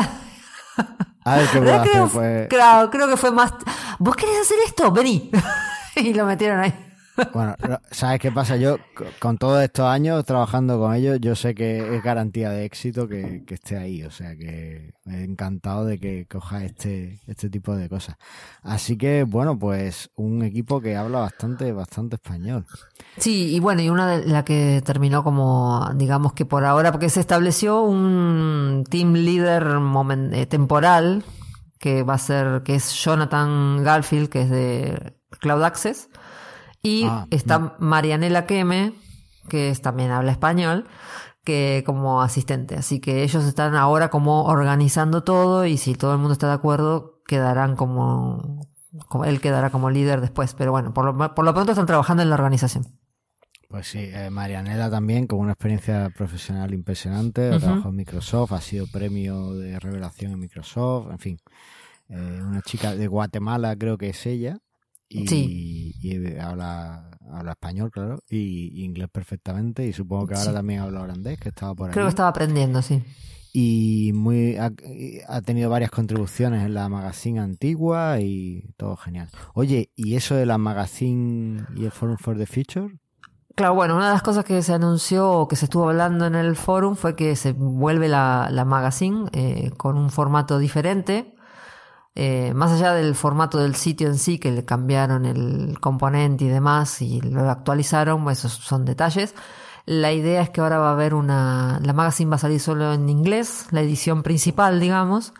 A 1.26 1.38
ver 1.38 1.48
qué 1.50 1.60
puedo 1.60 1.74
hacer, 1.74 1.92
creo, 1.92 2.08
pues. 2.08 2.48
claro, 2.48 2.90
creo 2.90 3.08
que 3.10 3.18
fue 3.18 3.32
más. 3.32 3.54
¿Vos 4.00 4.16
querés 4.16 4.40
hacer 4.42 4.58
esto? 4.66 4.92
Vení. 4.92 5.32
y 5.96 6.14
lo 6.14 6.26
metieron 6.26 6.60
ahí. 6.60 6.85
Bueno, 7.34 7.56
no, 7.68 7.80
¿sabes 7.92 8.20
qué 8.20 8.32
pasa? 8.32 8.58
Yo, 8.58 8.78
co- 8.94 9.06
con 9.20 9.38
todos 9.38 9.62
estos 9.64 9.86
años 9.86 10.24
trabajando 10.26 10.80
con 10.80 10.94
ellos, 10.94 11.18
yo 11.22 11.36
sé 11.36 11.56
que 11.56 11.96
es 11.96 12.04
garantía 12.04 12.50
de 12.50 12.66
éxito 12.66 13.08
que, 13.08 13.44
que 13.46 13.54
esté 13.56 13.78
ahí. 13.78 14.04
O 14.04 14.12
sea 14.12 14.36
que 14.36 14.94
encantado 15.06 15.86
de 15.86 16.00
que 16.00 16.26
coja 16.28 16.64
este, 16.64 17.20
este 17.28 17.50
tipo 17.50 17.76
de 17.76 17.88
cosas. 17.90 18.18
Así 18.64 18.98
que, 18.98 19.24
bueno, 19.24 19.58
pues 19.58 20.10
un 20.16 20.44
equipo 20.44 20.82
que 20.82 20.96
habla 20.96 21.20
bastante, 21.20 21.72
bastante 21.72 22.16
español. 22.16 22.66
Sí, 23.18 23.56
y 23.56 23.60
bueno, 23.60 23.82
y 23.82 23.90
una 23.90 24.18
de 24.18 24.26
la 24.28 24.44
que 24.44 24.82
terminó 24.86 25.24
como, 25.24 25.90
digamos 25.96 26.34
que 26.34 26.46
por 26.46 26.66
ahora, 26.66 26.92
porque 26.92 27.10
se 27.10 27.22
estableció 27.22 27.82
un 27.84 28.84
team 28.90 29.14
leader 29.14 29.68
eh, 30.34 30.46
temporal, 30.48 31.24
que 31.80 32.04
va 32.04 32.16
a 32.16 32.18
ser, 32.18 32.64
que 32.64 32.76
es 32.76 32.94
Jonathan 32.94 33.84
Garfield, 33.84 34.30
que 34.30 34.42
es 34.42 34.50
de 34.50 35.14
Cloud 35.40 35.64
Access, 35.64 36.10
y 36.86 37.06
Ah, 37.06 37.26
está 37.32 37.76
Marianela 37.80 38.46
Keme, 38.46 38.94
que 39.50 39.70
es, 39.70 39.82
también 39.82 40.12
habla 40.12 40.32
español, 40.32 40.88
que 41.44 41.84
como 41.86 42.22
asistente. 42.22 42.76
Así 42.76 43.00
que 43.00 43.24
ellos 43.24 43.44
están 43.46 43.76
ahora 43.76 44.10
como 44.10 44.46
organizando 44.46 45.24
todo 45.24 45.66
y 45.66 45.78
si 45.78 45.96
todo 45.96 46.12
el 46.14 46.18
mundo 46.20 46.34
está 46.34 46.48
de 46.48 46.54
acuerdo, 46.54 47.22
quedarán 47.28 47.76
como, 47.76 48.68
como- 49.08 49.26
él 49.26 49.42
quedará 49.42 49.70
como 49.70 49.90
líder 49.90 50.22
después. 50.22 50.54
Pero 50.56 50.72
bueno, 50.72 50.94
por 50.94 51.06
lo, 51.06 51.36
por 51.36 51.46
lo 51.46 51.54
pronto 51.54 51.72
están 51.72 51.86
trabajando 51.86 52.24
en 52.24 52.30
la 52.30 52.36
organización. 52.36 52.86
Pues 53.68 53.88
sí, 53.88 54.00
eh, 54.00 54.30
Marianela 54.30 54.90
también, 54.90 55.26
con 55.28 55.40
una 55.40 55.54
experiencia 55.54 56.10
profesional 56.16 56.74
impresionante, 56.74 57.50
Ujú. 57.50 57.60
trabajó 57.60 57.90
en 57.90 57.96
Microsoft, 57.96 58.52
ha 58.54 58.62
sido 58.62 58.86
premio 58.88 59.54
de 59.54 59.80
revelación 59.80 60.32
en 60.34 60.40
Microsoft, 60.40 61.12
en 61.12 61.20
fin. 61.20 61.38
Eh, 62.10 62.40
una 62.44 62.62
chica 62.62 62.96
de 62.96 63.08
Guatemala, 63.08 63.76
creo 63.76 63.98
que 63.98 64.10
es 64.10 64.26
ella, 64.28 64.60
y, 65.24 65.28
Sí. 65.28 65.94
y 66.02 66.38
habla, 66.38 67.10
habla 67.32 67.52
español, 67.52 67.92
claro, 67.92 68.20
y, 68.30 68.72
y 68.74 68.84
inglés 68.84 69.08
perfectamente, 69.12 69.86
y 69.88 69.94
supongo 69.94 70.28
que 70.28 70.36
ahora 70.36 70.50
Sí. 70.50 70.54
también 70.54 70.80
habla 70.82 71.02
holandés, 71.02 71.40
que 71.40 71.50
estaba 71.50 71.74
por 71.76 71.90
ahí. 71.90 71.94
Creo 71.94 72.06
que 72.06 72.10
estaba 72.10 72.30
aprendiendo, 72.30 72.82
sí. 72.82 73.02
Y 73.54 74.12
muy 74.14 74.58
ha, 74.58 74.72
ha 75.30 75.42
tenido 75.42 75.70
varias 75.70 75.90
contribuciones 75.90 76.66
en 76.66 76.74
la 76.74 76.90
magazine 76.90 77.40
antigua 77.40 78.20
y 78.20 78.74
todo 78.76 78.98
genial. 78.98 79.30
Oye, 79.54 79.92
¿y 79.96 80.16
eso 80.16 80.36
de 80.36 80.46
la 80.46 80.58
magazine 80.58 81.64
y 81.76 81.86
el 81.86 81.92
Forum 81.92 82.18
for 82.18 82.38
the 82.38 82.46
Future? 82.46 82.94
Claro, 83.56 83.74
bueno, 83.74 83.96
una 83.96 84.08
de 84.08 84.12
las 84.14 84.22
cosas 84.24 84.44
que 84.44 84.62
se 84.62 84.74
anunció 84.74 85.32
o 85.32 85.48
que 85.48 85.56
se 85.56 85.64
estuvo 85.66 85.88
hablando 85.88 86.26
en 86.26 86.36
el 86.36 86.58
forum 86.58 86.98
fue 86.98 87.16
que 87.16 87.38
se 87.38 87.54
vuelve 87.54 88.10
la, 88.10 88.50
la 88.52 88.66
magazine 88.66 89.30
eh, 89.32 89.72
con 89.78 89.98
un 89.98 90.10
formato 90.10 90.60
diferente. 90.60 91.35
Eh, 92.16 92.54
más 92.54 92.72
allá 92.72 92.94
del 92.94 93.14
formato 93.14 93.58
del 93.58 93.76
sitio 93.76 94.08
en 94.08 94.18
sí, 94.18 94.40
que 94.40 94.52
le 94.52 94.64
cambiaron 94.66 95.26
el 95.26 95.80
componente 95.82 96.46
y 96.46 96.48
demás 96.48 97.02
y 97.02 97.22
lo 97.22 97.50
actualizaron, 97.50 98.24
pues 98.24 98.40
esos 98.40 98.54
son 98.54 98.86
detalles. 98.86 99.36
La 99.86 100.14
idea 100.14 100.42
es 100.42 100.50
que 100.50 100.62
ahora 100.62 100.80
va 100.80 100.90
a 100.90 100.94
haber 100.94 101.14
una... 101.14 101.80
La 101.84 101.94
magazine 101.94 102.30
va 102.30 102.38
a 102.38 102.40
salir 102.40 102.60
solo 102.60 102.94
en 102.94 103.10
inglés, 103.10 103.68
la 103.72 103.82
edición 103.82 104.24
principal, 104.24 104.80
digamos. 104.80 105.34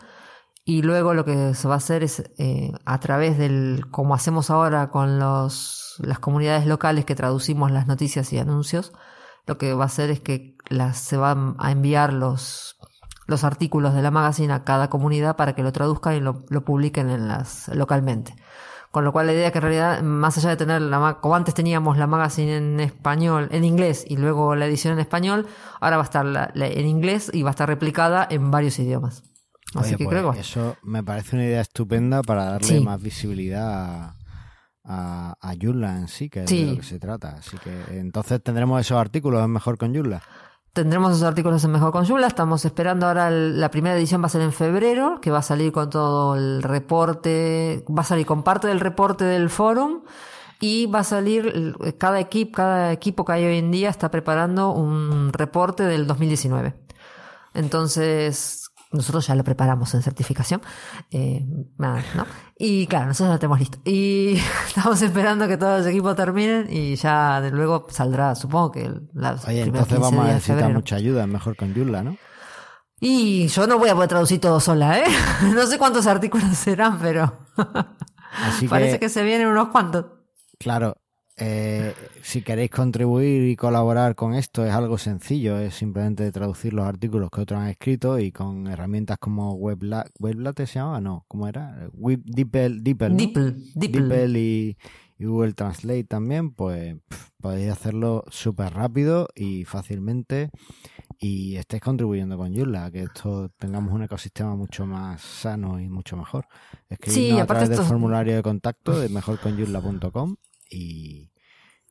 Y 0.64 0.82
luego 0.82 1.14
lo 1.14 1.24
que 1.24 1.54
se 1.54 1.68
va 1.68 1.74
a 1.74 1.76
hacer 1.78 2.02
es, 2.02 2.30
eh, 2.38 2.72
a 2.84 3.00
través 3.00 3.38
del, 3.38 3.86
como 3.90 4.14
hacemos 4.14 4.50
ahora 4.50 4.90
con 4.90 5.18
los, 5.18 5.96
las 6.00 6.18
comunidades 6.18 6.66
locales 6.66 7.04
que 7.04 7.14
traducimos 7.14 7.70
las 7.70 7.86
noticias 7.86 8.32
y 8.32 8.38
anuncios, 8.38 8.92
lo 9.46 9.58
que 9.58 9.74
va 9.74 9.84
a 9.84 9.86
hacer 9.86 10.10
es 10.10 10.20
que 10.20 10.56
las, 10.68 10.98
se 10.98 11.16
van 11.16 11.54
a 11.58 11.70
enviar 11.70 12.12
los, 12.12 12.75
los 13.26 13.44
artículos 13.44 13.94
de 13.94 14.02
la 14.02 14.10
magazine 14.10 14.52
a 14.52 14.64
cada 14.64 14.88
comunidad 14.88 15.36
para 15.36 15.54
que 15.54 15.62
lo 15.62 15.72
traduzcan 15.72 16.14
y 16.14 16.20
lo, 16.20 16.44
lo 16.48 16.64
publiquen 16.64 17.10
en 17.10 17.28
las, 17.28 17.68
localmente. 17.68 18.34
Con 18.92 19.04
lo 19.04 19.12
cual 19.12 19.26
la 19.26 19.32
idea 19.34 19.50
que 19.52 19.58
en 19.58 19.62
realidad, 19.62 20.02
más 20.02 20.38
allá 20.38 20.50
de 20.50 20.56
tener 20.56 20.80
la, 20.80 21.18
como 21.20 21.34
antes 21.36 21.52
teníamos 21.52 21.98
la 21.98 22.06
magazine 22.06 22.56
en 22.56 22.80
español, 22.80 23.48
en 23.50 23.64
inglés 23.64 24.04
y 24.08 24.16
luego 24.16 24.54
la 24.54 24.66
edición 24.66 24.94
en 24.94 25.00
español, 25.00 25.46
ahora 25.80 25.96
va 25.96 26.02
a 26.02 26.06
estar 26.06 26.24
la- 26.24 26.50
la- 26.54 26.68
en 26.68 26.86
inglés 26.86 27.30
y 27.34 27.42
va 27.42 27.50
a 27.50 27.52
estar 27.52 27.68
replicada 27.68 28.26
en 28.30 28.50
varios 28.50 28.78
idiomas. 28.78 29.22
Así 29.74 29.88
Oye, 29.88 29.96
que 29.98 30.04
pues, 30.04 30.08
creo 30.16 30.30
que 30.30 30.36
va- 30.36 30.40
eso 30.40 30.76
me 30.82 31.02
parece 31.02 31.36
una 31.36 31.44
idea 31.44 31.60
estupenda 31.60 32.22
para 32.22 32.44
darle 32.44 32.68
Sí. 32.78 32.80
más 32.80 33.02
visibilidad 33.02 33.74
a, 34.04 34.16
a, 34.84 35.34
a 35.42 35.52
en 35.52 36.08
sí, 36.08 36.30
que 36.30 36.44
es 36.44 36.48
Sí. 36.50 36.64
de 36.64 36.70
lo 36.70 36.76
que 36.78 36.84
se 36.84 36.98
trata. 36.98 37.30
Así 37.38 37.58
que 37.58 37.98
entonces 37.98 38.42
tendremos 38.42 38.80
esos 38.80 38.98
artículos, 38.98 39.42
es 39.42 39.48
mejor 39.48 39.76
con 39.76 39.92
Joomla. 39.94 40.22
Tendremos 40.76 41.12
esos 41.12 41.22
artículos 41.22 41.64
en 41.64 41.70
Mejor 41.70 41.90
con 41.90 42.04
Joomla. 42.04 42.26
Estamos 42.26 42.62
esperando 42.66 43.06
ahora 43.06 43.30
la 43.30 43.70
primera 43.70 43.96
edición 43.96 44.20
va 44.20 44.26
a 44.26 44.28
ser 44.28 44.42
en 44.42 44.52
febrero, 44.52 45.22
que 45.22 45.30
va 45.30 45.38
a 45.38 45.42
salir 45.42 45.72
con 45.72 45.88
todo 45.88 46.34
el 46.36 46.62
reporte, 46.62 47.82
va 47.88 48.02
a 48.02 48.04
salir 48.04 48.26
con 48.26 48.42
parte 48.42 48.68
del 48.68 48.80
reporte 48.80 49.24
del 49.24 49.48
forum 49.48 50.02
y 50.60 50.84
va 50.84 50.98
a 50.98 51.04
salir 51.04 51.46
el- 51.46 51.96
cada 51.96 52.20
equipo, 52.20 52.56
cada 52.56 52.92
equipo 52.92 53.24
que 53.24 53.32
hay 53.32 53.46
hoy 53.46 53.56
en 53.56 53.70
día 53.70 53.88
está 53.88 54.10
preparando 54.10 54.68
un 54.70 55.32
reporte 55.32 55.82
del 55.84 56.06
2019. 56.06 56.74
Entonces, 57.54 58.65
nosotros 58.96 59.26
ya 59.26 59.34
lo 59.34 59.44
preparamos 59.44 59.94
en 59.94 60.02
certificación. 60.02 60.60
Eh, 61.10 61.46
nada, 61.78 62.02
¿no? 62.14 62.26
Y 62.58 62.86
claro, 62.86 63.06
nosotros 63.06 63.28
ya 63.28 63.32
lo 63.34 63.38
tenemos 63.38 63.58
listo. 63.60 63.78
Y 63.84 64.38
estamos 64.66 65.00
esperando 65.02 65.46
que 65.46 65.56
todos 65.56 65.80
los 65.80 65.86
equipos 65.88 66.16
terminen 66.16 66.66
y 66.70 66.96
ya 66.96 67.40
de 67.40 67.50
luego 67.50 67.86
saldrá, 67.90 68.34
supongo 68.34 68.72
que 68.72 68.90
las 69.14 69.46
Oye, 69.46 69.62
entonces 69.62 69.98
15 69.98 70.02
vamos 70.02 70.24
a 70.26 70.32
necesitar 70.32 70.72
mucha 70.72 70.96
ayuda, 70.96 71.26
mejor 71.26 71.56
con 71.56 71.74
Joomla, 71.74 72.02
¿no? 72.02 72.16
Y 72.98 73.48
yo 73.48 73.66
no 73.66 73.78
voy 73.78 73.90
a 73.90 73.94
poder 73.94 74.08
traducir 74.08 74.40
todo 74.40 74.58
sola, 74.58 74.98
¿eh? 74.98 75.04
No 75.54 75.66
sé 75.66 75.78
cuántos 75.78 76.06
artículos 76.06 76.56
serán, 76.56 76.98
pero 76.98 77.40
Así 78.42 78.66
parece 78.68 78.92
que, 78.94 79.00
que 79.00 79.08
se 79.08 79.22
vienen 79.22 79.48
unos 79.48 79.68
cuantos. 79.68 80.06
claro, 80.58 80.96
eh, 81.38 81.94
si 82.22 82.40
queréis 82.42 82.70
contribuir 82.70 83.42
y 83.48 83.56
colaborar 83.56 84.14
con 84.14 84.34
esto 84.34 84.64
es 84.64 84.72
algo 84.72 84.96
sencillo, 84.96 85.58
es 85.58 85.74
simplemente 85.74 86.30
traducir 86.32 86.72
los 86.72 86.86
artículos 86.86 87.30
que 87.30 87.42
otros 87.42 87.60
han 87.60 87.68
escrito 87.68 88.18
y 88.18 88.32
con 88.32 88.66
herramientas 88.66 89.18
como 89.18 89.52
Webla 89.54 90.06
Weblate 90.18 90.66
se 90.66 90.78
llamaba, 90.78 91.00
no, 91.00 91.24
¿cómo 91.28 91.46
era? 91.46 91.88
Web- 91.92 92.22
DeepL, 92.24 92.82
DeepL, 92.82 94.36
y, 94.36 94.76
y 95.18 95.24
Google 95.24 95.52
Translate 95.52 96.04
también, 96.04 96.52
pues 96.52 96.96
podéis 97.40 97.70
hacerlo 97.70 98.24
súper 98.30 98.72
rápido 98.72 99.28
y 99.34 99.64
fácilmente 99.64 100.50
y 101.18 101.56
estéis 101.56 101.82
contribuyendo 101.82 102.36
con 102.36 102.54
Joomla, 102.54 102.86
a 102.86 102.90
que 102.90 103.02
esto 103.02 103.50
tengamos 103.58 103.92
un 103.94 104.02
ecosistema 104.02 104.56
mucho 104.56 104.86
más 104.86 105.20
sano 105.22 105.80
y 105.80 105.88
mucho 105.88 106.16
mejor. 106.16 106.46
Escribidnos 106.88 107.36
Sí, 107.36 107.40
a 107.40 107.46
través 107.46 107.68
del 107.68 107.78
formulario 107.86 108.36
de 108.36 108.42
contacto 108.42 108.98
de 108.98 109.08
mejorconjoomla.com 109.10 110.36
y 110.70 111.32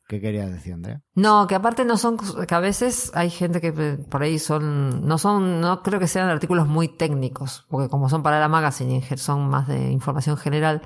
¿qué 0.07 0.21
querías 0.21 0.51
decir, 0.51 0.73
Andrea? 0.73 1.01
No, 1.13 1.47
que 1.47 1.55
aparte 1.55 1.85
no 1.85 1.97
son, 1.97 2.17
que 2.17 2.55
a 2.55 2.59
veces 2.59 3.11
hay 3.13 3.29
gente 3.29 3.61
que 3.61 3.73
eh, 3.75 3.97
por 4.09 4.23
ahí 4.23 4.39
son, 4.39 5.05
no 5.07 5.17
son, 5.17 5.61
no 5.61 5.81
creo 5.83 5.99
que 5.99 6.07
sean 6.07 6.29
artículos 6.29 6.67
muy 6.67 6.87
técnicos, 6.87 7.65
porque 7.69 7.89
como 7.89 8.09
son 8.09 8.23
para 8.23 8.39
la 8.39 8.47
magazine 8.47 9.03
y 9.09 9.17
son 9.17 9.49
más 9.49 9.67
de 9.67 9.91
información 9.91 10.37
general, 10.37 10.81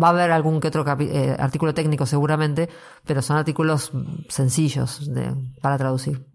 va 0.00 0.08
a 0.08 0.10
haber 0.10 0.30
algún 0.30 0.60
que 0.60 0.68
otro 0.68 0.84
eh, 1.00 1.36
artículo 1.38 1.74
técnico 1.74 2.06
seguramente, 2.06 2.68
pero 3.04 3.22
son 3.22 3.36
artículos 3.36 3.92
sencillos 4.28 5.12
de, 5.12 5.34
para 5.60 5.78
traducir. 5.78 6.26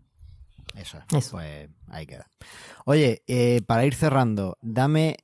Eso 0.75 0.99
es. 0.99 1.13
Eso. 1.13 1.31
Pues 1.37 1.69
ahí 1.87 2.05
queda. 2.05 2.29
Oye, 2.85 3.23
eh, 3.27 3.61
para 3.65 3.85
ir 3.85 3.95
cerrando, 3.95 4.57
dame 4.61 5.17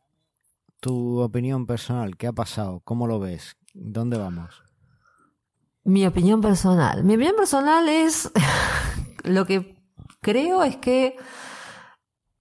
tu 0.80 1.22
opinión 1.22 1.66
personal. 1.66 2.18
¿Qué 2.18 2.28
ha 2.28 2.34
pasado? 2.34 2.82
¿Cómo 2.84 3.08
lo 3.08 3.20
ves? 3.20 3.56
¿Dónde 3.74 4.18
vamos? 4.18 4.64
Mi 5.86 6.06
opinión 6.08 6.42
personal. 6.42 7.04
Mi 7.04 7.16
opinión 7.16 7.36
personal 7.36 7.90
es 7.90 8.32
lo 9.24 9.46
que 9.46 9.76
creo 10.22 10.64
es 10.64 10.78
que 10.78 11.18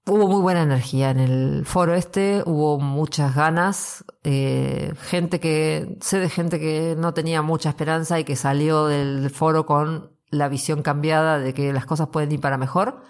hubo 0.06 0.28
muy 0.28 0.42
buena 0.42 0.62
energía 0.62 1.10
en 1.10 1.20
el 1.20 1.66
foro 1.66 1.94
este, 1.94 2.42
hubo 2.46 2.78
muchas 2.78 3.34
ganas, 3.34 4.04
eh, 4.24 4.92
gente 5.02 5.40
que, 5.40 5.98
sé 6.00 6.18
de 6.18 6.28
gente 6.28 6.58
que 6.58 6.96
no 6.96 7.14
tenía 7.14 7.42
mucha 7.42 7.68
esperanza 7.68 8.18
y 8.18 8.24
que 8.24 8.36
salió 8.36 8.86
del 8.86 9.30
foro 9.30 9.66
con 9.66 10.12
la 10.30 10.48
visión 10.48 10.82
cambiada 10.82 11.38
de 11.38 11.54
que 11.54 11.72
las 11.72 11.86
cosas 11.86 12.08
pueden 12.08 12.32
ir 12.32 12.40
para 12.40 12.58
mejor. 12.58 13.02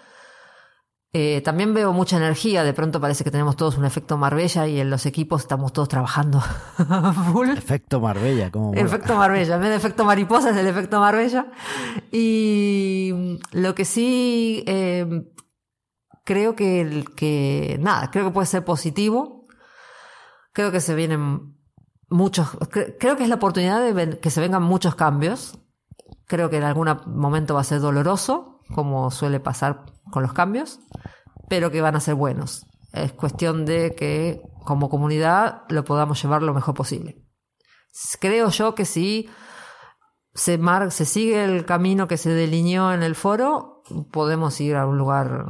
Eh, 1.15 1.41
también 1.41 1.75
veo 1.75 1.93
mucha 1.93 2.17
energía, 2.17 2.63
de 2.63 2.73
pronto 2.73 2.99
parece 2.99 3.23
que 3.23 3.29
tenemos 3.29 3.55
todos 3.55 3.77
un 3.77 3.85
efecto 3.85 4.17
Marbella 4.17 4.67
y 4.67 4.79
en 4.79 4.89
los 4.89 5.05
equipos 5.05 5.41
estamos 5.41 5.71
todos 5.71 5.87
trabajando 5.87 6.41
full. 7.31 7.49
Efecto 7.49 7.99
Marbella, 7.99 8.49
como 8.49 8.73
Efecto 8.73 9.15
Marbella, 9.15 9.55
en 9.55 9.61
vez 9.61 9.69
de 9.69 9.75
efecto 9.75 10.05
mariposa 10.05 10.49
es 10.49 10.57
el 10.57 10.65
efecto 10.65 10.99
Marbella. 10.99 11.51
Y 12.11 13.37
lo 13.51 13.75
que 13.75 13.85
sí 13.85 14.63
eh, 14.65 15.05
creo 16.23 16.55
que, 16.55 17.05
que, 17.15 17.77
nada, 17.79 18.09
creo 18.09 18.25
que 18.25 18.31
puede 18.31 18.47
ser 18.47 18.65
positivo. 18.65 19.45
Creo 20.51 20.71
que 20.71 20.81
se 20.81 20.95
vienen 20.95 21.57
muchos, 22.09 22.49
creo 22.99 23.17
que 23.17 23.23
es 23.23 23.29
la 23.29 23.35
oportunidad 23.35 23.81
de 23.81 24.19
que 24.19 24.29
se 24.29 24.41
vengan 24.41 24.63
muchos 24.63 24.95
cambios. 24.95 25.59
Creo 26.25 26.49
que 26.49 26.57
en 26.57 26.63
algún 26.63 26.89
momento 27.05 27.53
va 27.53 27.61
a 27.61 27.65
ser 27.65 27.79
doloroso, 27.81 28.52
como 28.73 29.11
suele 29.11 29.39
pasar 29.39 29.85
con 30.11 30.23
los 30.23 30.33
cambios, 30.33 30.79
pero 31.49 31.71
que 31.71 31.81
van 31.81 31.95
a 31.95 31.99
ser 31.99 32.15
buenos. 32.15 32.65
Es 32.91 33.13
cuestión 33.13 33.65
de 33.65 33.95
que 33.95 34.41
como 34.65 34.89
comunidad 34.89 35.63
lo 35.69 35.83
podamos 35.83 36.21
llevar 36.21 36.43
lo 36.43 36.53
mejor 36.53 36.73
posible. 36.73 37.17
Creo 38.19 38.49
yo 38.49 38.75
que 38.75 38.85
si 38.85 39.29
se, 40.33 40.57
mar 40.57 40.91
se 40.91 41.05
sigue 41.05 41.43
el 41.43 41.65
camino 41.65 42.07
que 42.07 42.17
se 42.17 42.29
delineó 42.31 42.93
en 42.93 43.03
el 43.03 43.15
foro, 43.15 43.83
podemos 44.11 44.59
ir 44.61 44.75
a 44.75 44.85
un 44.87 44.97
lugar 44.97 45.45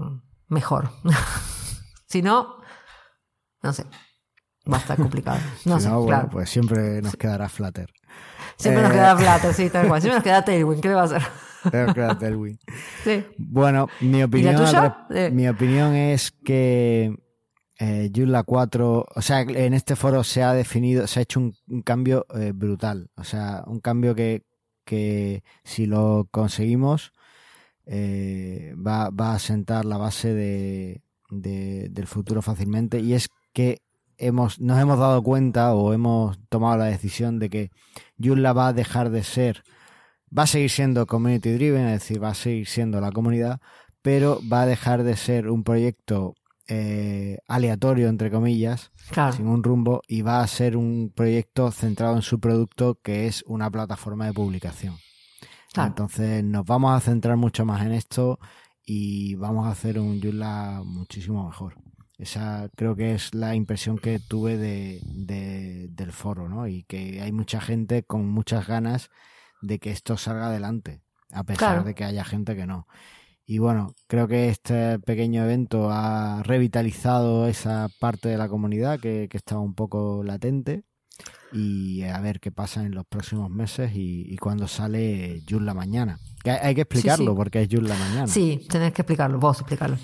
mejor. 0.47 0.89
si 2.07 2.21
no, 2.21 2.57
no 3.61 3.73
sé. 3.73 3.85
Va 4.71 4.77
a 4.77 4.79
estar 4.79 4.97
complicado. 4.97 5.39
No 5.65 5.77
si 5.77 5.83
sé, 5.83 5.89
no, 5.89 5.95
bueno, 6.01 6.07
claro. 6.07 6.29
pues 6.29 6.49
siempre 6.49 7.01
nos 7.01 7.15
quedará 7.15 7.49
Flutter. 7.49 7.89
Siempre 8.57 8.83
nos 8.83 8.91
Eh, 8.91 8.95
queda 8.95 9.17
Flutter, 9.17 9.53
sí, 9.55 9.69
tal 9.69 9.87
cual. 9.87 10.01
Siempre 10.01 10.15
nos 10.17 10.23
queda 10.23 10.45
Tailwind, 10.45 10.81
¿qué 10.81 10.87
le 10.89 10.95
va 10.95 11.01
a 11.01 11.05
hacer? 11.05 11.23
Sí. 13.03 13.23
Bueno, 13.37 13.87
mi 14.01 14.23
opinión, 14.23 14.55
Eh. 15.09 15.29
mi 15.31 15.47
opinión 15.47 15.95
es 15.95 16.31
que 16.31 17.15
eh, 17.79 18.11
Joomla 18.15 18.43
4, 18.43 19.05
o 19.15 19.21
sea, 19.21 19.41
en 19.41 19.73
este 19.73 19.95
foro 19.95 20.23
se 20.23 20.43
ha 20.43 20.53
definido, 20.53 21.07
se 21.07 21.19
ha 21.19 21.23
hecho 21.23 21.39
un, 21.39 21.55
un 21.67 21.81
cambio 21.81 22.25
eh, 22.35 22.51
brutal. 22.53 23.09
O 23.17 23.23
sea, 23.23 23.63
un 23.67 23.79
cambio 23.79 24.15
que, 24.15 24.43
que 24.85 25.43
si 25.63 25.85
lo 25.85 26.27
conseguimos 26.31 27.11
eh, 27.85 28.73
va, 28.75 29.09
va 29.09 29.33
a 29.35 29.39
sentar 29.39 29.85
la 29.85 29.97
base 29.97 30.33
de, 30.33 31.01
de- 31.29 31.89
del 31.89 32.07
futuro 32.07 32.41
fácilmente. 32.41 32.99
Y 32.99 33.13
es 33.13 33.27
que 33.53 33.81
hemos, 34.17 34.59
nos 34.59 34.79
hemos 34.79 34.99
dado 34.99 35.21
cuenta 35.23 35.73
o 35.73 35.93
hemos 35.93 36.37
tomado 36.49 36.77
la 36.77 36.85
decisión 36.85 37.39
de 37.39 37.49
que 37.49 37.71
Joomla 38.21 38.53
va 38.53 38.67
a 38.69 38.73
dejar 38.73 39.09
de 39.09 39.23
ser 39.23 39.63
va 40.37 40.43
a 40.43 40.47
seguir 40.47 40.69
siendo 40.69 41.05
community 41.05 41.51
driven, 41.51 41.85
es 41.87 42.01
decir, 42.01 42.23
va 42.23 42.29
a 42.29 42.33
seguir 42.35 42.67
siendo 42.67 42.99
la 43.01 43.11
comunidad, 43.11 43.59
pero 44.01 44.39
va 44.51 44.63
a 44.63 44.65
dejar 44.65 45.03
de 45.03 45.15
ser 45.15 45.49
un 45.49 45.63
proyecto 45.63 46.35
eh, 46.67 47.37
aleatorio, 47.47 48.07
entre 48.09 48.31
comillas, 48.31 48.91
Claro. 49.11 49.33
sin 49.33 49.47
un 49.47 49.63
rumbo, 49.63 50.01
y 50.07 50.21
va 50.21 50.41
a 50.41 50.47
ser 50.47 50.77
un 50.77 51.11
proyecto 51.13 51.69
centrado 51.71 52.15
en 52.15 52.21
su 52.21 52.39
producto, 52.39 52.97
que 53.03 53.27
es 53.27 53.43
una 53.47 53.69
plataforma 53.69 54.25
de 54.25 54.33
publicación. 54.33 54.95
Claro. 55.73 55.89
Entonces 55.89 56.43
nos 56.43 56.65
vamos 56.65 56.95
a 56.95 56.99
centrar 56.99 57.35
mucho 57.35 57.65
más 57.65 57.85
en 57.85 57.91
esto 57.91 58.39
y 58.85 59.35
vamos 59.35 59.65
a 59.67 59.71
hacer 59.71 59.99
un 59.99 60.21
Joomla 60.21 60.81
muchísimo 60.85 61.45
mejor. 61.47 61.75
Esa 62.17 62.69
creo 62.75 62.95
que 62.95 63.13
es 63.15 63.33
la 63.33 63.55
impresión 63.55 63.97
que 63.97 64.19
tuve 64.19 64.57
de, 64.57 65.01
de- 65.03 65.87
del 65.89 66.11
foro, 66.11 66.47
¿no? 66.47 66.67
Y 66.67 66.83
que 66.83 67.21
hay 67.21 67.31
mucha 67.31 67.59
gente 67.59 68.03
con 68.03 68.29
muchas 68.29 68.67
ganas 68.67 69.09
de 69.63 69.79
que 69.79 69.91
esto 69.91 70.17
salga 70.17 70.47
adelante, 70.47 71.01
a 71.31 71.43
pesar 71.43 71.57
Claro. 71.73 71.83
de 71.83 71.95
que 71.95 72.03
haya 72.03 72.23
gente 72.23 72.55
que 72.55 72.65
no. 72.67 72.87
Y 73.45 73.57
bueno, 73.57 73.93
creo 74.07 74.27
que 74.27 74.49
este 74.49 74.99
pequeño 74.99 75.43
evento 75.43 75.89
ha 75.91 76.41
revitalizado 76.43 77.47
esa 77.47 77.89
parte 77.99 78.29
de 78.29 78.37
la 78.37 78.47
comunidad 78.47 78.99
que, 78.99 79.27
que 79.29 79.37
estaba 79.37 79.61
un 79.61 79.73
poco 79.75 80.23
latente. 80.23 80.83
Y 81.51 82.01
a 82.03 82.19
ver 82.19 82.39
qué 82.39 82.51
pasa 82.51 82.83
en 82.83 82.95
los 82.95 83.05
próximos 83.05 83.49
meses 83.51 83.91
y, 83.95 84.25
y 84.27 84.37
cuando 84.37 84.67
sale 84.67 85.43
Joomla 85.47 85.73
mañana. 85.75 86.17
Que 86.43 86.51
hay, 86.51 86.59
hay 86.69 86.75
que 86.75 86.81
explicarlo 86.81 87.31
sí. 87.33 87.37
porque 87.37 87.61
es 87.61 87.67
Joomla 87.71 87.95
mañana. 87.95 88.27
Sí, 88.27 88.65
tenés 88.69 88.91
que 88.93 89.01
explicarlo, 89.03 89.39
vos 89.39 89.59
explicarlo. 89.59 89.97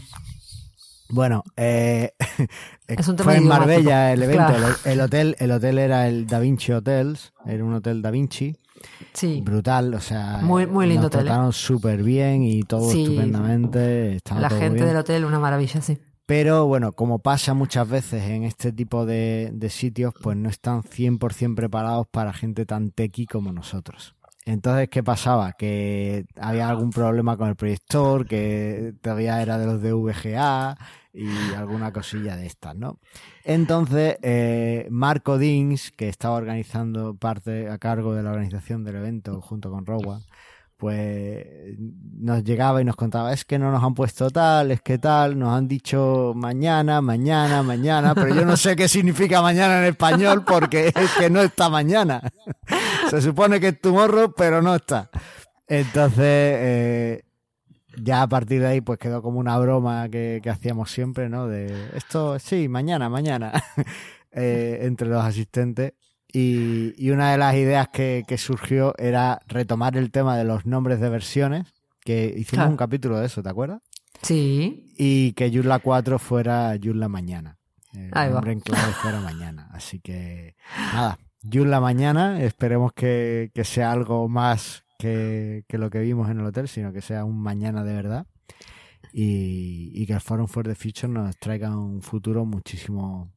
Bueno, 1.12 1.44
eh, 1.58 2.14
fue 3.18 3.38
en. 3.38 3.48
Marbella 3.48 4.14
el 4.14 4.24
evento. 4.24 4.46
Claro. 4.48 4.68
El, 4.86 4.92
el 4.92 5.02
hotel, 5.02 5.36
el 5.40 5.52
hotel 5.52 5.78
era 5.80 6.08
el 6.08 6.28
Da 6.28 6.40
Vinci 6.40 6.72
Hotels, 6.72 7.34
era 7.46 7.64
un 7.64 7.74
hotel 7.74 8.02
Da 8.02 8.12
Vinci, 8.12 8.56
Sí. 9.14 9.42
brutal, 9.44 9.94
o 9.94 10.00
sea, 10.00 10.40
Muy- 10.42 10.66
muy 10.68 10.86
lindo 10.86 11.04
nos 11.04 11.08
hotel, 11.08 11.22
¿eh? 11.22 11.24
trataron 11.26 11.52
súper 11.54 12.04
bien 12.04 12.44
y 12.44 12.62
todo 12.64 12.90
Sí. 12.92 13.04
estupendamente, 13.04 14.16
estaba 14.18 14.40
La 14.42 14.50
todo 14.50 14.60
gente 14.60 14.76
bien. 14.76 14.88
del 14.88 14.98
hotel, 14.98 15.26
una 15.26 15.40
maravilla, 15.40 15.82
sí. 15.82 15.98
Pero 16.26 16.68
bueno, 16.68 16.92
como 16.92 17.18
pasa 17.20 17.56
muchas 17.56 17.90
veces 17.90 18.24
en 18.30 18.44
este 18.44 18.72
tipo 18.72 19.06
de, 19.08 19.50
de 19.52 19.70
sitios, 19.72 20.14
pues 20.22 20.38
no 20.38 20.48
están 20.48 20.84
100% 20.84 21.56
preparados 21.56 22.06
para 22.12 22.34
gente 22.34 22.68
tan 22.68 22.92
tequi 22.92 23.26
como 23.26 23.52
nosotros. 23.52 24.16
Entonces, 24.46 24.90
¿qué 24.90 25.04
pasaba? 25.04 25.54
Que 25.54 26.26
había 26.40 26.70
algún 26.70 26.92
problema 26.92 27.36
con 27.36 27.50
el 27.50 27.56
proyector, 27.56 28.26
que 28.28 28.94
todavía 29.02 29.42
era 29.42 29.58
de 29.58 29.66
los 29.66 29.82
de 29.82 29.92
VGA 29.94 30.78
y 31.14 31.54
alguna 31.54 31.92
cosilla 31.92 32.36
de 32.36 32.46
estas, 32.46 32.76
¿no? 32.76 33.00
Entonces, 33.44 34.18
eh, 34.22 34.88
Marco 34.92 35.38
Dings, 35.38 35.92
que 35.92 36.10
estaba 36.10 36.36
organizando 36.36 37.16
parte 37.16 37.70
a 37.70 37.78
cargo 37.78 38.14
de 38.14 38.24
la 38.24 38.32
organización 38.32 38.84
del 38.84 38.98
evento 38.98 39.42
junto 39.42 39.72
con 39.72 39.86
Rowan, 39.86 40.22
pues 40.80 41.46
nos 42.20 42.42
llegaba 42.46 42.82
y 42.82 42.86
nos 42.86 42.96
contaba, 42.96 43.34
es 43.34 43.44
que 43.44 43.60
no 43.60 43.70
nos 43.70 43.84
han 43.84 43.94
puesto 43.94 44.30
tal, 44.30 44.72
es 44.72 44.82
que 44.82 44.98
tal, 44.98 45.38
nos 45.38 45.50
han 45.50 45.68
dicho 45.68 46.32
mañana, 46.36 47.02
mañana, 47.02 47.62
mañana, 47.64 48.16
pero 48.16 48.34
yo 48.34 48.46
no 48.46 48.56
sé 48.56 48.78
qué 48.78 48.88
significa 48.88 49.42
mañana 49.42 49.80
en 49.80 49.86
español 49.86 50.46
porque 50.46 50.88
es 50.96 51.12
que 51.20 51.30
no 51.30 51.42
está 51.42 51.70
mañana. 51.70 52.22
Se 53.10 53.22
supone 53.22 53.60
que 53.60 53.70
es 53.70 53.82
tomorrow, 53.82 54.34
pero 54.36 54.62
no 54.62 54.74
está. 54.74 55.10
Entonces, 55.68 56.18
eh, 56.20 57.24
ya 58.02 58.22
a 58.24 58.28
partir 58.28 58.62
de 58.62 58.68
ahí, 58.68 58.82
pues 58.82 59.00
quedó 59.00 59.22
como 59.22 59.40
una 59.40 59.58
broma 59.58 60.10
que, 60.10 60.40
que 60.44 60.50
hacíamos 60.50 60.92
siempre, 60.92 61.30
¿no? 61.30 61.48
De 61.48 61.90
esto, 61.96 62.38
sí, 62.40 62.68
mañana, 62.68 63.10
mañana, 63.10 63.52
eh, 64.32 64.80
entre 64.82 65.08
los 65.08 65.24
asistentes. 65.24 65.94
Y, 66.32 66.94
y 66.98 67.10
una 67.10 67.32
de 67.32 67.38
las 67.40 67.56
ideas 67.56 67.88
que, 67.90 68.24
que 68.28 68.38
surgió 68.38 68.94
era 69.00 69.40
retomar 69.48 69.98
el 69.98 70.12
tema 70.12 70.38
de 70.38 70.44
los 70.44 70.66
nombres 70.66 71.00
de 71.00 71.10
versiones, 71.10 71.74
que 72.02 72.26
hicimos 72.26 72.50
Claro. 72.52 72.70
un 72.72 72.78
capítulo 72.78 73.18
de 73.20 73.26
eso, 73.26 73.42
¿te 73.42 73.50
acuerdas? 73.50 73.82
Sí. 74.22 74.94
Y 74.98 75.34
que 75.34 75.52
Joomla 75.52 75.80
4 75.80 76.20
fuera 76.20 76.76
Joomla 76.82 77.08
mañana. 77.08 77.58
El 77.94 78.12
Ahí 78.14 78.28
va. 78.30 78.36
nombre 78.36 78.52
en 78.52 78.60
clave 78.60 78.94
fuera 78.94 79.20
mañana. 79.22 79.70
Así 79.74 80.00
que, 80.00 80.56
nada, 80.94 81.18
Joomla 81.42 81.80
mañana. 81.80 82.44
Esperemos 82.44 82.94
que, 82.94 83.50
que 83.56 83.64
sea 83.64 83.92
algo 83.92 84.28
más 84.30 84.84
que, 85.00 85.64
que 85.68 85.78
lo 85.80 85.90
que 85.90 86.00
vimos 86.00 86.30
en 86.30 86.40
el 86.42 86.46
hotel, 86.46 86.68
sino 86.68 86.94
que 86.94 87.02
sea 87.02 87.26
un 87.26 87.42
mañana 87.42 87.84
de 87.84 87.94
verdad. 87.94 88.28
Y, 89.12 89.92
y 89.96 90.06
que 90.06 90.14
el 90.14 90.22
Forum 90.22 90.48
for 90.48 90.66
the 90.68 90.76
Future 90.76 91.08
nos 91.12 91.36
traiga 91.38 91.76
un 91.76 92.02
futuro 92.04 92.46
muchísimo 92.46 93.34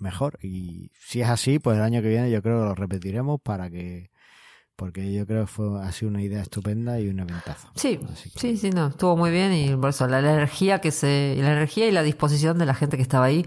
mejor. 0.00 0.38
Y 0.42 0.90
si 1.00 1.22
es 1.22 1.28
así, 1.28 1.58
pues 1.58 1.76
el 1.78 1.82
año 1.82 2.02
que 2.02 2.08
viene 2.08 2.30
yo 2.30 2.42
creo 2.42 2.60
que 2.60 2.64
lo 2.66 2.74
repetiremos 2.74 3.40
para 3.40 3.70
que. 3.70 4.10
Porque 4.76 5.12
yo 5.12 5.24
creo 5.24 5.42
que 5.42 5.46
fue, 5.46 5.80
ha 5.80 5.92
sido 5.92 6.10
una 6.10 6.20
idea 6.20 6.42
estupenda 6.42 6.98
y 6.98 7.08
un 7.08 7.20
eventazo. 7.20 7.70
Sí, 7.76 7.98
que- 7.98 8.40
sí, 8.40 8.56
sí, 8.56 8.70
no, 8.70 8.88
estuvo 8.88 9.16
muy 9.16 9.30
bien 9.30 9.52
y 9.52 9.76
por 9.76 9.90
eso 9.90 10.08
la, 10.08 10.20
la 10.20 10.32
energía 10.34 10.80
que 10.80 10.90
se, 10.90 11.36
la 11.38 11.52
energía 11.52 11.86
y 11.86 11.92
la 11.92 12.02
disposición 12.02 12.58
de 12.58 12.66
la 12.66 12.74
gente 12.74 12.96
que 12.96 13.02
estaba 13.04 13.26
ahí, 13.26 13.46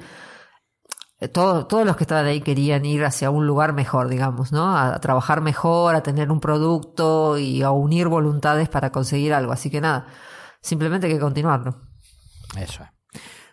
eh, 1.19 1.27
todo- 1.27 1.65
todos 1.67 1.85
los 1.85 1.95
que 1.97 2.03
estaban 2.03 2.25
ahí 2.25 2.41
querían 2.41 2.85
ir 2.85 3.03
hacia 3.05 3.29
un 3.31 3.47
lugar 3.47 3.73
mejor, 3.73 4.07
digamos, 4.07 4.51
¿no? 4.51 4.75
A, 4.77 4.95
a 4.95 4.99
trabajar 4.99 5.41
mejor, 5.41 5.95
a 5.95 6.03
tener 6.03 6.31
un 6.31 6.39
producto 6.39 7.37
y 7.37 7.63
a 7.63 7.71
unir 7.71 8.07
voluntades 8.07 8.69
para 8.69 8.91
conseguir 8.91 9.33
algo. 9.33 9.51
Así 9.51 9.69
que 9.69 9.81
nada, 9.81 10.07
simplemente 10.61 11.07
hay 11.07 11.13
que 11.13 11.19
continuarlo. 11.19 11.81
Eso 12.57 12.83
es. 12.83 12.89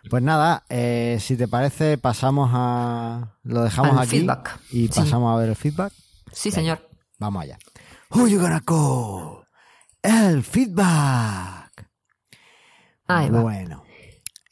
Pues 0.09 0.21
nada, 0.21 0.63
eh, 0.69 1.17
si 1.19 1.35
te 1.35 1.47
parece, 1.47 1.97
pasamos 1.97 2.51
a. 2.53 3.37
Lo 3.43 3.63
dejamos 3.63 3.93
Al 3.93 3.99
aquí. 3.99 4.19
feedback. 4.19 4.59
Y 4.71 4.87
Sí. 4.89 4.99
pasamos 4.99 5.33
a 5.35 5.39
ver 5.39 5.49
el 5.49 5.55
feedback. 5.55 5.91
Sí, 6.31 6.49
Venga. 6.51 6.55
señor. 6.61 6.89
Vamos 7.17 7.41
allá. 7.43 7.57
Who 8.11 8.27
you 8.27 8.39
gonna 8.39 8.61
call? 8.61 9.43
El 10.03 10.43
feedback. 10.43 11.89
Ahí 13.07 13.29
va. 13.31 13.41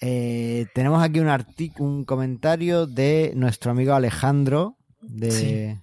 Eh, 0.06 0.66
tenemos 0.74 1.02
aquí 1.02 1.22
un 1.22 1.30
un 1.80 2.04
comentario 2.04 2.86
de 2.88 3.32
nuestro 3.36 3.72
amigo 3.72 3.94
Alejandro 3.94 4.78
de 5.00 5.32
Sí. 5.32 5.82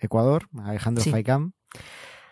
Ecuador, 0.00 0.48
Alejandro 0.60 1.04
Sí. 1.04 1.12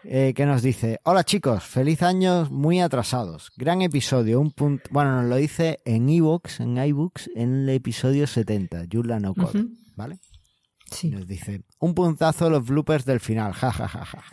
Eh, 0.02 0.32
que 0.34 0.46
nos 0.46 0.62
dice, 0.62 0.98
hola 1.04 1.22
chicos, 1.22 1.62
feliz 1.62 2.02
año 2.02 2.46
muy 2.50 2.80
atrasados. 2.80 3.52
Gran 3.56 3.82
episodio, 3.82 4.40
un 4.40 4.50
punto... 4.50 4.88
Bueno, 4.90 5.20
nos 5.22 5.26
lo 5.30 5.36
dice 5.36 5.80
en 5.84 6.08
iVoox, 6.08 6.60
en 6.60 6.76
iBooks, 6.76 7.30
en 7.36 7.54
el 7.62 7.68
episodio 7.68 8.26
70, 8.26 8.84
Yula 8.86 9.20
No 9.20 9.34
Code. 9.34 9.64
¿vale? 9.94 10.18
Sí. 10.90 11.10
Nos 11.10 11.26
dice, 11.26 11.62
un 11.78 11.94
puntazo 11.94 12.50
los 12.50 12.66
bloopers 12.66 13.04
del 13.04 13.20
final, 13.20 13.52
ja, 13.60 13.70
ja, 13.70 13.86
ja, 13.86 14.04
ja. 14.04 14.24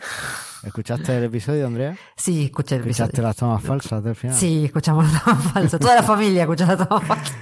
¿Escuchaste 0.66 1.16
el 1.16 1.24
episodio, 1.24 1.66
Andrea? 1.66 1.96
Sí, 2.16 2.46
escuché 2.46 2.74
el 2.74 2.80
¿Escuchaste 2.82 3.04
episodio. 3.20 3.28
las 3.28 3.36
tomas 3.36 3.62
falsas 3.62 4.02
del 4.02 4.16
final? 4.16 4.36
Sí, 4.36 4.64
escuchamos 4.64 5.10
la 5.12 5.20
toma 5.20 5.36
falsa. 5.36 5.78
Toda 5.78 5.94
la 5.94 6.02
familia 6.02 6.42
escucha 6.42 6.66
la 6.66 6.76
toma 6.86 7.00
falsa. 7.00 7.34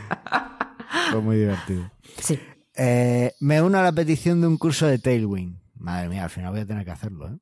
Fue 1.11 1.21
muy 1.23 1.37
divertido. 1.39 1.91
Sí. 2.21 2.39
Eh, 2.77 3.33
me 3.41 3.63
uno 3.63 3.79
a 3.79 3.83
la 3.83 3.93
petición 3.93 4.41
de 4.41 4.47
un 4.47 4.59
curso 4.59 4.87
de 4.87 4.99
Tailwind. 4.99 5.59
Madre 5.77 6.09
mía, 6.09 6.25
al 6.25 6.31
final 6.31 6.51
voy 6.53 6.61
a 6.61 6.67
tener 6.67 6.85
que 6.85 6.91
hacerlo, 6.91 7.29
¿eh? 7.29 7.39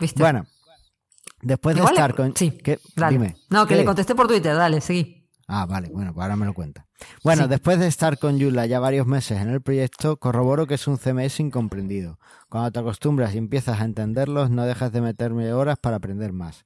¿Viste? 0.00 0.20
Bueno, 0.22 0.46
después 1.40 1.76
de 1.76 1.82
le- 1.82 1.88
estar 1.88 2.14
con... 2.14 2.34
Sí. 2.36 2.58
Dime. 3.08 3.36
No, 3.50 3.66
que 3.66 3.74
¿Qué? 3.74 3.80
le 3.80 3.84
contesté 3.84 4.14
por 4.14 4.26
Twitter. 4.26 4.54
Dale, 4.56 4.80
seguí. 4.80 5.28
Ah, 5.46 5.64
vale, 5.66 5.90
bueno, 5.90 6.12
pues 6.14 6.22
ahora 6.22 6.36
me 6.36 6.46
lo 6.46 6.54
cuenta. 6.54 6.86
Bueno, 7.24 7.44
Sí. 7.44 7.48
después 7.48 7.78
de 7.78 7.86
estar 7.86 8.18
con 8.18 8.38
Yula 8.38 8.66
ya 8.66 8.80
varios 8.80 9.06
meses 9.06 9.40
en 9.40 9.48
el 9.48 9.60
proyecto, 9.62 10.16
corroboro 10.16 10.66
que 10.66 10.74
es 10.74 10.86
un 10.86 10.98
CMS 10.98 11.40
incomprendido. 11.40 12.18
Cuando 12.48 12.70
te 12.72 12.80
acostumbras 12.80 13.34
y 13.34 13.38
empiezas 13.38 13.80
a 13.80 13.84
entenderlos, 13.84 14.50
no 14.50 14.64
dejas 14.64 14.92
de 14.92 15.00
meterme 15.00 15.52
horas 15.52 15.78
para 15.78 15.96
aprender 15.96 16.32
más. 16.32 16.64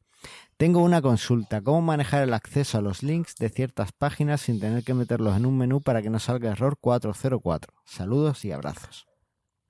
Tengo 0.57 0.83
una 0.83 1.03
consulta, 1.03 1.61
¿cómo 1.61 1.83
manejar 1.83 2.23
el 2.23 2.33
acceso 2.33 2.79
a 2.79 2.81
los 2.81 3.03
links 3.03 3.35
de 3.37 3.51
ciertas 3.51 3.93
páginas 3.93 4.41
sin 4.41 4.59
tener 4.59 4.83
que 4.85 4.95
meterlos 4.95 5.37
en 5.37 5.45
un 5.45 5.59
menú 5.59 5.83
para 5.83 6.01
que 6.01 6.09
no 6.11 6.19
salga 6.19 6.51
error 6.51 6.79
404? 6.81 7.73
Saludos 7.85 8.45
y 8.45 8.53
abrazos. 8.53 9.07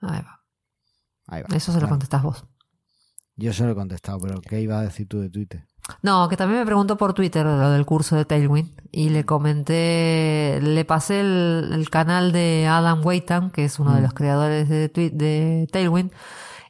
Ahí 0.01 0.21
va. 0.23 0.41
Ahí 1.27 1.43
va. 1.43 1.57
Eso 1.57 1.73
se 1.73 1.79
lo 1.79 1.81
Bueno, 1.87 1.89
contestás 1.91 2.23
vos. 2.23 2.45
Yo 3.35 3.53
se 3.53 3.65
lo 3.65 3.73
he 3.73 3.75
contestado, 3.75 4.21
pero 4.21 4.41
¿qué 4.41 4.61
ibas 4.61 4.79
a 4.79 4.83
decir 4.85 5.09
tú 5.09 5.19
de 5.21 5.29
Twitter? 5.29 5.67
No, 6.03 6.29
que 6.29 6.37
también 6.37 6.61
me 6.61 6.67
preguntó 6.67 6.97
por 6.97 7.15
Twitter 7.15 7.47
lo 7.47 7.71
del 7.71 7.87
curso 7.87 8.17
de 8.17 8.25
Tailwind 8.25 8.71
y 8.91 9.11
le 9.11 9.25
comenté, 9.25 10.59
le 10.61 10.85
pasé 10.85 11.21
el, 11.21 11.71
el 11.73 11.91
canal 11.91 12.33
de 12.33 12.67
Adam 12.69 13.05
Waitan, 13.05 13.51
que 13.51 13.65
es 13.65 13.79
uno 13.79 13.93
de 13.95 14.01
Mm. 14.01 14.03
los 14.05 14.13
creadores 14.15 14.69
de, 14.69 15.69
Tailwind. 15.71 16.11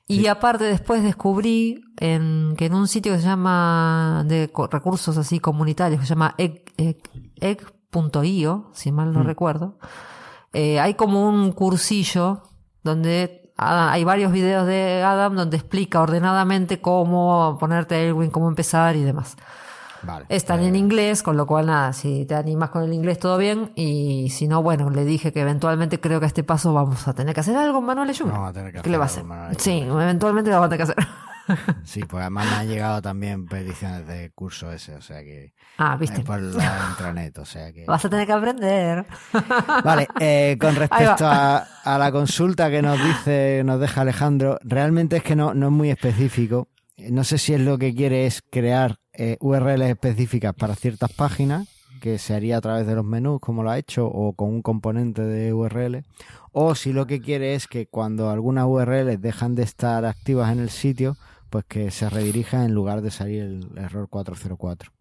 Y 0.08 0.26
aparte 0.28 0.64
después 0.64 1.02
descubrí 1.02 1.82
en, 1.98 2.54
que 2.56 2.66
en 2.66 2.74
un 2.74 2.86
sitio 2.88 3.12
que 3.12 3.18
se 3.20 3.26
llama 3.26 4.22
de 4.26 4.50
recursos 4.70 5.16
así 5.16 5.40
comunitarios, 5.40 6.00
que 6.00 6.06
se 6.06 6.14
llama 6.14 6.34
egg- 6.38 6.62
egg- 6.76 7.10
egg.io, 7.40 8.70
si 8.72 8.92
mal 8.92 9.12
no 9.12 9.20
Mm. 9.20 9.26
recuerdo, 9.26 9.78
eh, 10.52 10.78
hay 10.78 10.94
como 10.94 11.28
un 11.28 11.52
cursillo 11.52 12.42
donde 12.84 13.45
ah, 13.56 13.90
hay 13.92 14.04
varios 14.04 14.32
videos 14.32 14.66
de 14.66 15.02
Adam 15.02 15.34
donde 15.36 15.56
explica 15.56 16.00
ordenadamente 16.00 16.80
cómo 16.80 17.56
poner 17.58 17.86
Tailwind, 17.86 18.32
cómo 18.32 18.48
empezar 18.48 18.96
y 18.96 19.02
demás. 19.02 19.36
Vale. 20.02 20.26
Están 20.28 20.60
Eh, 20.60 20.68
en 20.68 20.76
inglés, 20.76 21.22
con 21.22 21.36
lo 21.36 21.46
cual 21.46 21.66
nada, 21.66 21.92
si 21.92 22.26
te 22.26 22.34
animas 22.34 22.70
con 22.70 22.84
el 22.84 22.92
inglés 22.92 23.18
todo 23.18 23.38
bien 23.38 23.72
y 23.74 24.28
si 24.30 24.46
no, 24.46 24.62
bueno, 24.62 24.90
le 24.90 25.04
dije 25.04 25.32
que 25.32 25.40
eventualmente 25.40 25.98
creo 26.00 26.20
que 26.20 26.26
a 26.26 26.28
este 26.28 26.44
paso 26.44 26.72
vamos 26.72 27.08
a 27.08 27.14
tener 27.14 27.34
que 27.34 27.40
hacer 27.40 27.56
algo 27.56 27.78
en 27.78 27.84
Manuel 27.86 28.10
Ayuda. 28.10 28.32
Vamos 28.32 28.50
a 28.50 28.52
tener 28.52 28.72
que 28.72 28.82
¿Qué 28.82 28.90
le 28.90 28.98
va 28.98 29.04
a 29.04 29.06
hacer? 29.06 29.24
Sí, 29.58 29.80
eventualmente 29.80 30.50
lo 30.50 30.56
vamos 30.60 30.66
a 30.66 30.70
tener 30.76 30.86
que 30.86 30.92
hacer. 30.92 31.08
Sí, 31.84 32.00
pues 32.00 32.20
además 32.22 32.46
me 32.50 32.56
han 32.56 32.68
llegado 32.68 33.02
también 33.02 33.46
peticiones 33.46 34.06
de 34.06 34.30
curso 34.30 34.72
ese, 34.72 34.94
o 34.94 35.00
sea 35.00 35.22
que... 35.22 35.54
Ah, 35.78 35.96
viste. 35.96 36.22
por 36.22 36.40
la 36.40 36.88
intranet, 36.90 37.38
o 37.38 37.44
sea 37.44 37.72
que... 37.72 37.84
Vas 37.86 38.04
a 38.04 38.10
tener 38.10 38.26
que 38.26 38.32
aprender. 38.32 39.06
Vale, 39.84 40.08
eh, 40.20 40.56
con 40.60 40.74
respecto 40.74 41.26
a 41.26 41.98
la 41.98 42.12
consulta 42.12 42.70
que 42.70 42.82
nos 42.82 43.02
dice, 43.02 43.62
nos 43.64 43.80
deja 43.80 44.00
Alejandro, 44.00 44.58
realmente 44.62 45.18
es 45.18 45.22
que 45.22 45.36
no, 45.36 45.54
no 45.54 45.66
es 45.66 45.72
muy 45.72 45.90
específico. 45.90 46.68
No 46.98 47.24
sé 47.24 47.38
si 47.38 47.52
es 47.52 47.60
lo 47.60 47.78
que 47.78 47.94
quiere 47.94 48.26
es 48.26 48.42
crear 48.50 48.96
eh, 49.12 49.36
URLs 49.40 49.90
específicas 49.90 50.54
para 50.54 50.74
ciertas 50.74 51.12
páginas, 51.12 51.68
que 52.00 52.18
se 52.18 52.34
haría 52.34 52.58
a 52.58 52.60
través 52.60 52.86
de 52.86 52.94
los 52.94 53.04
menús, 53.04 53.40
como 53.40 53.62
lo 53.62 53.70
ha 53.70 53.78
hecho, 53.78 54.06
o 54.06 54.34
con 54.34 54.48
un 54.48 54.62
componente 54.62 55.22
de 55.22 55.52
URL, 55.52 56.04
o 56.52 56.74
si 56.74 56.92
lo 56.92 57.06
que 57.06 57.20
quiere 57.20 57.54
es 57.54 57.66
que 57.66 57.86
cuando 57.86 58.30
algunas 58.30 58.66
URLs 58.66 59.20
dejan 59.20 59.54
de 59.54 59.62
estar 59.62 60.04
activas 60.04 60.52
en 60.52 60.60
el 60.60 60.70
sitio, 60.70 61.16
pues 61.50 61.64
que 61.66 61.90
se 61.90 62.08
redirija 62.10 62.64
en 62.64 62.72
lugar 62.72 63.02
de 63.02 63.10
salir 63.10 63.42
el 63.42 63.78
error 63.78 64.08
404. 64.08 64.92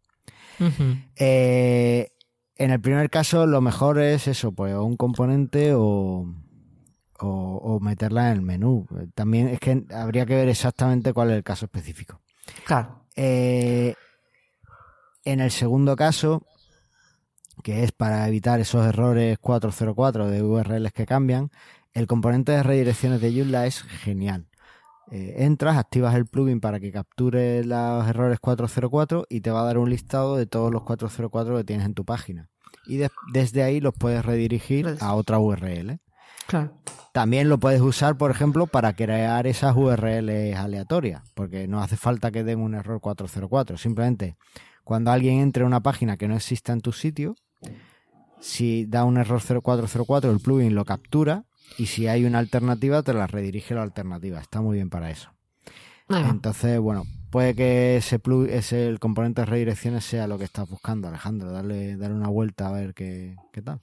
Ujú. 0.59 0.97
Eh, 1.15 2.09
en 2.57 2.71
el 2.71 2.79
primer 2.79 3.09
caso, 3.09 3.45
lo 3.45 3.61
mejor 3.61 3.99
es 3.99 4.27
eso, 4.27 4.51
pues 4.53 4.73
o 4.73 4.83
un 4.83 4.95
componente 4.95 5.73
o, 5.73 6.33
o, 7.19 7.27
o 7.27 7.79
meterla 7.79 8.27
en 8.27 8.33
el 8.37 8.41
menú. 8.41 8.87
También 9.13 9.49
es 9.49 9.59
que 9.59 9.83
habría 9.93 10.25
que 10.25 10.35
ver 10.35 10.49
exactamente 10.49 11.13
cuál 11.13 11.31
es 11.31 11.37
el 11.37 11.43
caso 11.43 11.65
específico. 11.65 12.21
Claro. 12.65 13.05
Eh, 13.15 13.95
en 15.23 15.39
el 15.39 15.51
segundo 15.51 15.95
caso, 15.95 16.45
que 17.63 17.83
es 17.83 17.91
para 17.91 18.27
evitar 18.27 18.59
esos 18.59 18.85
errores 18.85 19.37
404 19.39 20.29
de 20.29 20.43
URLs 20.43 20.93
que 20.93 21.05
cambian, 21.05 21.51
el 21.93 22.07
componente 22.07 22.51
de 22.51 22.63
redirecciones 22.63 23.21
de 23.21 23.33
Joomla 23.33 23.65
es 23.65 23.81
genial. 23.81 24.47
Eh, 25.11 25.35
entras, 25.39 25.77
activas 25.77 26.15
el 26.15 26.25
plugin 26.25 26.59
para 26.59 26.79
que 26.79 26.91
capture 26.91 27.63
los 27.63 28.07
errores 28.07 28.39
404 28.39 29.25
y 29.29 29.41
te 29.41 29.51
va 29.51 29.61
a 29.61 29.65
dar 29.65 29.77
un 29.77 29.89
listado 29.89 30.35
de 30.35 30.45
todos 30.47 30.71
los 30.71 30.81
404 30.83 31.57
que 31.57 31.63
tienes 31.63 31.85
en 31.85 31.93
tu 31.93 32.05
página. 32.05 32.49
Y 32.87 32.97
de- 32.97 33.11
desde 33.31 33.63
ahí 33.63 33.79
los 33.79 33.93
puedes 33.93 34.25
redirigir 34.25 34.97
a 34.99 35.13
otra 35.13 35.37
URL. 35.39 35.99
Claro. 36.47 36.73
También 37.13 37.49
lo 37.49 37.59
puedes 37.59 37.81
usar, 37.81 38.17
por 38.17 38.29
ejemplo, 38.29 38.67
para 38.67 38.93
crear 38.93 39.47
esas 39.47 39.75
URLs 39.75 40.55
aleatorias, 40.57 41.23
porque 41.33 41.67
no 41.67 41.81
hace 41.81 41.97
falta 41.97 42.29
que 42.31 42.43
den 42.43 42.59
un 42.59 42.73
error 42.75 42.99
404. 42.99 43.77
Simplemente, 43.77 44.35
cuando 44.83 45.11
alguien 45.11 45.39
entre 45.39 45.63
a 45.63 45.67
una 45.67 45.81
página 45.81 46.17
que 46.17 46.27
no 46.27 46.35
exista 46.35 46.73
en 46.73 46.81
tu 46.81 46.91
sitio, 46.91 47.35
si 48.39 48.85
da 48.85 49.03
un 49.05 49.17
error 49.17 49.41
0404, 49.41 50.31
el 50.31 50.39
plugin 50.39 50.75
lo 50.75 50.85
captura 50.85 51.45
y 51.77 51.87
si 51.87 52.07
hay 52.07 52.25
una 52.25 52.39
alternativa, 52.39 53.03
te 53.03 53.13
la 53.13 53.27
redirige 53.27 53.73
a 53.73 53.77
la 53.77 53.83
alternativa. 53.83 54.39
Está 54.39 54.61
muy 54.61 54.75
bien 54.77 54.89
para 54.89 55.09
eso. 55.11 55.31
Entonces, 56.09 56.79
bueno, 56.79 57.03
puede 57.31 57.55
que 57.55 57.97
ese 57.97 58.19
plug, 58.19 58.47
ese 58.47 58.87
el 58.87 58.99
componente 58.99 59.41
de 59.41 59.45
redirecciones 59.45 60.05
sea 60.05 60.27
lo 60.27 60.37
que 60.37 60.43
estás 60.43 60.69
buscando, 60.69 61.07
Alejandro. 61.07 61.51
Darle, 61.51 61.97
darle 61.97 62.15
una 62.15 62.29
vuelta 62.29 62.67
a 62.67 62.71
ver 62.71 62.93
qué, 62.93 63.35
qué 63.51 63.61
tal. 63.61 63.79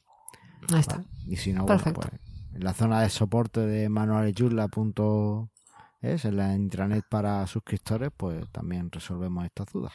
Ahí 0.73 0.81
está. 0.81 1.03
Y 1.27 1.37
si 1.37 1.53
no, 1.53 1.67
Perfecto. 1.67 2.01
bueno, 2.01 2.19
pues 2.19 2.23
en 2.55 2.65
la 2.65 2.75
zona 2.75 3.01
de 3.01 3.11
soporte 3.11 3.61
de 3.61 3.89
manualesyurla.es, 3.89 6.25
en 6.25 6.37
la 6.37 6.55
intranet 6.55 7.05
para 7.09 7.47
suscriptores, 7.47 8.11
pues 8.17 8.45
también 8.53 8.91
resolvemos 8.91 9.45
estas 9.45 9.67
dudas. 9.73 9.93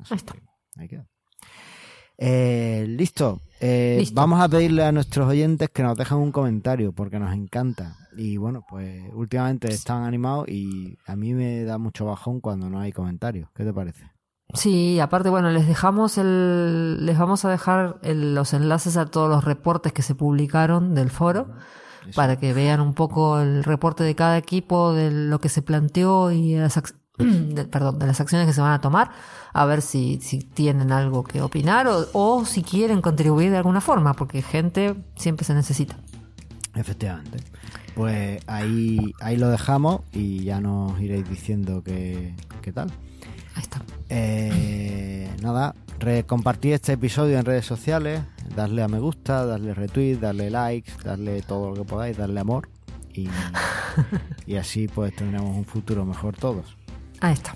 Así 0.00 0.14
Ahí 0.14 0.18
está. 0.18 0.34
que 0.34 0.42
ahí 0.76 0.88
queda. 0.88 1.06
Eh, 2.18 2.84
listo. 2.88 3.40
Eh, 3.60 3.96
Listo. 4.00 4.14
Vamos 4.20 4.40
a 4.40 4.48
pedirle 4.48 4.84
a 4.84 4.90
nuestros 4.92 5.28
oyentes 5.28 5.68
que 5.70 5.82
nos 5.84 5.96
dejen 5.96 6.18
un 6.18 6.32
comentario 6.32 6.92
porque 6.92 7.18
nos 7.20 7.32
encanta. 7.32 7.96
Y 8.16 8.36
bueno, 8.36 8.64
pues 8.68 9.02
últimamente 9.14 9.68
están 9.72 10.02
animados 10.02 10.48
y 10.48 10.98
a 11.06 11.14
mí 11.16 11.32
me 11.32 11.62
da 11.64 11.78
mucho 11.78 12.04
bajón 12.06 12.40
cuando 12.40 12.68
no 12.68 12.80
hay 12.80 12.92
comentarios. 12.92 13.48
¿Qué 13.54 13.64
te 13.64 13.72
parece? 13.72 14.10
Sí, 14.54 14.98
aparte, 15.00 15.30
bueno, 15.30 15.50
les 15.50 15.66
dejamos 15.66 16.18
el, 16.18 17.06
les 17.06 17.16
vamos 17.18 17.44
a 17.44 17.50
dejar 17.50 17.98
el- 18.02 18.34
los 18.34 18.52
enlaces 18.52 18.96
a 18.96 19.06
todos 19.06 19.30
los 19.30 19.44
reportes 19.44 19.92
que 19.92 20.02
se 20.02 20.14
publicaron 20.14 20.94
del 20.94 21.08
foro 21.08 21.48
Eso. 22.06 22.16
para 22.16 22.36
que 22.38 22.52
vean 22.52 22.80
un 22.80 22.92
poco 22.92 23.40
el 23.40 23.64
reporte 23.64 24.04
de 24.04 24.14
cada 24.14 24.36
equipo, 24.36 24.92
de 24.92 25.10
lo 25.10 25.38
que 25.38 25.48
se 25.48 25.62
planteó 25.62 26.32
y 26.32 26.56
las, 26.56 26.76
de- 27.18 27.64
perdón, 27.64 27.98
de 27.98 28.06
las 28.06 28.20
acciones 28.20 28.46
que 28.46 28.52
se 28.52 28.60
van 28.60 28.72
a 28.72 28.80
tomar, 28.80 29.10
a 29.52 29.64
ver 29.66 29.82
si, 29.82 30.18
si 30.22 30.38
tienen 30.38 30.92
algo 30.92 31.24
que 31.24 31.42
opinar 31.42 31.86
o, 31.88 32.06
o 32.12 32.44
si 32.44 32.62
quieren 32.62 33.00
contribuir 33.02 33.50
de 33.50 33.58
alguna 33.58 33.80
forma, 33.80 34.14
porque 34.14 34.42
gente 34.42 34.94
siempre 35.16 35.44
se 35.44 35.54
necesita. 35.54 35.96
Efectivamente. 36.74 37.38
Pues 37.94 38.42
ahí, 38.46 39.12
ahí 39.20 39.36
lo 39.36 39.48
dejamos 39.50 40.00
y 40.12 40.44
ya 40.44 40.60
nos 40.60 40.98
iréis 41.00 41.28
diciendo 41.28 41.82
qué, 41.84 42.34
qué 42.62 42.72
tal. 42.72 42.90
Ahí 43.54 43.62
está. 43.62 43.82
Eh, 44.08 45.28
nada, 45.42 45.74
compartid 46.26 46.72
este 46.72 46.92
episodio 46.94 47.38
en 47.38 47.44
redes 47.44 47.66
sociales, 47.66 48.22
darle 48.56 48.82
a 48.82 48.88
me 48.88 48.98
gusta, 48.98 49.44
darle 49.44 49.74
retweet, 49.74 50.16
darle 50.16 50.48
likes, 50.48 50.92
darle 51.04 51.42
todo 51.42 51.68
lo 51.70 51.74
que 51.74 51.84
podáis, 51.84 52.16
darle 52.16 52.40
amor 52.40 52.70
y, 53.12 53.28
y 54.46 54.56
así 54.56 54.88
pues 54.88 55.14
tendremos 55.14 55.54
un 55.54 55.66
futuro 55.66 56.06
mejor 56.06 56.34
todos. 56.34 56.76
Ahí 57.22 57.32
está. 57.32 57.54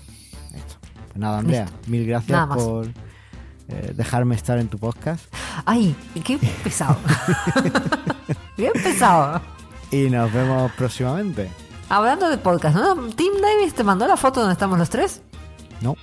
Pues 0.51 1.15
nada, 1.15 1.39
Andrea, 1.39 1.67
mil 1.87 2.07
gracias 2.07 2.47
por 2.47 2.87
eh, 3.67 3.93
dejarme 3.95 4.33
estar 4.35 4.57
en 4.57 4.67
tu 4.69 4.77
podcast 4.79 5.25
Ay, 5.65 5.95
qué 6.23 6.37
pesado. 6.63 6.97
qué 8.55 8.71
pesado. 8.71 9.41
y 9.91 10.09
nos 10.09 10.31
vemos 10.31 10.71
próximamente. 10.73 11.49
Hablando 11.89 12.29
de 12.29 12.37
podcast, 12.37 12.75
¿no? 12.75 12.95
Tim 13.09 13.33
Davis 13.41 13.73
te 13.73 13.83
mandó 13.83 14.07
la 14.07 14.17
foto 14.17 14.39
donde 14.39 14.53
estamos 14.53 14.77
los 14.79 14.89
tres. 14.89 15.21
No, 15.81 15.95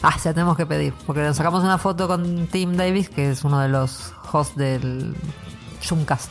Ah, 0.00 0.16
ya 0.22 0.32
tenemos 0.32 0.56
que 0.56 0.64
pedir, 0.64 0.92
porque 1.06 1.22
nos 1.22 1.36
sacamos 1.36 1.64
una 1.64 1.76
foto 1.76 2.06
con 2.06 2.46
Tim 2.46 2.76
Davis, 2.76 3.08
que 3.08 3.30
es 3.30 3.42
uno 3.42 3.58
de 3.58 3.68
los 3.68 4.12
hosts 4.30 4.56
del 4.56 5.16
Zoomcast. 5.82 6.30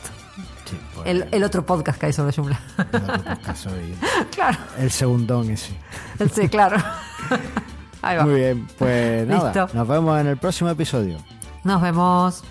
Sí, 0.70 0.78
pues, 0.95 1.07
El, 1.07 1.28
el 1.32 1.43
otro 1.43 1.65
podcast 1.65 1.99
que 1.99 2.07
hay 2.07 2.13
sobre 2.13 2.34
Joomla. 2.34 2.59
el 2.78 3.01
otro 3.03 3.24
podcast 3.24 3.68
claro. 4.36 4.57
El 4.78 4.91
segundón 4.91 5.49
ese. 5.51 5.78
Sí, 6.34 6.49
claro. 6.49 6.78
Ahí 8.01 8.18
va. 8.18 8.24
Muy 8.24 8.36
bien, 8.36 8.68
pues 8.78 9.28
nada, 9.28 9.45
Listo. 9.53 9.70
nos 9.78 9.88
vemos 9.88 10.20
en 10.22 10.28
el 10.28 10.38
próximo 10.38 10.70
episodio. 10.70 11.18
Nos 11.63 11.82
vemos. 11.82 12.43